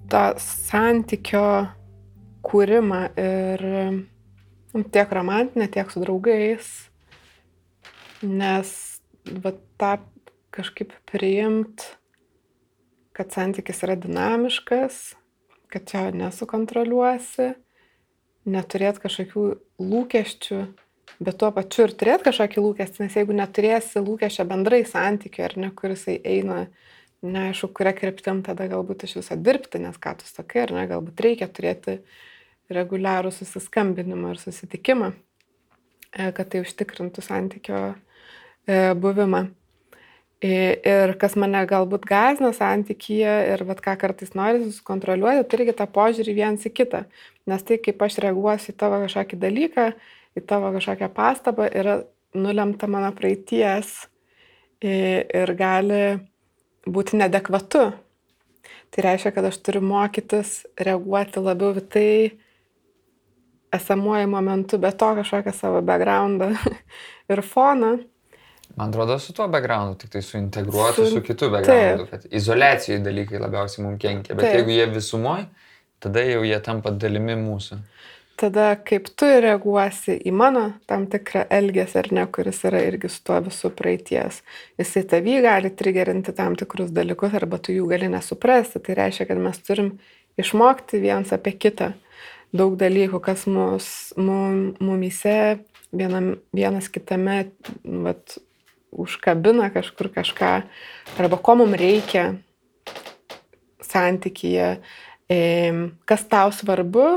tą 0.09 0.22
santykio 0.40 1.68
kūrimą 2.48 3.02
ir 3.20 3.66
tiek 4.72 5.12
romantinę, 5.12 5.68
tiek 5.72 5.90
su 5.92 6.02
draugais, 6.02 6.68
nes 8.22 8.72
va, 9.44 9.54
tą 9.80 9.92
kažkaip 10.54 10.92
priimt, 11.08 11.84
kad 13.16 13.32
santykis 13.34 13.82
yra 13.86 13.96
dinamiškas, 13.98 14.98
kad 15.72 15.88
čia 15.88 16.08
nesukontroliuosi, 16.16 17.52
neturėt 18.48 19.00
kažkokių 19.02 19.48
lūkesčių 19.82 20.62
bet 21.18 21.38
tuo 21.40 21.50
pačiu 21.54 21.86
ir 21.86 21.94
turėti 21.98 22.28
kažkokį 22.28 22.62
lūkestį, 22.62 23.04
nes 23.04 23.16
jeigu 23.18 23.36
neturėsi 23.36 24.02
lūkesčio 24.04 24.46
bendrai 24.48 24.82
santykių 24.86 25.44
ar 25.46 25.56
ne, 25.64 25.70
kuris 25.76 26.06
eina, 26.12 26.66
neaišku, 27.26 27.72
kuria 27.74 27.94
kryptim 27.96 28.44
tada 28.46 28.68
galbūt 28.70 29.06
iš 29.08 29.18
viso 29.20 29.38
dirbti, 29.38 29.80
nes 29.82 29.98
ką 29.98 30.14
tu 30.20 30.28
sakai, 30.28 30.66
ar 30.66 30.74
ne, 30.76 30.86
galbūt 30.90 31.22
reikia 31.24 31.50
turėti 31.50 31.98
reguliarų 32.72 33.32
susiskambinimą 33.34 34.34
ir 34.34 34.42
susitikimą, 34.42 35.12
e, 36.12 36.30
kad 36.36 36.50
tai 36.52 36.62
užtikrintų 36.64 37.24
santykio 37.24 37.80
e, 37.92 38.92
buvimą. 38.98 39.48
Ir 40.38 41.16
kas 41.18 41.32
mane 41.34 41.64
galbūt 41.66 42.04
gazina 42.06 42.52
santykyje 42.54 43.32
ir 43.50 43.64
vat, 43.66 43.80
ką 43.82 43.96
kartais 43.98 44.36
nori 44.38 44.60
susikontroliuoti, 44.68 45.42
tai 45.50 45.58
irgi 45.58 45.72
tą 45.80 45.88
požiūrį 45.90 46.34
viens 46.36 46.62
į 46.62 46.70
kitą. 46.76 47.00
Nes 47.50 47.64
tai, 47.66 47.80
kaip 47.82 48.04
aš 48.06 48.20
reaguosiu 48.22 48.70
į 48.70 48.76
tavo 48.78 49.00
kažkokį 49.02 49.40
dalyką, 49.42 49.88
į 50.38 50.44
tavo 50.46 50.70
kažkokią 50.76 51.10
pastabą 51.16 51.66
yra 51.74 51.96
nulemta 52.38 52.86
mano 52.86 53.10
praeities 53.18 53.90
ir 54.84 55.54
gali 55.58 56.02
būti 56.86 57.18
nedekvatu. 57.18 57.88
Tai 58.88 59.04
reiškia, 59.04 59.32
kad 59.34 59.48
aš 59.50 59.58
turiu 59.64 59.82
mokytis 59.84 60.62
reaguoti 60.78 61.42
labiau 61.42 61.74
į 61.76 61.84
tai 61.92 62.10
esamuoju 63.72 64.28
momentu, 64.28 64.78
be 64.78 64.92
to 64.92 65.10
kažkokią 65.20 65.52
savo 65.56 65.82
backgroundą 65.82 66.52
ir 67.32 67.42
foną. 67.42 67.96
Man 68.76 68.92
atrodo, 68.92 69.18
su 69.18 69.32
tuo 69.34 69.48
backgroundu, 69.48 69.96
tik 69.98 70.12
tai 70.12 70.22
suintegruoti 70.22 71.04
su, 71.04 71.10
su 71.16 71.22
kitu 71.22 71.50
backgroundu, 71.50 72.06
taip. 72.06 72.10
kad 72.10 72.32
izolacijai 72.40 73.00
dalykai 73.02 73.40
labiausiai 73.42 73.86
mums 73.86 74.00
kenkia, 74.02 74.36
bet 74.36 74.46
taip. 74.46 74.60
jeigu 74.60 74.76
jie 74.76 74.86
visumoje, 74.92 75.48
tada 75.98 76.22
jau 76.22 76.44
jie 76.46 76.60
tampa 76.64 76.94
dalimi 76.94 77.36
mūsų 77.40 77.80
tada 78.38 78.72
kaip 78.86 79.08
tu 79.18 79.26
reaguosi 79.42 80.14
į 80.26 80.32
mano 80.36 80.64
tam 80.90 81.06
tikrą 81.10 81.44
elgesį 81.58 81.98
ar 82.02 82.08
ne, 82.14 82.24
kuris 82.30 82.60
yra 82.68 82.82
irgi 82.86 83.10
su 83.10 83.22
tuo 83.26 83.38
visų 83.48 83.72
praeities. 83.78 84.42
Jisai 84.78 85.02
tavį 85.10 85.38
gali 85.46 85.72
trigerinti 85.74 86.34
tam 86.36 86.56
tikrus 86.58 86.92
dalykus 86.94 87.34
arba 87.38 87.58
tu 87.58 87.74
jų 87.74 87.88
gali 87.90 88.10
nesuprasti. 88.12 88.82
Tai 88.84 88.98
reiškia, 89.00 89.26
kad 89.30 89.42
mes 89.42 89.58
turim 89.66 89.90
išmokti 90.38 91.02
viens 91.02 91.34
apie 91.34 91.56
kitą 91.58 91.92
daug 92.57 92.76
dalykų, 92.80 93.20
kas 93.24 93.46
mus, 93.51 93.88
mum, 94.16 94.74
mumyse 94.80 95.61
vienam, 95.92 96.36
vienas 96.57 96.88
kitame 96.92 97.51
vat, 97.84 98.38
užkabina 98.92 99.68
kažkur 99.74 100.11
kažką, 100.14 100.53
arba 101.20 101.40
ko 101.44 101.59
mums 101.61 101.78
reikia 101.80 102.38
santykyje, 103.84 104.78
kas 106.09 106.24
tau 106.30 106.53
svarbu, 106.55 107.09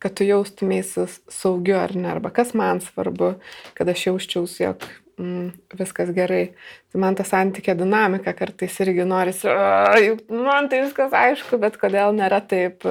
kad 0.00 0.16
tu 0.16 0.24
jaustumėsi 0.24 1.04
saugiu 1.28 1.76
ar 1.80 1.92
ne, 1.96 2.08
arba 2.14 2.32
kas 2.32 2.54
man 2.56 2.80
svarbu, 2.84 3.34
kad 3.76 3.88
aš 3.92 4.06
jausčiausi, 4.08 4.62
jog 4.64 4.86
mm, 5.20 5.50
viskas 5.76 6.12
gerai. 6.16 6.54
Tai 6.90 7.02
man 7.04 7.18
ta 7.18 7.26
santykė 7.28 7.76
dinamika 7.78 8.32
kartais 8.36 8.78
irgi 8.80 9.04
norisi, 9.08 9.48
man 10.32 10.70
tai 10.72 10.86
viskas 10.86 11.12
aišku, 11.16 11.60
bet 11.60 11.76
kodėl 11.80 12.16
nėra 12.16 12.40
taip. 12.40 12.88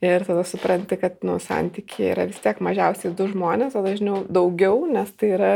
Ir 0.00 0.24
tada 0.24 0.46
supranti, 0.48 0.96
kad 0.96 1.18
nu, 1.28 1.36
santykiai 1.42 2.14
yra 2.14 2.24
vis 2.30 2.40
tiek 2.40 2.62
mažiausiai 2.64 3.12
du 3.16 3.26
žmonės, 3.28 3.74
o 3.76 3.82
dažniau 3.84 4.22
daugiau, 4.32 4.86
nes 4.88 5.10
tai 5.20 5.34
yra 5.36 5.52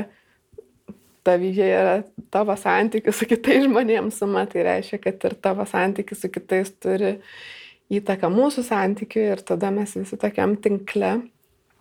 tavyje 1.25 1.69
yra 1.73 1.95
tavo 2.35 2.53
santykis 2.59 3.17
su 3.17 3.29
kitais 3.31 3.65
žmonėms 3.65 4.19
suma, 4.21 4.45
tai 4.51 4.67
reiškia, 4.69 5.01
kad 5.07 5.25
ir 5.25 5.37
tavo 5.41 5.65
santykis 5.69 6.21
su 6.21 6.29
kitais 6.33 6.75
turi 6.77 7.15
įtaką 7.95 8.29
mūsų 8.33 8.65
santykiui 8.69 9.25
ir 9.33 9.41
tada 9.49 9.71
mes 9.73 9.95
visi 9.97 10.19
tokiam 10.21 10.57
tinkle 10.61 11.15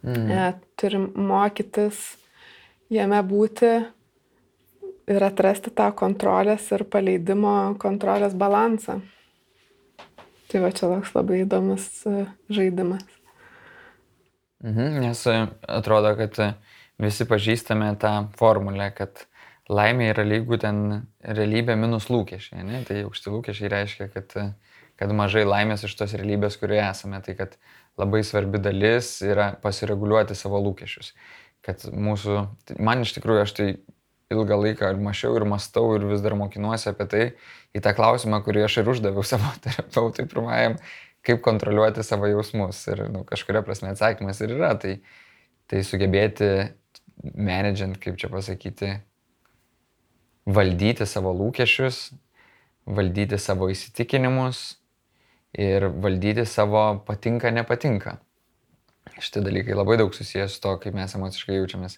mm. 0.03 0.32
e, 0.32 0.47
turim 0.80 1.09
mokytis 1.16 1.99
jame 2.93 3.20
būti 3.28 3.74
ir 5.11 5.26
atrasti 5.28 5.74
tą 5.76 5.89
kontrolės 5.99 6.70
ir 6.76 6.86
paleidimo 6.88 7.76
kontrolės 7.82 8.36
balansą. 8.39 9.01
Tai 10.54 10.62
va 10.62 10.70
čia 10.70 10.88
toks 10.91 11.16
labai 11.16 11.41
įdomus 11.41 11.86
e, 12.06 12.28
žaidimas. 12.54 13.04
Mhm, 14.62 14.99
nes 15.01 15.26
e, 15.28 15.38
atrodo, 15.66 16.14
kad 16.20 16.38
e, 16.39 16.49
visi 17.01 17.26
pažįstame 17.26 17.89
tą 18.01 18.14
formulę, 18.38 18.91
kad 18.93 19.26
laimė 19.74 20.12
yra 20.14 20.28
lygų 20.28 20.60
ten 20.62 20.84
realybė 21.26 21.74
minus 21.80 22.12
lūkesčiai. 22.14 22.62
Ne? 22.68 22.84
Tai 22.86 23.01
aukšti 23.08 23.34
lūkesčiai 23.34 23.74
reiškia, 23.74 24.10
kad, 24.14 24.38
kad 25.01 25.16
mažai 25.18 25.47
laimės 25.47 25.88
iš 25.88 25.97
tos 25.97 26.14
realybės, 26.14 26.60
kurioje 26.62 26.86
esame. 26.86 27.24
Tai 27.26 27.34
kad 27.39 27.58
labai 27.97 28.22
svarbi 28.28 28.62
dalis 28.62 29.16
yra 29.26 29.56
pasireguliuoti 29.66 30.38
savo 30.38 30.62
lūkesčius 30.62 31.16
kad 31.64 31.86
mūsų, 31.88 32.39
man 32.84 33.04
iš 33.06 33.16
tikrųjų 33.18 33.45
aš 33.45 33.56
tai 33.58 33.68
ilgą 34.34 34.57
laiką 34.59 34.91
ir 34.93 34.99
mačiau, 35.01 35.36
ir 35.38 35.45
mastau, 35.49 35.93
ir 35.97 36.05
vis 36.09 36.23
dar 36.23 36.36
mokinuosi 36.39 36.89
apie 36.91 37.07
tai, 37.09 37.23
į 37.73 37.81
tą 37.86 37.93
klausimą, 37.97 38.41
kurį 38.45 38.65
aš 38.67 38.79
ir 38.81 38.91
uždaviau 38.93 39.25
savo 39.31 39.51
terapeutui 39.63 40.27
pirmajam, 40.29 40.77
kaip 41.25 41.41
kontroliuoti 41.45 42.05
savo 42.05 42.29
jausmus. 42.31 42.84
Ir 42.91 43.05
nu, 43.13 43.23
kažkuria 43.29 43.63
prasme 43.65 43.93
atsakymas 43.93 44.41
ir 44.43 44.55
yra, 44.57 44.73
tai, 44.79 44.97
tai 45.71 45.86
sugebėti, 45.88 46.51
menedžiant, 47.23 47.97
kaip 48.01 48.19
čia 48.19 48.29
pasakyti, 48.34 48.91
valdyti 50.49 51.07
savo 51.07 51.31
lūkesčius, 51.39 52.09
valdyti 52.84 53.39
savo 53.39 53.69
įsitikinimus 53.71 54.65
ir 55.55 55.88
valdyti 56.03 56.43
savo 56.49 56.84
patinka, 57.07 57.53
nepatinka 57.53 58.17
šitie 59.21 59.43
dalykai 59.43 59.75
labai 59.77 59.97
daug 60.01 60.13
susijęs 60.15 60.55
su 60.55 60.61
to, 60.63 60.73
kaip 60.81 60.95
mes 60.97 61.15
emociškai 61.17 61.57
jaučiamės. 61.59 61.97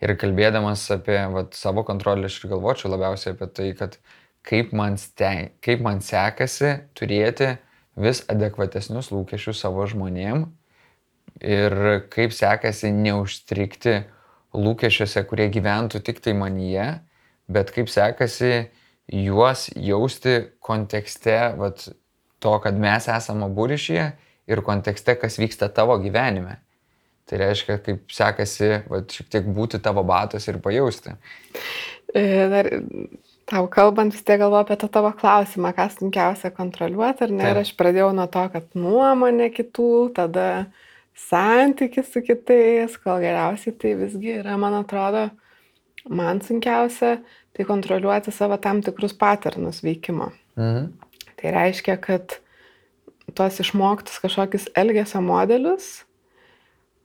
Ir 0.00 0.14
kalbėdamas 0.16 0.86
apie 0.94 1.18
vat, 1.34 1.56
savo 1.58 1.84
kontrolę, 1.84 2.30
aš 2.30 2.38
ir 2.40 2.54
galvočiau 2.54 2.92
labiausiai 2.92 3.34
apie 3.34 3.50
tai, 3.52 3.68
kad 3.76 3.98
kaip 4.46 4.72
man, 4.72 4.96
steng, 4.96 5.52
kaip 5.64 5.82
man 5.84 6.00
sekasi 6.04 6.78
turėti 6.96 7.52
vis 8.00 8.22
adekvatesnius 8.32 9.10
lūkesčius 9.12 9.60
savo 9.60 9.84
žmonėm 9.90 10.46
ir 11.44 11.76
kaip 12.12 12.32
sekasi 12.32 12.94
neužstrikti 12.96 13.98
lūkesčiuose, 14.56 15.22
kurie 15.28 15.50
gyventų 15.52 16.00
tik 16.06 16.22
tai 16.24 16.34
manyje, 16.34 16.88
bet 17.50 17.70
kaip 17.74 17.92
sekasi 17.92 18.70
juos 19.10 19.68
jausti 19.76 20.36
kontekste 20.64 21.38
vat, 21.60 21.88
to, 22.40 22.56
kad 22.64 22.78
mes 22.80 23.08
esame 23.10 23.46
abu 23.46 23.68
ryšyje 23.68 24.08
ir 24.50 24.62
kontekste, 24.66 25.14
kas 25.20 25.36
vyksta 25.38 25.68
tavo 25.68 25.98
gyvenime. 26.00 26.56
Tai 27.30 27.38
reiškia, 27.38 27.78
kaip 27.84 28.10
sekasi 28.10 28.68
va, 28.90 29.04
šiek 29.06 29.28
tiek 29.30 29.48
būti 29.54 29.78
tavo 29.82 30.02
batos 30.06 30.48
ir 30.50 30.58
pajausti. 30.62 31.14
E, 32.10 32.22
dar 32.50 32.66
tau 33.50 33.68
kalbant, 33.70 34.14
vis 34.14 34.24
tiek 34.26 34.40
galvoju 34.42 34.64
apie 34.64 34.76
tą 34.80 34.88
tavo 34.90 35.12
klausimą, 35.14 35.70
ką 35.76 35.86
sunkiausia 35.94 36.50
kontroliuoti, 36.54 37.26
ar 37.26 37.34
ne? 37.34 37.44
Taip. 37.44 37.52
Ir 37.52 37.62
aš 37.62 37.72
pradėjau 37.78 38.10
nuo 38.18 38.26
to, 38.34 38.42
kad 38.54 38.66
nuomonė 38.78 39.50
kitų, 39.54 39.92
tada 40.18 40.48
santykis 41.28 42.10
su 42.10 42.24
kitais, 42.26 42.98
kol 42.98 43.22
geriausiai 43.22 43.76
tai 43.78 43.94
visgi 44.00 44.34
yra, 44.40 44.58
man 44.58 44.80
atrodo, 44.80 45.28
man 46.10 46.42
sunkiausia, 46.42 47.18
tai 47.54 47.66
kontroliuoti 47.68 48.34
savo 48.34 48.58
tam 48.62 48.82
tikrus 48.82 49.14
paternus 49.14 49.82
veikimo. 49.86 50.32
Mhm. 50.58 50.92
Tai 51.40 51.56
reiškia, 51.56 51.96
kad 52.02 52.40
tuos 53.38 53.62
išmoktus 53.62 54.18
kažkokius 54.22 54.66
elgesio 54.78 55.22
modelius, 55.24 56.00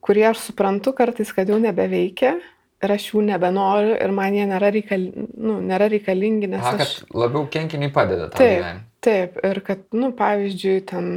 kurie 0.06 0.28
aš 0.30 0.44
suprantu 0.50 0.94
kartais, 0.98 1.32
kad 1.34 1.50
jau 1.50 1.58
nebeveikia 1.62 2.36
ir 2.84 2.94
aš 2.96 3.10
jų 3.12 3.24
nebenoriu 3.26 3.96
ir 3.98 4.14
man 4.16 4.36
jie 4.36 4.46
nėra, 4.50 4.72
reikal, 4.76 5.06
nu, 5.16 5.60
nėra 5.66 5.88
reikalingi, 5.92 6.50
nes... 6.52 6.62
Aha, 6.62 6.86
aš... 6.86 6.98
labiau 7.16 7.48
kenkiniai 7.52 7.94
padeda 7.94 8.30
tam 8.30 8.42
taip, 8.42 8.60
gyvenimui. 8.60 8.86
Taip, 9.06 9.40
ir 9.50 9.62
kad, 9.66 9.86
nu, 9.96 10.12
pavyzdžiui, 10.18 10.76
ten 10.92 11.10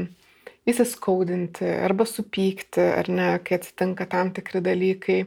įsiskaudinti 0.68 1.68
arba 1.86 2.06
supykti, 2.08 2.84
ar 3.00 3.08
ne, 3.12 3.28
kai 3.44 3.58
atsitinka 3.58 4.08
tam 4.10 4.32
tikri 4.36 4.62
dalykai. 4.64 5.22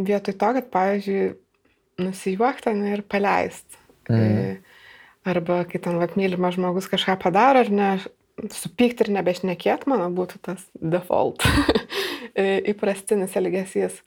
Vietoj 0.00 0.36
to, 0.40 0.52
kad, 0.58 0.70
pavyzdžiui, 0.74 1.24
nusijuokti 2.00 2.74
ir 2.92 3.04
paleisti. 3.10 3.78
Mm. 4.10 4.56
Arba 5.30 5.60
kai 5.68 5.78
ten, 5.82 5.98
vad, 6.00 6.16
mylimas 6.18 6.56
žmogus 6.56 6.88
kažką 6.90 7.18
padaro, 7.20 7.62
ar 7.62 7.70
ne, 7.70 7.90
supykti 8.54 9.04
ir 9.04 9.12
nebešnekėt, 9.18 9.86
mano 9.90 10.08
būtų 10.14 10.40
tas 10.46 10.64
default, 10.74 11.44
įprastinis 12.72 13.36
elgesys. 13.38 14.00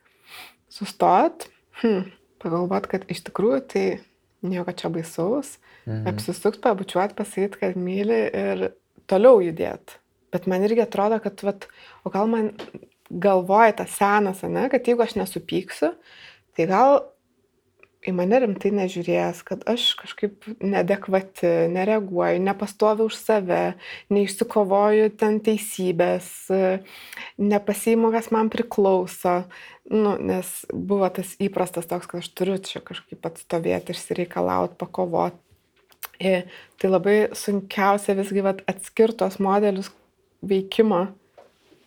Sustot, 0.74 1.48
hmm, 1.82 2.08
pagalvot, 2.42 2.88
kad 2.90 3.06
iš 3.12 3.24
tikrųjų 3.28 3.60
tai 3.70 3.86
nieko 4.44 4.74
čia 4.76 4.90
baisaus, 4.94 5.58
mhm. 5.86 6.08
apsisukt, 6.12 6.62
pabučiuot, 6.64 7.16
pasakyti, 7.18 7.62
kad 7.62 7.78
myli 7.80 8.24
ir 8.28 8.66
toliau 9.10 9.42
judėt. 9.44 10.00
Bet 10.34 10.48
man 10.50 10.66
irgi 10.66 10.82
atrodo, 10.84 11.20
kad, 11.24 11.44
vat, 11.46 11.68
o 12.04 12.12
gal 12.14 12.30
man 12.32 12.52
galvoja 13.14 13.76
tas 13.84 13.94
senas, 14.00 14.42
ne, 14.50 14.66
kad 14.72 14.88
jeigu 14.88 15.04
aš 15.06 15.18
nesupyksiu, 15.20 15.92
tai 16.58 16.68
gal 16.70 17.04
į 18.04 18.14
mane 18.16 18.40
rimtai 18.44 18.72
nežiūrės, 18.76 19.42
kad 19.48 19.64
aš 19.70 19.94
kažkaip 20.00 20.48
nedekvati, 20.64 21.50
nereaguoju, 21.74 22.42
nepastoviu 22.44 23.08
už 23.10 23.18
save, 23.18 23.62
neišsikovoju 24.14 25.14
ten 25.20 25.40
teisybės, 25.44 26.28
nepasiimu, 27.40 28.12
kas 28.16 28.30
man 28.36 28.52
priklauso. 28.54 29.44
Nu, 29.92 30.16
nes 30.16 30.50
buvo 30.72 31.10
tas 31.12 31.34
įprastas 31.44 31.90
toks, 31.90 32.08
kad 32.10 32.24
aš 32.24 32.30
turiu 32.36 32.60
čia 32.64 32.80
kažkaip 32.86 33.26
atstovėti, 33.28 33.96
išsireikalauti, 33.96 34.80
pakovoti. 34.80 35.40
Ir 36.24 36.46
tai 36.80 36.92
labai 36.92 37.18
sunkiausia 37.36 38.16
visgi 38.16 38.44
atskirtos 38.44 39.40
modelius 39.44 39.90
veikimo, 40.46 41.08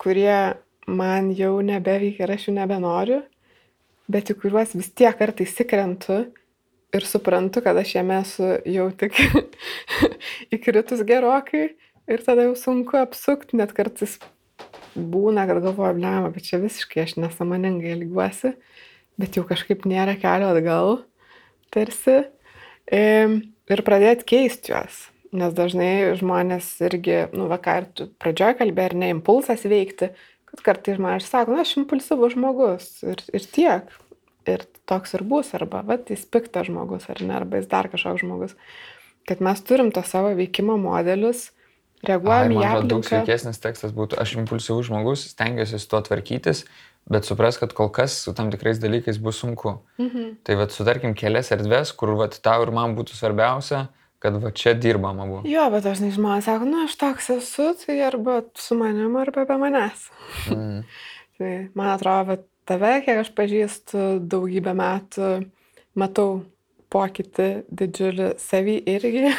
kurie 0.01 0.57
man 0.87 1.31
jau 1.37 1.57
nebeveikia 1.64 2.27
ir 2.27 2.35
aš 2.37 2.49
jų 2.49 2.57
nebenoriu 2.59 3.23
bet 4.13 4.31
į 4.33 4.39
kuriuos 4.43 4.77
vis 4.79 4.91
tiek 4.95 5.17
kartais 5.19 5.55
įkrentu 5.63 6.23
ir 6.97 7.07
suprantu, 7.07 7.63
kad 7.65 7.77
aš 7.79 7.97
jame 7.99 8.21
esu 8.23 8.55
jau 8.71 8.87
tik 8.99 9.19
įkritus 10.55 11.03
gerokai 11.07 11.69
ir 12.07 12.25
tada 12.27 12.47
jau 12.47 12.55
sunku 12.59 12.99
apsukti, 13.01 13.59
net 13.59 13.75
kartais 13.77 14.19
būna, 14.97 15.45
kad 15.49 15.61
galvoju, 15.65 15.99
blema, 15.99 16.31
bet 16.33 16.47
čia 16.49 16.61
visiškai 16.63 17.03
aš 17.05 17.17
nesamoningai 17.21 17.93
elgiuosi, 17.97 18.55
bet 19.21 19.37
jau 19.37 19.45
kažkaip 19.49 19.85
nėra 19.89 20.17
kelio 20.21 20.53
atgal, 20.55 21.03
tarsi, 21.75 22.23
ir 22.93 23.85
pradėti 23.87 24.29
keisti 24.33 24.73
juos. 24.73 25.07
Nes 25.37 25.53
dažnai 25.53 26.15
žmonės 26.17 26.69
irgi, 26.87 27.27
nu, 27.37 27.49
vakar 27.51 27.91
pradžioje 28.23 28.61
kalbė, 28.63 28.87
ar 28.87 28.95
ne 28.97 29.11
impulsas 29.13 29.67
veikti, 29.69 30.13
kartais 30.65 30.99
žmonės 30.99 31.29
sako, 31.31 31.57
na, 31.57 31.65
aš 31.67 31.77
impulsyvus 31.81 32.35
žmogus 32.37 32.91
ir, 33.07 33.23
ir 33.35 33.47
tiek. 33.53 33.95
Ir 34.47 34.63
toks 34.87 35.17
ir 35.19 35.25
bus, 35.27 35.49
arba, 35.59 35.81
va, 35.83 35.97
jis 35.99 36.23
piktas 36.31 36.69
žmogus, 36.69 37.09
ar 37.11 37.19
ne, 37.19 37.35
arba 37.35 37.59
jis 37.59 37.67
dar 37.67 37.89
kažkoks 37.91 38.23
žmogus. 38.23 38.53
Kad 39.27 39.41
mes 39.43 39.59
turim 39.67 39.91
to 39.91 40.05
savo 40.07 40.31
veikimo 40.39 40.77
modelius, 40.79 41.49
reaguojam 42.07 42.55
į 42.55 42.61
aplinką. 42.61 42.91
Daug 42.93 43.09
sveikesnis 43.09 43.59
tekstas 43.63 43.95
būtų, 43.97 44.21
aš 44.23 44.37
impulsyvus 44.39 44.87
žmogus, 44.87 45.25
stengiuosi 45.33 45.81
su 45.83 45.91
tuo 45.91 45.99
tvarkytis, 46.07 46.63
bet 47.11 47.27
supras, 47.27 47.59
kad 47.59 47.75
kol 47.77 47.91
kas 47.95 48.15
su 48.23 48.35
tam 48.39 48.53
tikrais 48.55 48.79
dalykais 48.83 49.19
bus 49.23 49.43
sunku. 49.43 49.81
Mhm. 49.99 50.39
Tai 50.47 50.59
vad 50.63 50.75
sutarkim 50.75 51.19
kelias 51.19 51.51
erdves, 51.55 51.91
kur 51.91 52.15
vad 52.19 52.39
tau 52.39 52.63
ir 52.63 52.75
man 52.75 52.95
būtų 52.99 53.19
svarbiausia, 53.19 53.89
kad 54.23 54.39
va 54.43 54.53
čia 54.57 54.75
dirbam 54.79 55.21
abu. 55.25 55.41
Jo, 55.49 55.69
bet 55.73 55.87
dažnai 55.87 56.12
žmonės 56.14 56.49
sako, 56.49 56.69
nu 56.71 56.85
aš 56.87 56.97
toks 57.01 57.31
esu, 57.37 57.71
tai 57.83 57.99
arba 58.07 58.41
su 58.59 58.79
manim, 58.79 59.17
arba 59.21 59.47
be 59.49 59.59
manęs. 59.61 60.09
Mm. 60.53 60.83
tai 61.39 61.53
man 61.79 61.93
atrodo, 61.95 62.41
tave, 62.69 62.99
kiek 63.07 63.23
aš 63.23 63.33
pažįstu 63.37 64.07
daugybę 64.27 64.75
metų, 64.77 65.31
matau 65.99 66.31
pokytį 66.93 67.51
didžiulį 67.69 68.33
savį 68.41 68.77
irgi. 68.97 69.33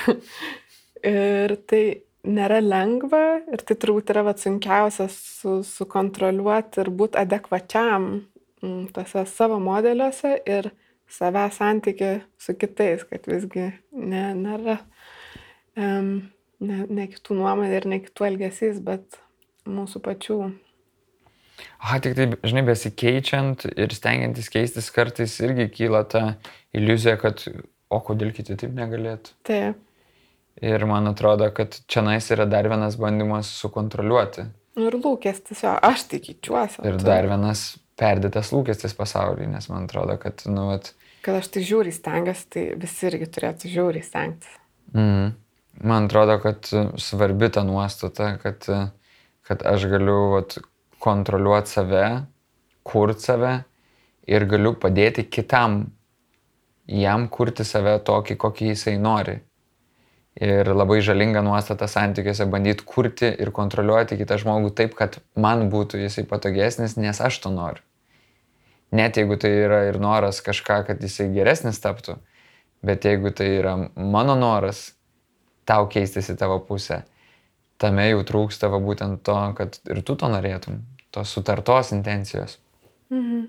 ir 1.07 1.55
tai 1.69 1.84
nėra 2.28 2.59
lengva 2.63 3.23
ir 3.53 3.63
tai 3.63 3.78
turbūt 3.80 4.11
yra 4.13 4.23
vat, 4.28 4.41
sunkiausia 4.41 5.07
su, 5.11 5.61
sukontroliuoti 5.67 6.82
ir 6.84 6.91
būti 6.99 7.19
adekvačiam 7.21 8.09
mm, 8.63 8.89
tose 8.95 9.23
savo 9.32 9.59
modeliuose 9.63 10.34
ir 10.45 10.71
save 11.12 11.47
santyki 11.55 12.18
su 12.41 12.55
kitais, 12.60 13.05
kad 13.08 13.28
visgi 13.30 13.70
ne, 13.91 14.24
nėra 14.38 14.80
um, 15.78 16.12
ne, 16.64 16.84
ne 16.89 17.08
kitų 17.12 17.38
nuomonė 17.39 17.80
ir 17.80 17.89
ne 17.89 18.01
kitų 18.03 18.30
elgesys, 18.32 18.82
bet 18.84 19.20
mūsų 19.68 20.01
pačių. 20.05 20.39
Aha, 21.82 21.97
tik 22.03 22.14
taip, 22.18 22.36
žinai, 22.45 22.64
besikeičiant 22.68 23.66
ir 23.72 23.93
stengiantis 23.95 24.51
keistis 24.53 24.91
kartais 24.93 25.34
irgi 25.41 25.68
kyla 25.74 26.03
ta 26.10 26.24
iliuzija, 26.78 27.18
kad 27.22 27.41
o 27.89 27.99
kodėl 28.03 28.34
kiti 28.36 28.58
taip 28.60 28.76
negalėtų. 28.78 29.34
Taip. 29.47 29.84
Ir 30.58 30.86
man 30.89 31.05
atrodo, 31.10 31.49
kad 31.53 31.76
čia 31.89 32.01
nais 32.05 32.26
yra 32.34 32.47
dar 32.49 32.66
vienas 32.70 32.97
bandymas 32.97 33.49
sukontroliuoti. 33.60 34.47
Nu 34.78 34.88
ir 34.89 34.97
lūkestis, 35.01 35.62
jo, 35.66 35.74
aš 35.86 36.08
tai 36.10 36.22
keičiuosi. 36.22 36.82
Ir 36.86 36.97
dar 37.01 37.30
vienas 37.30 37.76
perdėtas 37.97 38.53
lūkestis 38.53 38.95
pasaulyje, 38.97 39.49
nes 39.51 39.67
man 39.71 39.87
atrodo, 39.87 40.17
kad, 40.21 40.43
nu, 40.49 40.69
vat... 40.71 40.93
Kad 41.25 41.41
aš 41.41 41.49
tai 41.55 41.63
žiūri 41.65 41.91
stengiuosi, 41.95 42.47
tai 42.53 42.63
visi 42.79 43.09
irgi 43.09 43.27
turėtų 43.35 43.71
žiūri 43.73 44.03
stengtis. 44.05 44.57
Mm. 44.93 45.33
Man 45.87 46.07
atrodo, 46.07 46.39
kad 46.41 46.69
svarbi 46.97 47.51
ta 47.53 47.61
nuostata, 47.67 48.31
kad, 48.41 48.65
kad 49.45 49.65
aš 49.67 49.85
galiu 49.91 50.17
vat, 50.33 50.57
kontroliuoti 51.03 51.69
save, 51.69 52.05
kurti 52.87 53.27
save 53.27 53.51
ir 54.27 54.45
galiu 54.49 54.73
padėti 54.79 55.27
kitam 55.29 55.83
jam 56.87 57.27
kurti 57.29 57.65
save 57.67 57.99
tokį, 58.07 58.37
kokį 58.41 58.71
jisai 58.71 58.95
nori 59.01 59.37
ir 60.41 60.69
labai 60.69 60.99
žalinga 61.01 61.41
nuostata 61.41 61.87
santykiuose 61.89 62.45
bandyti 62.49 62.85
kurti 62.85 63.29
ir 63.41 63.51
kontroliuoti 63.53 64.19
kitą 64.19 64.37
žmogų 64.41 64.73
taip, 64.77 64.93
kad 64.97 65.17
man 65.35 65.67
būtų 65.73 66.03
jisai 66.03 66.27
patogesnis, 66.29 66.97
nes 66.97 67.21
aš 67.21 67.41
to 67.43 67.53
noriu. 67.53 67.81
Net 68.91 69.17
jeigu 69.19 69.35
tai 69.39 69.51
yra 69.65 69.81
ir 69.89 69.99
noras 69.99 70.39
kažką, 70.45 70.83
kad 70.88 71.01
jisai 71.03 71.27
geresnis 71.33 71.81
taptų, 71.83 72.15
bet 72.88 73.03
jeigu 73.03 73.33
tai 73.35 73.49
yra 73.57 73.75
mano 73.95 74.38
noras 74.39 74.93
tau 75.67 75.89
keistis 75.91 76.29
į 76.31 76.38
tavo 76.39 76.61
pusę, 76.63 77.01
tame 77.81 78.07
jau 78.07 78.23
trūksta 78.27 78.71
va 78.71 78.79
būtent 78.83 79.21
to, 79.27 79.35
kad 79.57 79.75
ir 79.91 80.01
tu 80.07 80.15
to 80.15 80.29
norėtum, 80.31 80.79
tos 81.11 81.35
sutartos 81.35 81.91
intencijos. 81.91 82.57
Mhm. 83.11 83.47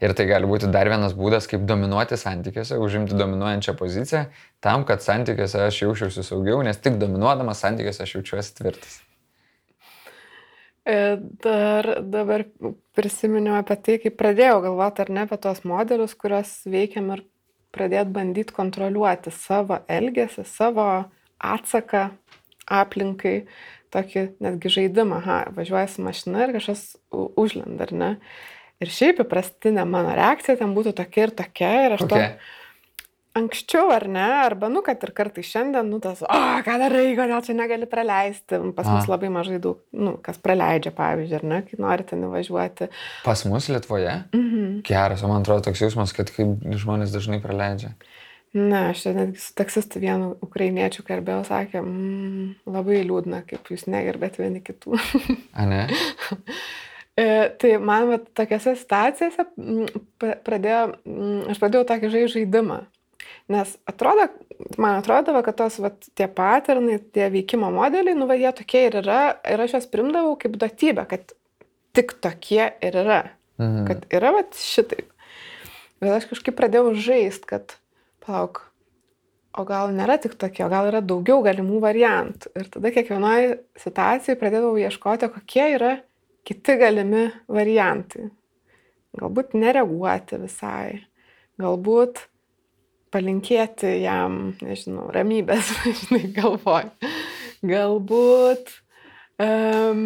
Ir 0.00 0.12
tai 0.16 0.24
gali 0.28 0.48
būti 0.48 0.70
dar 0.72 0.88
vienas 0.88 1.12
būdas, 1.16 1.48
kaip 1.50 1.66
dominuoti 1.68 2.16
santykiuose, 2.20 2.78
užimti 2.80 3.16
dominuojančią 3.16 3.74
poziciją, 3.76 4.22
tam, 4.64 4.86
kad 4.88 5.04
santykiuose 5.04 5.66
aš 5.66 5.82
jaučiausi 5.82 6.24
saugiau, 6.24 6.62
nes 6.64 6.80
tik 6.80 6.96
dominuodamas 7.00 7.60
santykiuose 7.64 8.06
aš 8.06 8.14
jaučiuosi 8.16 8.56
tvirtas. 8.60 9.02
E, 10.86 11.16
dar 11.42 11.88
dabar 12.06 12.44
prisiminiau 12.94 13.56
apie 13.58 13.74
tai, 13.82 13.96
kaip 14.04 14.14
pradėjau 14.20 14.60
galvoti 14.68 15.02
ar 15.02 15.10
ne 15.10 15.24
apie 15.26 15.38
tos 15.42 15.64
modelius, 15.66 16.14
kuriuos 16.14 16.52
veikiam 16.70 17.10
ir 17.16 17.24
pradėt 17.74 18.12
bandyti 18.14 18.54
kontroliuoti 18.54 19.32
savo 19.34 19.80
elgesį, 19.90 20.44
savo 20.46 20.86
atsaką 21.42 22.04
aplinkai, 22.78 23.34
tokį 23.94 24.22
netgi 24.42 24.72
žaidimą, 24.76 25.18
ha, 25.26 25.40
važiuoja 25.56 25.88
su 25.90 26.04
mašina 26.06 26.46
ir 26.46 26.54
kažkas 26.56 26.84
užlenda, 27.10 27.88
ar 27.88 27.92
ne. 28.02 28.12
Ir 28.82 28.92
šiaip 28.92 29.24
įprastinė 29.24 29.86
mano 29.88 30.14
reakcija 30.14 30.58
ten 30.60 30.74
būtų 30.76 30.94
tokia 30.98 31.26
ir 31.26 31.34
tokia. 31.34 31.72
Ir 31.86 31.96
aš 31.96 32.06
okay. 32.06 32.30
to 32.30 32.65
anksčiau 33.36 33.90
ar 33.94 34.06
ne, 34.10 34.24
arba, 34.46 34.70
nu, 34.72 34.82
kad 34.86 35.02
ir 35.04 35.12
kartai 35.16 35.44
šiandien, 35.46 35.88
nu, 35.90 36.00
tas, 36.02 36.22
o, 36.24 36.40
ką 36.66 36.76
darai, 36.82 37.06
kodėl 37.18 37.44
čia 37.46 37.56
negali 37.58 37.88
praleisti. 37.90 38.60
Pas 38.76 38.88
mus 38.90 39.08
labai 39.10 39.30
mažai 39.32 39.60
daug, 39.62 39.82
nu, 39.96 40.16
kas 40.24 40.40
praleidžia, 40.42 40.94
pavyzdžiui, 40.96 41.40
ar 41.40 41.48
ne, 41.52 41.62
kai 41.68 41.80
nori 41.82 42.06
ten 42.08 42.24
įvažiuoti. 42.28 42.90
Pas 43.26 43.44
mus 43.48 43.70
Lietuvoje? 43.72 44.14
Mhm. 44.36 44.78
Geras, 44.86 45.24
o 45.24 45.32
man 45.32 45.44
atrodo 45.44 45.68
toks 45.68 45.84
jausmas, 45.84 46.14
kad 46.16 46.32
kaip 46.34 46.64
žmonės 46.80 47.14
dažnai 47.14 47.42
praleidžia. 47.44 47.94
Na, 48.56 48.86
aš 48.94 49.02
netgi 49.12 49.42
su 49.42 49.52
taksistu 49.58 50.00
vienu 50.00 50.30
ukrainiečiu 50.40 51.02
kalbėjau, 51.04 51.42
sakė, 51.44 51.82
mm, 51.82 52.46
labai 52.72 53.02
liūdna, 53.04 53.42
kaip 53.48 53.68
jūs 53.68 53.84
negerbėt 53.90 54.38
vieni 54.40 54.62
kitų. 54.64 54.96
A 55.52 55.68
ne? 55.68 55.86
E, 57.16 57.48
tai 57.56 57.70
man 57.80 58.10
va, 58.10 58.16
tokiose 58.36 58.74
situacijose 58.76 59.46
pradėjo, 60.20 60.80
aš 61.48 61.60
pradėjau 61.62 61.86
tokį 61.88 62.10
žai 62.12 62.24
žaidimą. 62.28 62.76
Nes 63.52 63.76
atrodo, 63.86 64.26
man 64.82 64.98
atrodo, 64.98 65.36
kad 65.46 65.58
tos 65.60 65.78
va, 65.82 65.92
tie 66.18 66.26
paternai, 66.26 66.98
tie 67.14 67.28
veikimo 67.30 67.70
modeliai, 67.70 68.16
nu 68.18 68.26
va, 68.26 68.34
jie 68.38 68.50
tokie 68.58 68.86
ir 68.88 68.98
yra, 69.04 69.20
ir 69.46 69.62
aš 69.62 69.76
juos 69.76 69.90
primdavau 69.92 70.34
kaip 70.40 70.56
duotybę, 70.58 71.04
kad 71.12 71.34
tik 71.94 72.16
tokie 72.24 72.64
ir 72.82 72.98
yra. 73.04 73.20
Mhm. 73.62 73.84
Kad 73.88 74.08
yra 74.18 74.34
va 74.34 74.42
šitaip. 74.50 75.12
Bet 76.02 76.16
aš 76.18 76.26
kažkaip 76.32 76.58
pradėjau 76.58 76.90
žaisti, 77.06 77.48
kad, 77.54 77.78
palauk, 78.26 78.66
o 79.56 79.64
gal 79.64 79.94
nėra 79.94 80.18
tik 80.20 80.34
tokie, 80.36 80.66
o 80.66 80.72
gal 80.72 80.90
yra 80.90 81.00
daugiau 81.00 81.40
galimų 81.46 81.80
variantų. 81.86 82.52
Ir 82.58 82.68
tada 82.74 82.92
kiekvienoje 82.92 83.54
situacijoje 83.80 84.40
pradėdavau 84.42 84.76
ieškoti, 84.82 85.30
kokie 85.32 85.64
yra 85.78 85.94
kiti 86.46 86.76
galimi 86.82 87.28
variantai. 87.48 88.28
Galbūt 89.16 89.56
nereaguoti 89.56 90.42
visai, 90.42 91.00
galbūt 91.62 92.26
palinkėti 93.16 93.96
jam, 94.04 94.52
nežinau, 94.60 95.08
ramybės, 95.14 95.72
žinai, 96.02 96.26
galvoj. 96.36 96.90
Galbūt 97.66 98.74
um, 99.42 100.02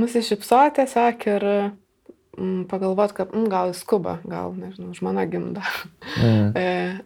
nusišypsoti 0.00 0.80
tiesiog 0.80 1.26
ir 1.28 1.46
mm, 1.52 2.64
pagalvoti, 2.72 3.18
kad 3.20 3.36
mm, 3.36 3.50
gal 3.52 3.74
jis 3.74 3.84
skuba, 3.84 4.16
gal, 4.24 4.56
nežinau, 4.56 4.94
žmona 4.96 5.28
gimda. 5.28 5.66
Mm. 6.16 6.48
E, 6.60 6.64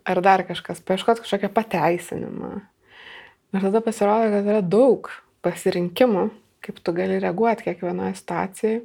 ar 0.09 0.23
dar 0.25 0.47
kažkas, 0.47 0.81
paieškoti 0.87 1.27
kažkokią 1.27 1.51
pateisinimą. 1.53 2.55
Ir 3.55 3.67
tada 3.67 3.83
pasirodo, 3.85 4.31
kad 4.33 4.49
yra 4.55 4.63
daug 4.65 5.11
pasirinkimų 5.45 6.31
kaip 6.65 6.81
tu 6.81 6.95
gali 6.97 7.21
reaguoti 7.21 7.69
kiekvienoje 7.69 8.17
situacijoje. 8.21 8.81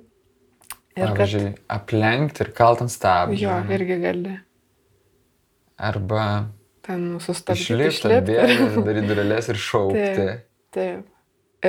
Ir 0.97 1.05
Pavyzdžiui, 1.05 1.43
kad... 1.53 1.65
aplenkti 1.77 2.43
ir 2.43 2.51
kalt 2.55 2.83
ant 2.83 2.91
stabdžių. 2.91 3.43
Jo, 3.45 3.55
irgi 3.75 3.97
gali. 4.01 4.35
Arba 5.79 6.49
ten 6.85 7.05
sustabdyti. 7.23 7.77
Išlipti, 7.89 8.19
bėgti, 8.27 8.83
daryti 8.87 9.09
durelės 9.11 9.49
ir 9.53 9.59
šaukti. 9.61 10.05
Taip, 10.19 10.45
taip. 10.75 11.07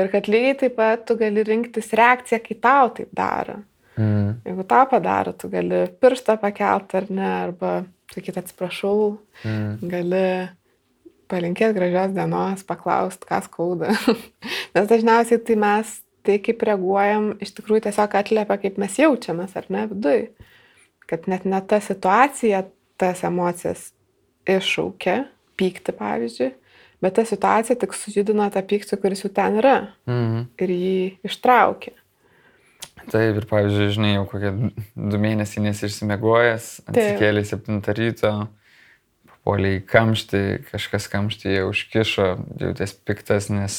Ir 0.00 0.12
kad 0.12 0.28
lygiai 0.30 0.56
taip 0.58 0.76
pat 0.78 1.02
tu 1.06 1.16
gali 1.18 1.42
rinktis 1.46 1.90
reakciją, 1.98 2.38
kai 2.44 2.56
tau 2.62 2.92
taip 2.94 3.11
daro. 3.16 3.58
Mm. 3.98 4.36
Jeigu 4.46 4.64
tau 4.70 4.86
padaro, 4.90 5.34
tu 5.36 5.50
gali 5.52 5.82
pirštą 6.00 6.38
pakelti 6.40 7.00
ar 7.00 7.08
ne, 7.11 7.30
arba 7.48 7.72
sakyti 8.14 8.40
atsiprašau, 8.40 9.11
mm. 9.42 9.90
gali 9.90 10.24
palinkėti 11.30 11.76
gražios 11.76 12.14
dienos, 12.14 12.62
paklausti, 12.66 13.26
kas 13.28 13.50
skauda. 13.50 13.90
Nes 14.74 14.88
dažniausiai 14.90 15.42
tai 15.46 15.58
mes 15.58 15.98
tai, 16.26 16.38
kaip 16.44 16.62
reaguojam, 16.66 17.32
iš 17.42 17.54
tikrųjų 17.58 17.86
tiesiog 17.88 18.16
atliepia, 18.20 18.58
kaip 18.62 18.78
mes 18.80 18.98
jaučiamės, 19.00 19.56
ar 19.58 19.70
ne, 19.72 19.86
viduj. 19.90 20.26
Kad 21.11 21.26
net 21.30 21.46
ne 21.48 21.58
ta 21.66 21.80
situacija 21.82 22.62
tas 23.00 23.24
emocijas 23.26 23.88
iššaukia, 24.59 25.16
pykti 25.61 25.94
pavyzdžiui, 25.96 26.51
bet 27.05 27.16
ta 27.16 27.24
situacija 27.28 27.78
tik 27.80 27.96
sujudina 27.96 28.51
tą 28.53 28.62
pyktį, 28.66 29.01
kuris 29.01 29.24
jau 29.24 29.32
ten 29.34 29.59
yra 29.62 29.76
mhm. 30.09 30.46
ir 30.61 30.76
jį 30.76 31.01
ištraukia. 31.30 31.96
Taip, 33.11 33.38
ir 33.40 33.46
pavyzdžiui, 33.48 33.90
žinai, 33.94 34.14
jau 34.18 34.24
kokie 34.28 34.51
du 34.94 35.20
mėnesiai 35.20 35.64
nesišsimegojęs, 35.64 36.66
atsikėlė 36.90 37.42
7 37.48 37.80
ryto, 37.96 38.32
puolė 39.46 39.78
į 39.78 39.84
kamštį, 39.88 40.42
kažkas 40.68 41.09
kamštyje 41.12 41.64
užkišo, 41.68 42.26
jautės 42.61 42.92
piktas, 43.09 43.48
nes 43.53 43.78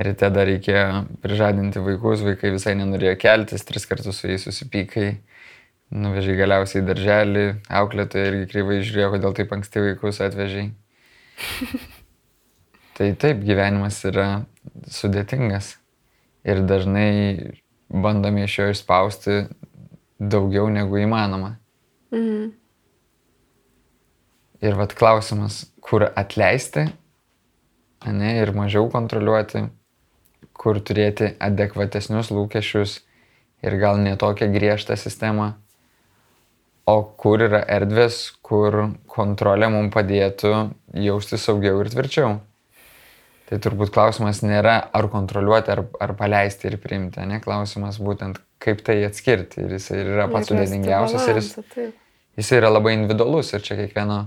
ryte 0.00 0.30
dar 0.32 0.48
reikėjo 0.48 1.04
prižadinti 1.22 1.82
vaikus, 1.84 2.24
vaikai 2.24 2.54
visai 2.56 2.74
nenorėjo 2.80 3.18
keltis, 3.20 3.66
tris 3.68 3.86
kartus 3.88 4.22
su 4.22 4.32
jais 4.32 4.48
susipykai, 4.48 5.10
nuvežiai 5.92 6.38
galiausiai 6.38 6.82
į 6.82 6.86
darželį, 6.88 7.44
auklėtoja 7.80 8.30
irgi 8.30 8.48
kryvai 8.52 8.80
žiūrėjo, 8.80 9.10
kodėl 9.16 9.36
taip 9.36 9.52
anksti 9.56 9.84
vaikus 9.86 10.22
atvežiai. 10.24 10.70
tai 12.96 13.12
taip, 13.20 13.42
gyvenimas 13.44 14.00
yra 14.08 14.28
sudėtingas 14.92 15.76
ir 16.48 16.62
dažnai 16.66 17.52
bandome 17.92 18.46
iš 18.46 18.58
jo 18.58 18.70
išspausti 18.72 19.44
daugiau 20.18 20.70
negu 20.72 21.00
įmanoma. 21.02 21.56
Mhm. 22.14 22.50
Ir 24.62 24.76
vad 24.78 24.92
klausimas, 24.94 25.64
kur 25.82 26.04
atleisti, 26.06 26.86
ne, 28.06 28.34
ir 28.38 28.52
mažiau 28.54 28.86
kontroliuoti, 28.92 29.64
kur 30.54 30.78
turėti 30.78 31.32
adekvatesnius 31.42 32.30
lūkesčius 32.30 33.00
ir 33.66 33.76
gal 33.82 33.98
netokią 33.98 34.46
griežtą 34.54 34.94
sistemą, 34.98 35.56
o 36.90 36.96
kur 37.18 37.42
yra 37.44 37.62
erdvės, 37.70 38.24
kur 38.42 38.78
kontrolė 39.10 39.68
mums 39.70 39.92
padėtų 39.94 40.54
jausti 41.04 41.38
saugiau 41.38 41.80
ir 41.82 41.90
tvirčiau. 41.92 42.40
Tai 43.48 43.58
turbūt 43.60 43.92
klausimas 43.92 44.40
nėra 44.40 44.78
ar 44.96 45.08
kontroliuoti, 45.12 45.72
ar, 45.74 45.84
ar 46.00 46.14
paleisti 46.16 46.70
ir 46.70 46.78
priimti, 46.80 47.20
ne 47.28 47.36
klausimas 47.44 47.98
būtent 48.00 48.40
kaip 48.62 48.80
tai 48.86 49.02
atskirti. 49.04 49.66
Ir 49.66 49.76
jis 49.76 49.90
yra 49.98 50.28
pats 50.32 50.48
sudėtingiausias 50.48 51.26
ir 51.28 51.40
jis, 51.40 51.50
jis 52.40 52.52
yra 52.56 52.72
labai 52.72 52.96
individualus 52.96 53.52
ir 53.52 53.64
čia 53.66 53.76
kiekvieno, 53.82 54.22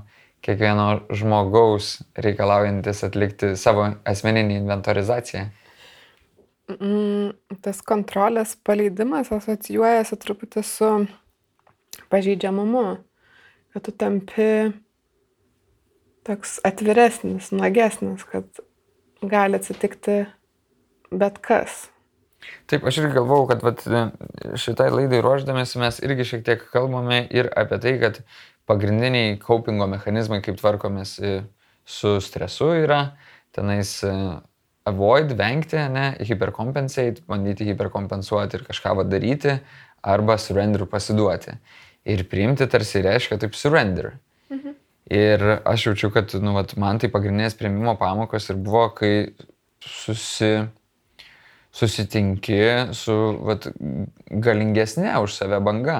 kiekvieno 0.46 0.88
žmogaus 1.10 1.96
reikalaujantis 2.22 3.02
atlikti 3.08 3.56
savo 3.60 3.90
asmeninį 4.06 4.60
inventorizaciją. 4.62 5.48
Mm, 6.76 7.34
tas 7.62 7.82
kontrolės 7.86 8.56
paleidimas 8.66 9.30
asocijuojasi 9.34 10.18
truputį 10.22 10.64
su 10.66 10.92
pažeidžiamumu, 12.12 12.86
kad 13.74 13.86
tu 13.86 13.92
tampi 13.92 14.72
toks 16.26 16.58
atviresnis, 16.66 17.52
nuogesnis, 17.54 18.24
kad 18.30 18.48
gali 19.22 19.60
atsitikti 19.60 20.24
bet 21.14 21.38
kas. 21.46 21.86
Taip, 22.70 22.86
aš 22.86 23.00
irgi 23.02 23.16
galvau, 23.16 23.46
kad 23.50 23.64
vat, 23.66 23.84
šitai 24.60 24.90
laidai 24.94 25.22
ruoždamėsi 25.26 25.82
mes 25.82 26.02
irgi 26.06 26.28
šiek 26.32 26.44
tiek 26.46 26.66
kalbame 26.74 27.24
ir 27.34 27.50
apie 27.58 27.80
tai, 27.82 27.96
kad 28.02 28.20
pagrindiniai 28.70 29.38
copingo 29.42 29.88
mechanizmai, 29.90 30.42
kaip 30.46 30.60
tvarkomės 30.60 31.16
su 31.86 32.14
stresu 32.22 32.72
yra, 32.84 33.00
tenais 33.56 33.98
avoid, 34.86 35.34
vengti, 35.38 35.80
ne, 35.94 36.12
hipercompensate, 36.26 37.24
bandyti 37.30 37.66
hiperkompensuoti 37.70 38.60
ir 38.60 38.66
kažką 38.68 38.96
daryti, 39.10 39.60
arba 40.06 40.38
surrender 40.38 40.86
pasiduoti. 40.86 41.58
Ir 42.06 42.24
priimti 42.30 42.68
tarsi 42.70 43.02
reiškia 43.02 43.40
taip 43.42 43.56
surrender. 43.58 44.12
Mhm. 44.54 44.76
Ir 45.16 45.44
aš 45.66 45.88
jaučiu, 45.88 46.10
kad 46.14 46.34
nu, 46.42 46.56
vat, 46.58 46.76
man 46.82 47.00
tai 47.02 47.12
pagrindinės 47.14 47.58
prieimimo 47.58 47.94
pamokos 47.98 48.50
ir 48.50 48.58
buvo, 48.62 48.88
kai 48.98 49.12
susi, 49.86 50.52
susitinki 51.76 52.62
su 52.98 53.16
vat, 53.46 53.68
galingesnė 54.30 55.14
už 55.22 55.36
save 55.38 55.60
banga. 55.66 56.00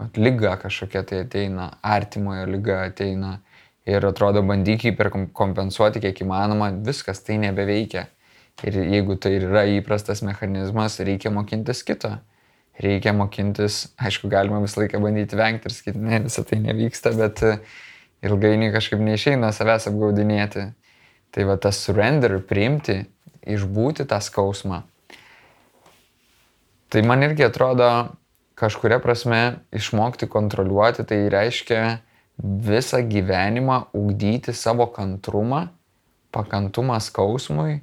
Vat, 0.00 0.16
lyga 0.20 0.56
kažkokia 0.60 1.04
tai 1.08 1.22
ateina, 1.24 1.70
artimojo 1.84 2.46
lyga 2.48 2.82
ateina 2.88 3.38
ir 3.88 4.04
atrodo 4.06 4.42
bandyk 4.44 4.84
hiperkompensuoti 4.88 6.00
kiek 6.04 6.20
įmanoma, 6.24 6.70
viskas 6.84 7.24
tai 7.24 7.38
nebeveikia. 7.40 8.06
Ir 8.64 8.76
jeigu 8.84 9.16
tai 9.16 9.38
yra 9.38 9.64
įprastas 9.78 10.20
mechanizmas, 10.24 10.98
reikia 11.00 11.32
mokintis 11.32 11.80
kito. 11.88 12.18
Reikia 12.80 13.12
mokintis, 13.12 13.90
aišku, 14.00 14.30
galima 14.32 14.60
visą 14.62 14.80
laiką 14.80 15.00
bandyti 15.02 15.36
vengti 15.36 15.68
ir 15.68 15.74
sakyti, 15.76 16.00
ne, 16.00 16.22
visą 16.24 16.44
tai 16.48 16.60
nevyksta, 16.62 17.12
bet 17.18 17.42
e, 17.44 17.56
ilgainiui 18.24 18.70
kažkaip 18.72 19.02
neišeina 19.04 19.50
savęs 19.52 19.90
apgaudinėti. 19.90 20.70
Tai 21.30 21.44
va 21.46 21.58
tas 21.62 21.78
surrender, 21.78 22.38
priimti, 22.42 23.04
išbūti 23.46 24.06
tą 24.08 24.18
skausmą. 24.24 24.80
Tai 26.90 27.02
man 27.06 27.22
irgi 27.22 27.44
atrodo, 27.46 27.90
kažkuria 28.58 28.98
prasme 28.98 29.60
išmokti 29.76 30.26
kontroliuoti, 30.26 31.04
tai 31.06 31.20
reiškia 31.30 32.00
visą 32.40 33.02
gyvenimą 33.06 33.92
ugdyti 33.94 34.56
savo 34.56 34.88
kantrumą, 34.90 35.68
pakantumą 36.34 36.98
skausmui, 37.04 37.80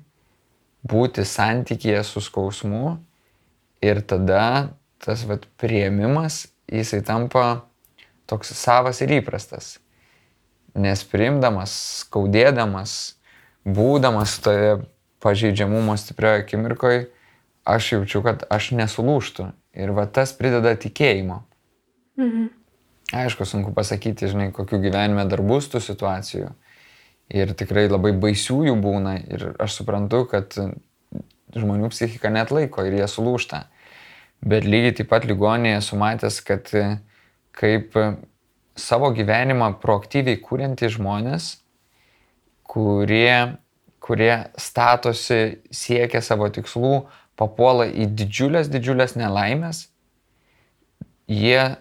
būti 0.88 1.26
santykėje 1.28 2.04
su 2.08 2.24
skausmu 2.24 2.98
ir 3.84 4.02
tada 4.02 4.74
tas 5.04 5.24
vat, 5.28 5.46
prieimimas, 5.60 6.48
jisai 6.72 7.02
tampa 7.06 7.68
toks 8.28 8.54
savas 8.58 9.02
ir 9.02 9.18
įprastas. 9.20 9.78
Nes 10.78 11.02
priimdamas, 11.10 11.74
skaudėdamas, 12.04 12.94
būdamas 13.66 14.38
toje 14.44 14.78
pažeidžiamumo 15.24 15.96
stiprioje 15.98 16.44
akimirkoje, 16.44 17.08
aš 17.68 17.94
jaučiu, 17.96 18.22
kad 18.26 18.46
aš 18.54 18.72
nesulūštų. 18.78 19.50
Ir 19.78 19.94
va 19.94 20.08
tas 20.10 20.34
prideda 20.38 20.74
tikėjimo. 20.78 21.42
Mhm. 22.18 22.48
Aišku, 23.18 23.46
sunku 23.48 23.72
pasakyti, 23.72 24.28
žinai, 24.28 24.50
kokiu 24.52 24.82
gyvenime 24.84 25.24
dar 25.32 25.40
bus 25.46 25.70
tų 25.72 25.80
situacijų. 25.80 26.50
Ir 27.32 27.54
tikrai 27.56 27.86
labai 27.88 28.12
baisių 28.16 28.66
jų 28.68 28.76
būna. 28.84 29.14
Ir 29.32 29.46
aš 29.64 29.80
suprantu, 29.80 30.26
kad 30.28 30.56
žmonių 31.56 31.92
psichika 31.94 32.32
net 32.34 32.52
laiko 32.52 32.84
ir 32.88 32.98
jie 33.00 33.08
sulūšta. 33.08 33.64
Bet 34.46 34.68
lygiai 34.68 34.96
taip 35.00 35.10
pat 35.12 35.26
ligonėje 35.28 35.80
esu 35.82 35.98
matęs, 36.00 36.42
kad 36.46 36.70
kaip 37.58 37.96
savo 38.78 39.10
gyvenimą 39.16 39.72
proaktyviai 39.82 40.38
kūrintys 40.42 40.96
žmonės, 40.98 41.50
kurie, 42.68 43.58
kurie 44.04 44.34
statosi, 44.62 45.58
siekia 45.74 46.22
savo 46.22 46.50
tikslų, 46.54 47.08
papuola 47.38 47.88
į 47.90 48.10
didžiulės, 48.18 48.70
didžiulės 48.74 49.18
nelaimės, 49.18 49.88
jie 51.28 51.78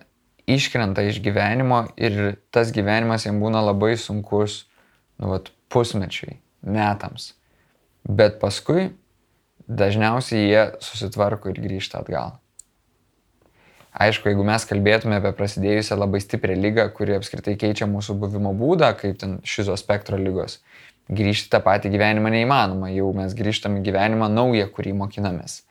iškrenta 0.47 1.05
iš 1.07 1.21
gyvenimo 1.25 1.85
ir 1.99 2.39
tas 2.55 2.73
gyvenimas 2.75 3.27
jam 3.27 3.41
būna 3.43 3.63
labai 3.67 3.95
sunkus, 4.01 4.65
nu, 5.21 5.33
vat, 5.35 5.51
pusmečiui, 5.73 6.39
metams. 6.63 7.35
Bet 8.07 8.39
paskui 8.41 8.93
dažniausiai 9.67 10.47
jie 10.47 10.67
susitvarko 10.85 11.51
ir 11.51 11.63
grįžta 11.65 12.05
atgal. 12.05 12.37
Aišku, 13.97 14.29
jeigu 14.29 14.45
mes 14.45 14.65
kalbėtume 14.69 15.17
apie 15.17 15.31
prasidėjusią 15.39 15.97
labai 15.97 16.21
stiprią 16.21 16.57
lygą, 16.61 16.85
kuri 16.93 17.15
apskritai 17.17 17.55
keičia 17.57 17.89
mūsų 17.89 18.19
buvimo 18.21 18.53
būdą, 18.57 18.91
kaip 18.99 19.17
ten 19.23 19.39
šizo 19.41 19.73
spektro 19.81 20.19
lygos, 20.21 20.59
grįžti 21.09 21.49
tą 21.55 21.63
patį 21.65 21.95
gyvenimą 21.95 22.33
neįmanoma, 22.35 22.91
jau 22.93 23.09
mes 23.17 23.33
grįžtam 23.39 23.79
į 23.79 23.87
gyvenimą 23.87 24.29
naują, 24.33 24.67
kurį 24.75 24.93
mokinamės. 25.01 25.63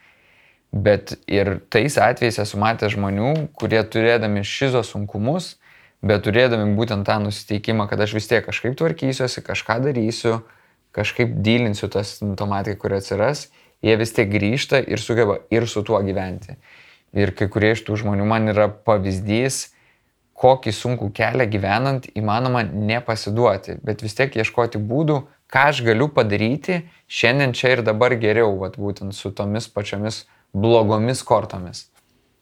Bet 0.74 1.14
ir 1.30 1.60
tais 1.70 2.00
atvejais 2.02 2.40
esu 2.42 2.58
matęs 2.60 2.96
žmonių, 2.96 3.30
kurie 3.56 3.84
turėdami 3.86 4.42
šizo 4.42 4.82
sunkumus, 4.84 5.54
bet 6.02 6.26
turėdami 6.26 6.74
būtent 6.80 7.06
tą 7.06 7.20
nusiteikimą, 7.24 7.86
kad 7.92 8.02
aš 8.02 8.16
vis 8.18 8.30
tiek 8.32 8.42
kažkaip 8.48 8.74
tvarkysiuosi, 8.80 9.44
kažką 9.46 9.78
darysiu, 9.86 10.40
kažkaip 10.98 11.38
dylinsiu 11.46 11.92
tą 11.94 12.02
simptomatiką, 12.08 12.82
kuri 12.82 12.98
atsiras, 12.98 13.46
jie 13.86 13.96
vis 14.02 14.18
tiek 14.18 14.34
grįžta 14.34 14.82
ir 14.82 15.04
sugeba 15.04 15.38
ir 15.54 15.70
su 15.70 15.86
tuo 15.86 16.02
gyventi. 16.04 16.58
Ir 17.16 17.32
kai 17.36 17.48
kurie 17.52 17.72
iš 17.76 17.86
tų 17.88 18.02
žmonių 18.02 18.26
man 18.28 18.52
yra 18.52 18.68
pavyzdys, 18.68 19.70
kokį 20.36 20.74
sunkų 20.76 21.10
kelią 21.16 21.48
gyvenant 21.48 22.10
įmanoma 22.12 22.66
nepasiduoti, 22.68 23.78
bet 23.88 24.04
vis 24.04 24.18
tiek 24.18 24.36
ieškoti 24.36 24.82
būdų, 24.84 25.22
ką 25.52 25.70
aš 25.72 25.80
galiu 25.86 26.10
padaryti 26.12 26.82
šiandien 27.08 27.56
čia 27.56 27.78
ir 27.78 27.84
dabar 27.88 28.18
geriau, 28.20 28.52
vat, 28.60 28.76
būtent 28.76 29.16
su 29.16 29.32
tomis 29.32 29.70
pačiomis 29.72 30.26
blogomis 30.52 31.24
kortomis. 31.24 31.86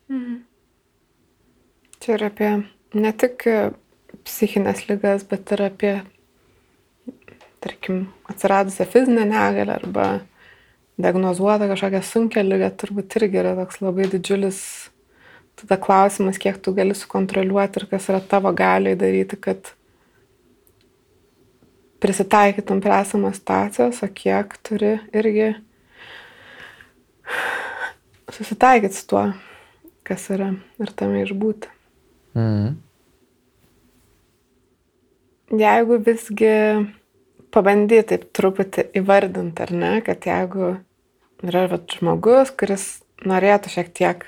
Mhm. 0.09 0.41
Čia 2.03 2.17
ir 2.17 2.25
apie 2.27 2.51
ne 2.97 3.13
tik 3.13 3.45
psichinės 4.25 4.87
lygas, 4.89 5.23
bet 5.29 5.53
ir 5.53 5.65
apie, 5.69 5.93
tarkim, 7.63 8.07
atsiradusią 8.29 8.89
fizinę 8.89 9.25
negalę 9.29 9.77
arba 9.77 10.07
diagnozuotą 11.01 11.67
kažkokią 11.71 12.01
sunkę 12.05 12.43
lygą, 12.45 12.69
turbūt 12.77 13.17
irgi 13.19 13.39
yra 13.41 13.55
toks 13.57 13.81
labai 13.81 14.09
didžiulis 14.11 14.59
tada 15.59 15.77
klausimas, 15.81 16.39
kiek 16.41 16.57
tu 16.61 16.73
gali 16.73 16.95
sukontroliuoti 16.97 17.81
ir 17.81 17.87
kas 17.91 18.09
yra 18.11 18.21
tavo 18.21 18.51
galiai 18.57 18.97
daryti, 18.99 19.37
kad 19.41 19.73
prisitaikytum 22.03 22.81
prie 22.83 22.95
esamos 22.99 23.37
situacijos, 23.39 24.01
o 24.03 24.09
kiek 24.11 24.57
turi 24.67 24.97
irgi 25.15 25.53
susitaikyti 28.33 28.97
su 28.97 29.05
tuo, 29.07 29.27
kas 30.03 30.25
yra 30.33 30.51
ir 30.81 30.91
tame 30.97 31.23
išbūti. 31.23 31.69
Mm. 32.35 32.73
Jeigu 35.53 35.99
visgi 36.01 36.53
pabandyti 37.53 38.07
taip 38.13 38.27
truputį 38.35 38.87
įvardinti, 38.99 39.65
ar 39.65 39.73
ne, 39.75 39.93
kad 40.05 40.25
jeigu 40.27 40.75
yra 41.43 41.67
vat, 41.71 41.85
žmogus, 41.91 42.53
kuris 42.57 42.87
norėtų 43.27 43.71
šiek 43.73 43.91
tiek 43.95 44.25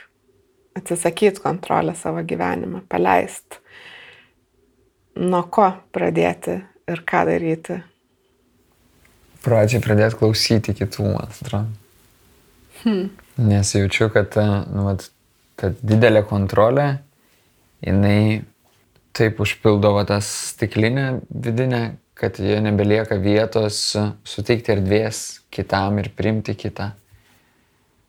atsisakyti 0.76 1.42
kontrolę 1.44 1.96
savo 1.96 2.24
gyvenimą, 2.28 2.84
paleisti, 2.92 3.62
nuo 5.16 5.44
ko 5.52 5.72
pradėti 5.96 6.60
ir 6.92 7.04
ką 7.08 7.24
daryti? 7.30 7.80
Pradžiai 9.46 9.82
pradėti 9.84 10.20
klausyti 10.20 10.76
kitų, 10.76 11.10
man 11.14 11.30
atrodo. 11.30 11.66
Hmm. 12.82 13.10
Nes 13.42 13.72
jaučiu, 13.76 14.10
kad 14.14 14.36
nu, 14.38 14.86
vat, 14.88 15.08
ta 15.60 15.72
didelė 15.82 16.26
kontrolė, 16.28 16.90
jinai 17.86 18.44
taip 19.16 19.40
užpildo 19.44 19.94
va, 19.96 20.04
tą 20.08 20.20
stiklinę 20.24 21.22
vidinę, 21.30 21.96
kad 22.16 22.40
jie 22.40 22.58
nebelieka 22.64 23.18
vietos 23.20 23.80
suteikti 24.28 24.72
erdvės 24.78 25.24
kitam 25.52 26.00
ir 26.00 26.12
priimti 26.16 26.56
kitą. 26.56 26.94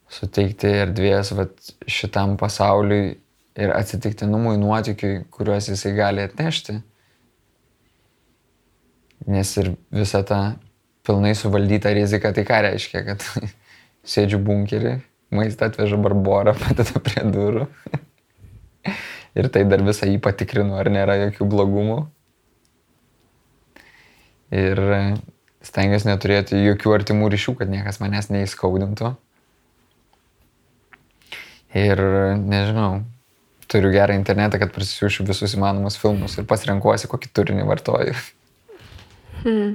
suteikti 0.06 0.68
erdvės 0.70 1.32
vat, 1.34 1.56
šitam 1.90 2.36
pasauliui 2.38 3.16
ir 3.58 3.72
atsitiktinumui 3.74 4.54
nuotikiui, 4.60 5.24
kuriuos 5.34 5.66
jisai 5.72 5.92
gali 5.96 6.22
atnešti. 6.22 6.76
Nes 9.26 9.50
ir 9.58 9.72
visa 9.90 10.22
ta 10.22 10.40
pilnai 11.06 11.34
suvaldyta 11.34 11.90
rizika, 11.96 12.30
tai 12.32 12.44
ką 12.46 12.60
reiškia, 12.68 13.02
kad 13.08 13.26
sėdžiu 14.14 14.38
bunkerį, 14.46 14.96
maistą 15.34 15.70
atveža 15.72 15.98
barborą, 15.98 16.54
padeda 16.62 17.02
prie 17.02 17.26
durų. 17.34 17.66
ir 19.38 19.50
tai 19.52 19.64
dar 19.68 19.82
visą 19.86 20.06
jį 20.06 20.20
patikrinu, 20.22 20.78
ar 20.78 20.90
nėra 20.92 21.18
jokių 21.26 21.48
blogumų. 21.50 21.98
Ir 24.54 24.78
stengiuosi 25.66 26.08
neturėti 26.10 26.60
jokių 26.62 26.94
artimų 27.00 27.30
ryšių, 27.32 27.56
kad 27.60 27.70
niekas 27.72 27.98
manęs 28.02 28.30
neįskaudintų. 28.30 29.14
Ir 31.76 32.00
nežinau, 32.38 33.02
turiu 33.68 33.90
gerą 33.92 34.14
internetą, 34.16 34.60
kad 34.62 34.72
prisiųšiu 34.72 35.26
visus 35.28 35.56
įmanomus 35.58 35.98
filmus 36.00 36.38
ir 36.38 36.46
pasirenkuosi, 36.48 37.10
kokį 37.10 37.32
turinį 37.34 37.66
vartoju. 37.68 38.14
Hmm. 39.42 39.74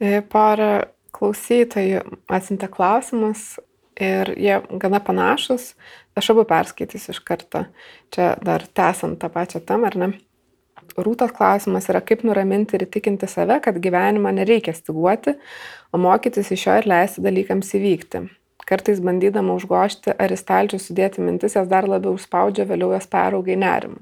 E, 0.00 0.22
porą 0.32 0.86
klausytojų 1.14 2.00
atsintė 2.32 2.70
klausimus 2.72 3.58
ir 4.00 4.32
jie 4.38 4.58
gana 4.80 5.02
panašus. 5.04 5.72
Aš 6.18 6.32
abu 6.34 6.44
perskaitysiu 6.48 7.14
iš 7.14 7.20
karto. 7.24 7.66
Čia 8.14 8.34
dar 8.44 8.64
tęsant 8.66 9.20
tą 9.20 9.30
pačią 9.32 9.62
temą, 9.66 9.90
ar 9.90 9.98
ne? 10.00 10.08
Rūtos 10.92 11.32
klausimas 11.32 11.88
yra, 11.88 12.02
kaip 12.04 12.24
nuraminti 12.26 12.76
ir 12.76 12.84
įtikinti 12.86 13.28
save, 13.30 13.58
kad 13.64 13.78
gyvenimą 13.80 14.34
nereikia 14.36 14.74
stiguoti, 14.76 15.36
o 15.92 16.00
mokytis 16.00 16.52
iš 16.52 16.66
jo 16.66 16.78
ir 16.80 16.88
leisti 16.90 17.24
dalykams 17.24 17.72
įvykti. 17.78 18.24
Kartais 18.68 19.00
bandydama 19.02 19.56
užgošti 19.58 20.14
ar 20.14 20.32
į 20.32 20.38
stalčių 20.38 20.78
sudėti 20.80 21.24
mintis, 21.24 21.56
jas 21.58 21.68
dar 21.70 21.88
labiau 21.88 22.14
užspaudžia, 22.18 22.68
vėliau 22.68 22.92
jas 22.94 23.08
peraugai 23.10 23.56
nerimą. 23.58 23.98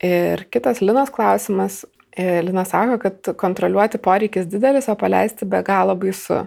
Ir 0.00 0.46
kitas 0.48 0.80
Linos 0.80 1.10
klausimas. 1.12 1.82
E, 2.16 2.40
Lina 2.42 2.64
sako, 2.64 2.96
kad 3.02 3.34
kontroliuoti 3.38 4.00
poreikis 4.02 4.48
didelis, 4.48 4.88
o 4.88 4.96
paleisti 4.98 5.46
be 5.46 5.60
galo 5.62 5.94
baisu. 5.94 6.46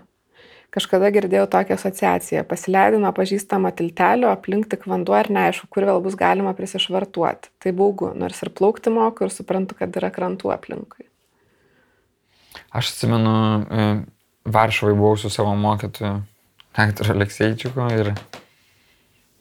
Kažkada 0.74 1.12
girdėjau 1.14 1.46
tokią 1.54 1.78
asociaciją. 1.78 2.42
Pasileidai 2.50 2.98
nuo 3.02 3.12
pažįstamo 3.14 3.70
tiltelio, 3.78 4.32
aplink 4.34 4.72
tik 4.72 4.88
vanduo 4.90 5.20
ir 5.20 5.30
neaišku, 5.36 5.70
kur 5.70 5.86
vėl 5.86 6.02
bus 6.02 6.18
galima 6.18 6.56
prisišvartuoti. 6.58 7.52
Tai 7.62 7.74
baugu, 7.78 8.10
nors 8.18 8.42
ir 8.42 8.50
plaukti 8.58 8.94
moku 8.94 9.28
ir 9.28 9.34
suprantu, 9.36 9.78
kad 9.78 9.94
yra 10.02 10.10
krantų 10.14 10.50
aplinkui. 10.56 11.06
Aš 12.74 12.90
atsimenu, 12.90 13.36
e, 13.70 13.88
Varšuvai 14.44 14.96
buvau 14.98 15.16
su 15.22 15.30
savo 15.30 15.54
mokytoju, 15.56 16.18
daktaru 16.76 17.14
Alekseičiuku 17.14 17.86
ir, 17.96 18.10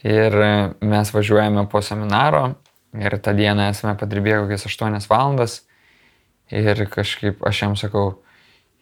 ir 0.05 0.37
mes 0.85 1.11
važiuojame 1.15 1.65
po 1.73 1.81
seminaro 1.83 2.53
ir 2.93 3.17
tą 3.25 3.35
dieną 3.37 3.71
esame 3.73 3.97
padirbėję 3.99 4.45
kokias 4.45 4.67
8 4.69 5.09
valandas 5.11 5.63
ir 6.53 6.85
kažkaip 6.93 7.41
aš 7.49 7.63
jam 7.63 7.77
sakau, 7.77 8.21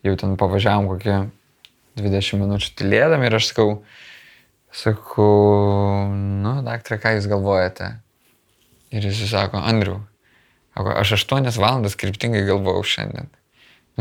jau 0.03 0.17
ten 0.19 0.37
pavažiavam 0.37 0.91
kokie 0.91 1.31
20 1.99 2.41
minučių 2.43 2.77
tylėdami 2.79 3.27
ir 3.27 3.39
aš 3.41 3.51
sakau, 3.51 3.69
sakau, 4.75 5.33
nu, 6.13 6.55
daktarė, 6.67 7.01
ką 7.03 7.17
jūs 7.17 7.29
galvojate? 7.31 7.95
Ir 8.95 9.07
jis 9.07 9.23
sako, 9.31 9.63
Andriu, 9.63 10.01
aš 10.75 11.17
8 11.19 11.51
valandas 11.59 11.99
kryptingai 11.99 12.47
galvojau 12.47 12.87
šiandien. 12.87 13.31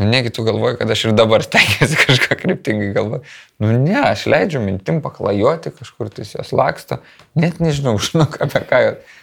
Nu, 0.00 0.06
negi 0.06 0.30
tu 0.30 0.42
galvoji, 0.46 0.78
kad 0.80 0.90
aš 0.90 1.04
ir 1.04 1.16
dabar 1.18 1.42
stengiuosi 1.44 1.98
kažką 2.06 2.36
kryptingai 2.40 2.92
galvoti. 2.96 3.28
Nu, 3.60 3.72
ne, 3.74 3.98
aš 4.00 4.24
leidžiu 4.30 4.62
mintim 4.64 5.02
paklajoti 5.04 5.74
kažkur, 5.76 6.08
tai 6.14 6.24
jos 6.24 6.52
laksto, 6.56 7.00
net 7.34 7.60
nežinau, 7.60 7.96
žinau, 8.06 8.28
apie 8.40 8.62
ką 8.70 8.84
jos. 8.86 9.16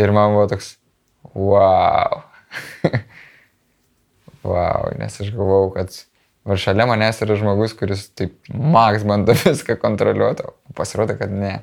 Ir 0.00 0.12
man 0.16 0.36
buvo 0.36 0.46
toks, 0.52 0.74
wow. 1.34 2.22
wow, 4.44 4.86
nes 5.00 5.18
aš 5.24 5.32
galvojau, 5.34 5.72
kad 5.74 5.98
var 6.50 6.60
šalia 6.60 6.86
manęs 6.90 7.22
yra 7.24 7.38
žmogus, 7.38 7.74
kuris 7.78 8.08
taip 8.18 8.36
maks 8.50 9.06
bando 9.08 9.36
viską 9.44 9.78
kontroliuoti, 9.80 10.46
o 10.46 10.76
pasirodo, 10.76 11.16
kad 11.20 11.32
ne. 11.32 11.56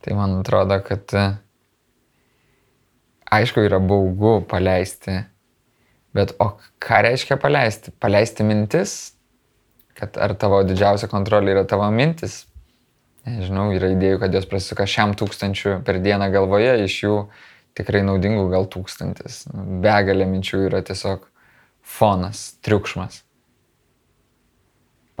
Tai 0.00 0.16
man 0.16 0.38
atrodo, 0.40 0.78
kad 0.86 1.12
aišku 3.30 3.66
yra 3.66 3.82
baugu 3.84 4.38
paleisti 4.48 5.20
Bet 6.12 6.34
o 6.42 6.56
ką 6.82 7.02
reiškia 7.06 7.38
paleisti? 7.38 7.92
Paleisti 8.02 8.46
mintis, 8.46 9.14
kad 9.94 10.18
ar 10.18 10.34
tavo 10.38 10.62
didžiausia 10.66 11.06
kontrolė 11.10 11.54
yra 11.54 11.66
tavo 11.70 11.86
mintis. 11.94 12.44
Nežinau, 13.28 13.68
yra 13.76 13.92
idėjų, 13.94 14.18
kad 14.22 14.34
jos 14.34 14.48
prasisuka 14.50 14.88
šiam 14.90 15.14
tūkstančiu 15.18 15.78
per 15.86 16.00
dieną 16.02 16.30
galvoje, 16.34 16.72
iš 16.86 16.96
jų 17.04 17.16
tikrai 17.78 18.00
naudingų 18.02 18.48
gal 18.50 18.66
tūkstantis. 18.72 19.44
Begalė 19.84 20.26
minčių 20.26 20.64
yra 20.66 20.80
tiesiog 20.86 21.28
fonas, 21.98 22.54
triukšmas. 22.62 23.22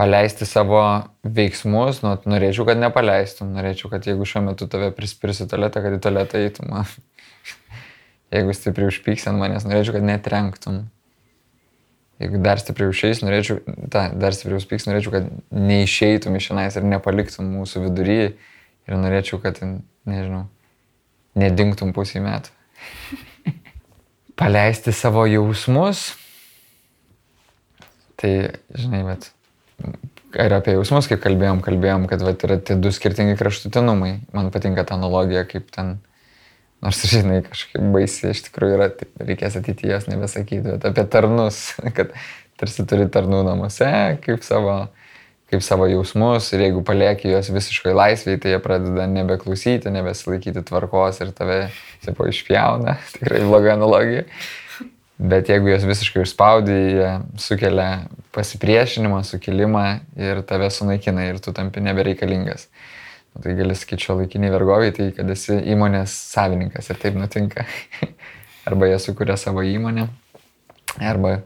Paleisti 0.00 0.46
savo 0.48 0.80
veiksmus, 1.26 2.00
nu, 2.00 2.14
norėčiau, 2.32 2.64
kad 2.68 2.78
nepaleistum, 2.80 3.50
norėčiau, 3.52 3.90
kad 3.92 4.06
jeigu 4.08 4.24
šiuo 4.24 4.46
metu 4.46 4.68
tave 4.70 4.88
prispirsi 4.96 5.44
tualetą, 5.50 5.82
kad 5.84 5.96
į 5.98 6.00
tualetą 6.06 6.40
eitum. 6.40 6.72
Jeigu 8.30 8.54
stipriai 8.54 8.88
užpyks 8.92 9.26
ant 9.28 9.42
manęs, 9.42 9.66
norėčiau, 9.66 9.96
kad 9.98 10.06
netrenktum. 10.06 10.84
Jeigu 12.22 12.40
dar 12.44 12.62
stipriau 12.62 12.94
išeis, 12.94 13.20
norėčiau, 13.26 13.58
ta, 13.92 14.06
dar 14.14 14.36
stipriau 14.36 14.60
užpyks, 14.60 14.86
norėčiau, 14.86 15.16
kad 15.16 15.28
neišeitum 15.56 16.38
iš 16.38 16.48
šiandien 16.48 16.78
ir 16.78 16.88
nepaliktum 16.94 17.50
mūsų 17.58 17.84
vidury. 17.88 18.18
Ir 18.88 18.96
norėčiau, 19.02 19.40
kad, 19.42 19.58
nežinau, 20.08 20.46
nedingtum 21.36 21.92
pusį 21.96 22.22
metų. 22.24 22.54
Paleisti 24.40 24.94
savo 24.96 25.26
jausmus. 25.28 26.06
Tai, 28.20 28.34
žinai, 28.76 29.00
bet 29.08 29.30
ir 30.36 30.54
apie 30.54 30.76
jausmus, 30.76 31.08
kaip 31.10 31.22
kalbėjom, 31.24 31.64
kalbėjom, 31.64 32.06
kad 32.10 32.22
vat, 32.22 32.44
yra 32.46 32.60
tie 32.60 32.76
du 32.76 32.92
skirtingi 32.94 33.38
kraštutinumai. 33.40 34.18
Man 34.36 34.52
patinka 34.54 34.84
ta 34.86 34.98
analogija, 35.00 35.46
kaip 35.48 35.72
ten 35.74 35.98
Nors, 36.80 37.02
žinai, 37.04 37.42
kažkaip 37.44 37.82
baisiai 37.92 38.32
iš 38.32 38.46
tikrųjų 38.46 38.76
yra, 38.78 38.86
tai 38.96 39.08
reikės 39.28 39.58
ateityje 39.60 39.92
jos 39.92 40.06
nebesakyti, 40.08 40.62
bet 40.64 40.86
apie 40.88 41.04
tarnus, 41.12 41.58
kad 41.96 42.14
tarsi 42.60 42.86
turi 42.88 43.04
tarnų 43.12 43.42
namuose, 43.44 43.90
kaip 44.24 44.46
savo, 44.46 44.78
kaip 45.52 45.64
savo 45.64 45.88
jausmus 45.90 46.48
ir 46.54 46.64
jeigu 46.64 46.80
palieki 46.86 47.34
juos 47.34 47.52
visiškai 47.52 47.92
laisviai, 47.96 48.40
tai 48.40 48.54
jie 48.54 48.62
pradeda 48.64 49.04
nebeklausyti, 49.12 49.92
nebesilaikyti 49.92 50.64
tvarkos 50.70 51.20
ir 51.20 51.34
tave, 51.36 51.60
tipo, 52.06 52.24
išpjauna, 52.32 52.96
tikrai 53.18 53.44
bloga 53.44 53.76
analogija. 53.76 54.24
Bet 55.20 55.50
jeigu 55.52 55.68
juos 55.68 55.84
visiškai 55.84 56.22
išspaudai, 56.24 56.78
jie 56.94 57.08
sukelia 57.42 57.88
pasipriešinimą, 58.32 59.20
sukilimą 59.28 59.84
ir 60.16 60.40
tave 60.48 60.70
sunaikina 60.72 61.26
ir 61.28 61.40
tu 61.44 61.52
tampi 61.52 61.82
nebereikalingas. 61.84 62.70
Nu, 63.34 63.42
tai 63.44 63.52
gali 63.58 63.76
sakyti, 63.76 64.06
šio 64.06 64.16
laikiniai 64.22 64.54
vergoviai, 64.54 64.94
tai 64.96 65.10
kad 65.14 65.28
esi 65.30 65.58
įmonės 65.74 66.14
savininkas 66.32 66.88
ir 66.90 66.98
taip 67.02 67.18
nutinka. 67.20 67.66
arba 68.70 68.88
jie 68.90 68.98
sukuria 69.02 69.36
savo 69.40 69.62
įmonę, 69.66 70.06
arba 70.98 71.40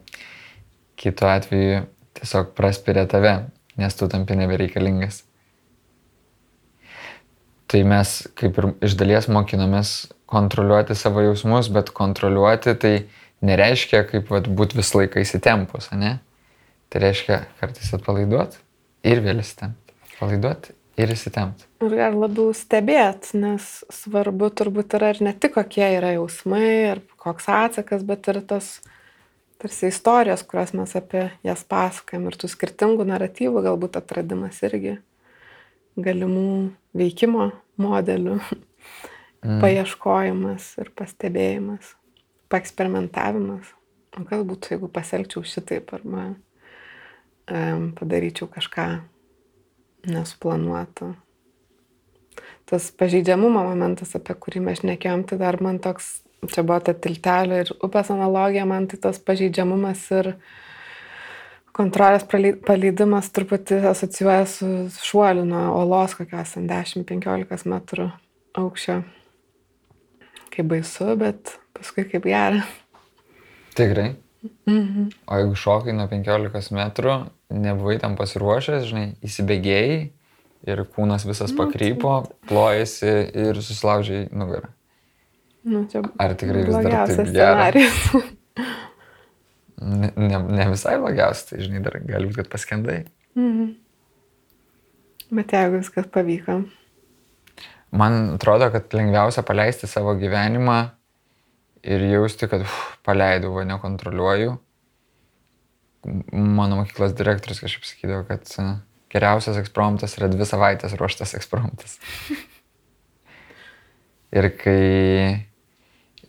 kitu 1.01 1.27
atveju 1.29 1.85
tiesiog 2.19 2.55
praspiria 2.57 3.07
tave, 3.11 3.35
nes 3.81 3.97
tu 3.99 4.09
tampi 4.09 4.37
nebereikalingas. 4.39 5.23
Tai 7.67 7.81
mes 7.91 8.15
kaip 8.39 8.59
ir 8.61 8.71
iš 8.87 8.95
dalies 9.01 9.27
mokinomės 9.33 9.95
kontroliuoti 10.31 10.95
savo 10.99 11.25
jausmus, 11.25 11.71
bet 11.75 11.91
kontroliuoti 11.97 12.75
tai 12.81 12.95
nereiškia 13.43 14.05
kaip 14.11 14.31
būti 14.31 14.79
visą 14.79 15.03
laiką 15.03 15.25
įsitempus, 15.25 15.91
ne? 15.99 16.19
Tai 16.93 17.03
reiškia 17.03 17.43
kartais 17.59 17.91
atpalaiduoti 17.97 18.61
ir 19.11 19.23
vėl 19.25 19.43
įsitempti. 19.43 19.95
Atpalaiduoti 20.13 20.75
ir 21.01 21.13
įsitemti. 21.15 21.67
Ir 21.85 21.97
gal 21.99 22.17
labiau 22.19 22.53
stebėti, 22.57 23.39
nes 23.43 23.69
svarbu 23.93 24.51
turbūt 24.55 24.97
yra 24.99 25.11
ir 25.15 25.23
ne 25.27 25.33
tik 25.35 25.57
kokie 25.57 25.87
yra 25.97 26.15
jausmai, 26.15 26.69
ir 26.95 27.03
koks 27.21 27.49
atsakas, 27.51 28.05
bet 28.07 28.29
ir 28.31 28.41
tas 28.47 28.77
tarsi 29.63 29.89
istorijos, 29.91 30.45
kurias 30.47 30.75
mes 30.77 30.95
apie 30.99 31.27
jas 31.47 31.65
pasakojam 31.69 32.29
ir 32.29 32.39
tų 32.39 32.51
skirtingų 32.53 33.07
naratyvų 33.09 33.65
galbūt 33.65 33.99
atradimas 34.01 34.61
irgi 34.67 34.99
galimų 35.95 36.75
veikimo 36.97 37.51
modelių, 37.81 38.39
mm. 38.43 39.61
paieškojimas 39.63 40.73
ir 40.83 40.91
pastebėjimas, 40.99 41.95
paeksperimentavimas. 42.55 43.75
O 44.15 44.23
kas 44.29 44.45
būtų, 44.47 44.77
jeigu 44.77 44.89
pasielgčiau 44.95 45.43
šitaip 45.47 45.91
arba 45.97 46.29
um, 47.51 47.91
padaryčiau 47.99 48.47
kažką 48.51 48.87
nesuplanuota. 50.07 51.15
Tas 52.65 52.91
pažeidžiamumo 52.97 53.63
momentas, 53.67 54.15
apie 54.17 54.37
kurį 54.39 54.63
mes 54.69 54.85
nekėjom, 54.87 55.25
tai 55.29 55.39
dar 55.41 55.59
man 55.63 55.81
toks, 55.83 56.23
čia 56.49 56.65
buvo 56.65 56.79
ta 56.85 56.95
tiltelio 56.95 57.61
ir 57.65 57.73
upės 57.85 58.13
analogija, 58.15 58.65
man 58.69 58.89
tai 58.91 59.01
tas 59.03 59.21
pažeidžiamumas 59.21 60.07
ir 60.17 60.31
kontrolės 61.75 62.25
paleidimas 62.31 63.33
truputį 63.35 63.83
asocijuoja 63.91 64.47
su 64.49 64.71
šuoliu 65.03 65.45
nuo 65.49 65.67
olos 65.83 66.15
kokios 66.17 66.55
ten 66.57 66.71
10-15 66.71 67.69
metrų 67.71 68.09
aukščio. 68.63 69.03
Kaip 70.55 70.69
baisu, 70.71 71.15
bet 71.19 71.57
paskui 71.75 72.07
kaip 72.07 72.27
gera. 72.31 72.63
Tikrai. 73.75 74.13
Mhm. 74.69 75.09
O 75.27 75.39
jeigu 75.41 75.57
šokai 75.59 75.95
nuo 75.97 76.07
15 76.11 76.75
metrų, 76.77 77.17
nebuvai 77.55 77.97
tam 78.03 78.15
pasiruošęs, 78.19 78.87
žinai, 78.91 79.07
įsibėgėjai 79.25 79.99
ir 80.71 80.83
kūnas 80.95 81.27
visas 81.29 81.53
Nu, 81.53 81.59
pakrypo, 81.63 82.15
plojasi 82.49 83.13
ir 83.47 83.61
susilaužiai 83.61 84.29
nugarą. 84.33 84.71
Nu, 85.65 85.87
Ar 86.21 86.35
tikrai 86.37 86.65
vis 86.69 86.77
dar 86.77 87.09
taip 87.09 87.33
gera? 87.33 87.71
Ne, 89.85 90.13
ne, 90.17 90.39
ne 90.39 90.65
visai 90.71 90.95
blogiausia, 91.01 91.49
tai 91.51 91.65
žinai, 91.65 91.81
dar 91.85 91.99
gali 92.05 92.29
būti, 92.29 92.39
kad 92.43 92.53
paskendai. 92.53 93.03
Mhm. 93.37 93.73
Bet 95.35 95.53
jeigu 95.57 95.81
viskas 95.81 96.07
pavyko. 96.15 96.61
Man 97.95 98.35
atrodo, 98.35 98.71
kad 98.75 98.95
lengviausia 98.97 99.45
paleisti 99.47 99.87
savo 99.87 100.17
gyvenimą 100.19 100.79
ir 101.87 102.03
jausti, 102.11 102.49
kad 102.51 102.65
uf, 102.65 102.79
paleidau, 103.07 103.53
va, 103.55 103.63
nekontroliuoju. 103.69 104.57
Mano 106.35 106.81
mokyklos 106.81 107.15
direktorius 107.17 107.63
kažkaip 107.63 107.87
sakydavo, 107.87 108.25
kad 108.29 108.51
e, 108.61 108.67
geriausias 109.15 109.61
ekspromptas 109.61 110.19
yra 110.19 110.29
dvi 110.33 110.49
savaitės 110.49 110.97
ruoštas 110.99 111.37
ekspromptas. 111.39 111.97
ir 114.39 114.51
kai 114.59 115.47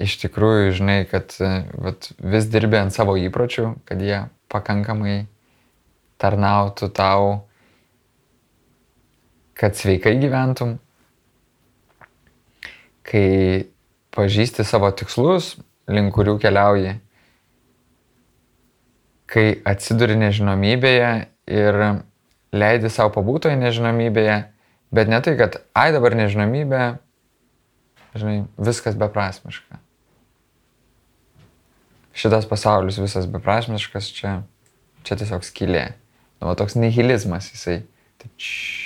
iš 0.05 0.19
tikrųjų 0.21 0.77
žinai, 0.79 0.99
kad 1.09 1.33
e, 1.41 1.51
vat, 1.81 2.11
vis 2.21 2.47
dirbi 2.51 2.77
ant 2.79 2.93
savo 2.93 3.17
įpročių, 3.19 3.71
kad 3.89 4.05
jie 4.05 4.21
pakankamai 4.53 5.23
tarnautų 6.21 6.93
tau, 6.95 7.29
kad 9.57 9.75
sveikai 9.79 10.17
gyventum, 10.21 10.77
kai 13.05 13.67
pažįsti 14.15 14.65
savo 14.65 14.89
tikslus, 14.95 15.55
link 15.91 16.13
kurių 16.15 16.37
keliauji, 16.41 16.95
kai 19.29 19.45
atsiduri 19.67 20.17
nežinomybėje 20.19 21.11
ir 21.51 21.79
leidi 22.55 22.91
savo 22.93 23.11
pabūtoje 23.17 23.57
nežinomybėje, 23.59 24.37
bet 24.95 25.11
ne 25.11 25.19
tai, 25.21 25.35
kad, 25.39 25.59
ai 25.77 25.89
dabar 25.95 26.15
nežinomybė, 26.17 26.83
žinai, 28.15 28.37
viskas 28.57 28.97
beprasmiška. 28.99 29.81
Šitas 32.15 32.47
pasaulis 32.47 32.97
visas 33.01 33.27
beprasmiškas, 33.27 34.07
čia, 34.15 34.37
čia 35.03 35.19
tiesiog 35.19 35.43
skylė. 35.43 35.89
Nu, 36.39 36.53
toks 36.55 36.77
nihilizmas, 36.79 37.49
jisai. 37.51 37.81
Taip, 38.21 38.31
čš, 38.39 38.84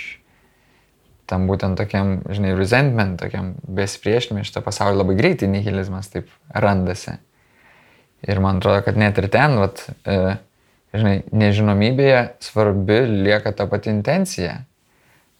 tam 1.30 1.46
būtent 1.50 1.78
tokiam, 1.78 2.20
žinai, 2.34 2.56
resentment, 2.58 3.20
tokiam 3.22 3.54
besipriešinimui 3.78 4.46
šitą 4.48 4.64
pasaulį 4.66 5.04
labai 5.04 5.18
greitai 5.20 5.50
nihilizmas 5.52 6.10
taip 6.10 6.32
randasi. 6.50 7.20
Ir 8.26 8.42
man 8.44 8.60
atrodo, 8.60 8.82
kad 8.88 8.98
net 9.00 9.20
ir 9.22 9.30
ten, 9.32 9.56
vat, 9.62 9.86
e, 10.10 10.36
žinai, 10.96 11.20
nežinomybėje 11.32 12.24
svarbi 12.44 13.00
lieka 13.28 13.54
ta 13.56 13.70
pati 13.70 13.94
intencija. 13.94 14.64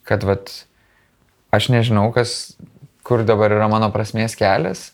Kad, 0.08 0.24
vat, 0.30 0.54
aš 1.56 1.72
nežinau, 1.74 2.08
kas, 2.16 2.54
kur 3.04 3.26
dabar 3.28 3.52
yra 3.58 3.68
mano 3.72 3.90
prasmės 3.92 4.38
kelias. 4.40 4.92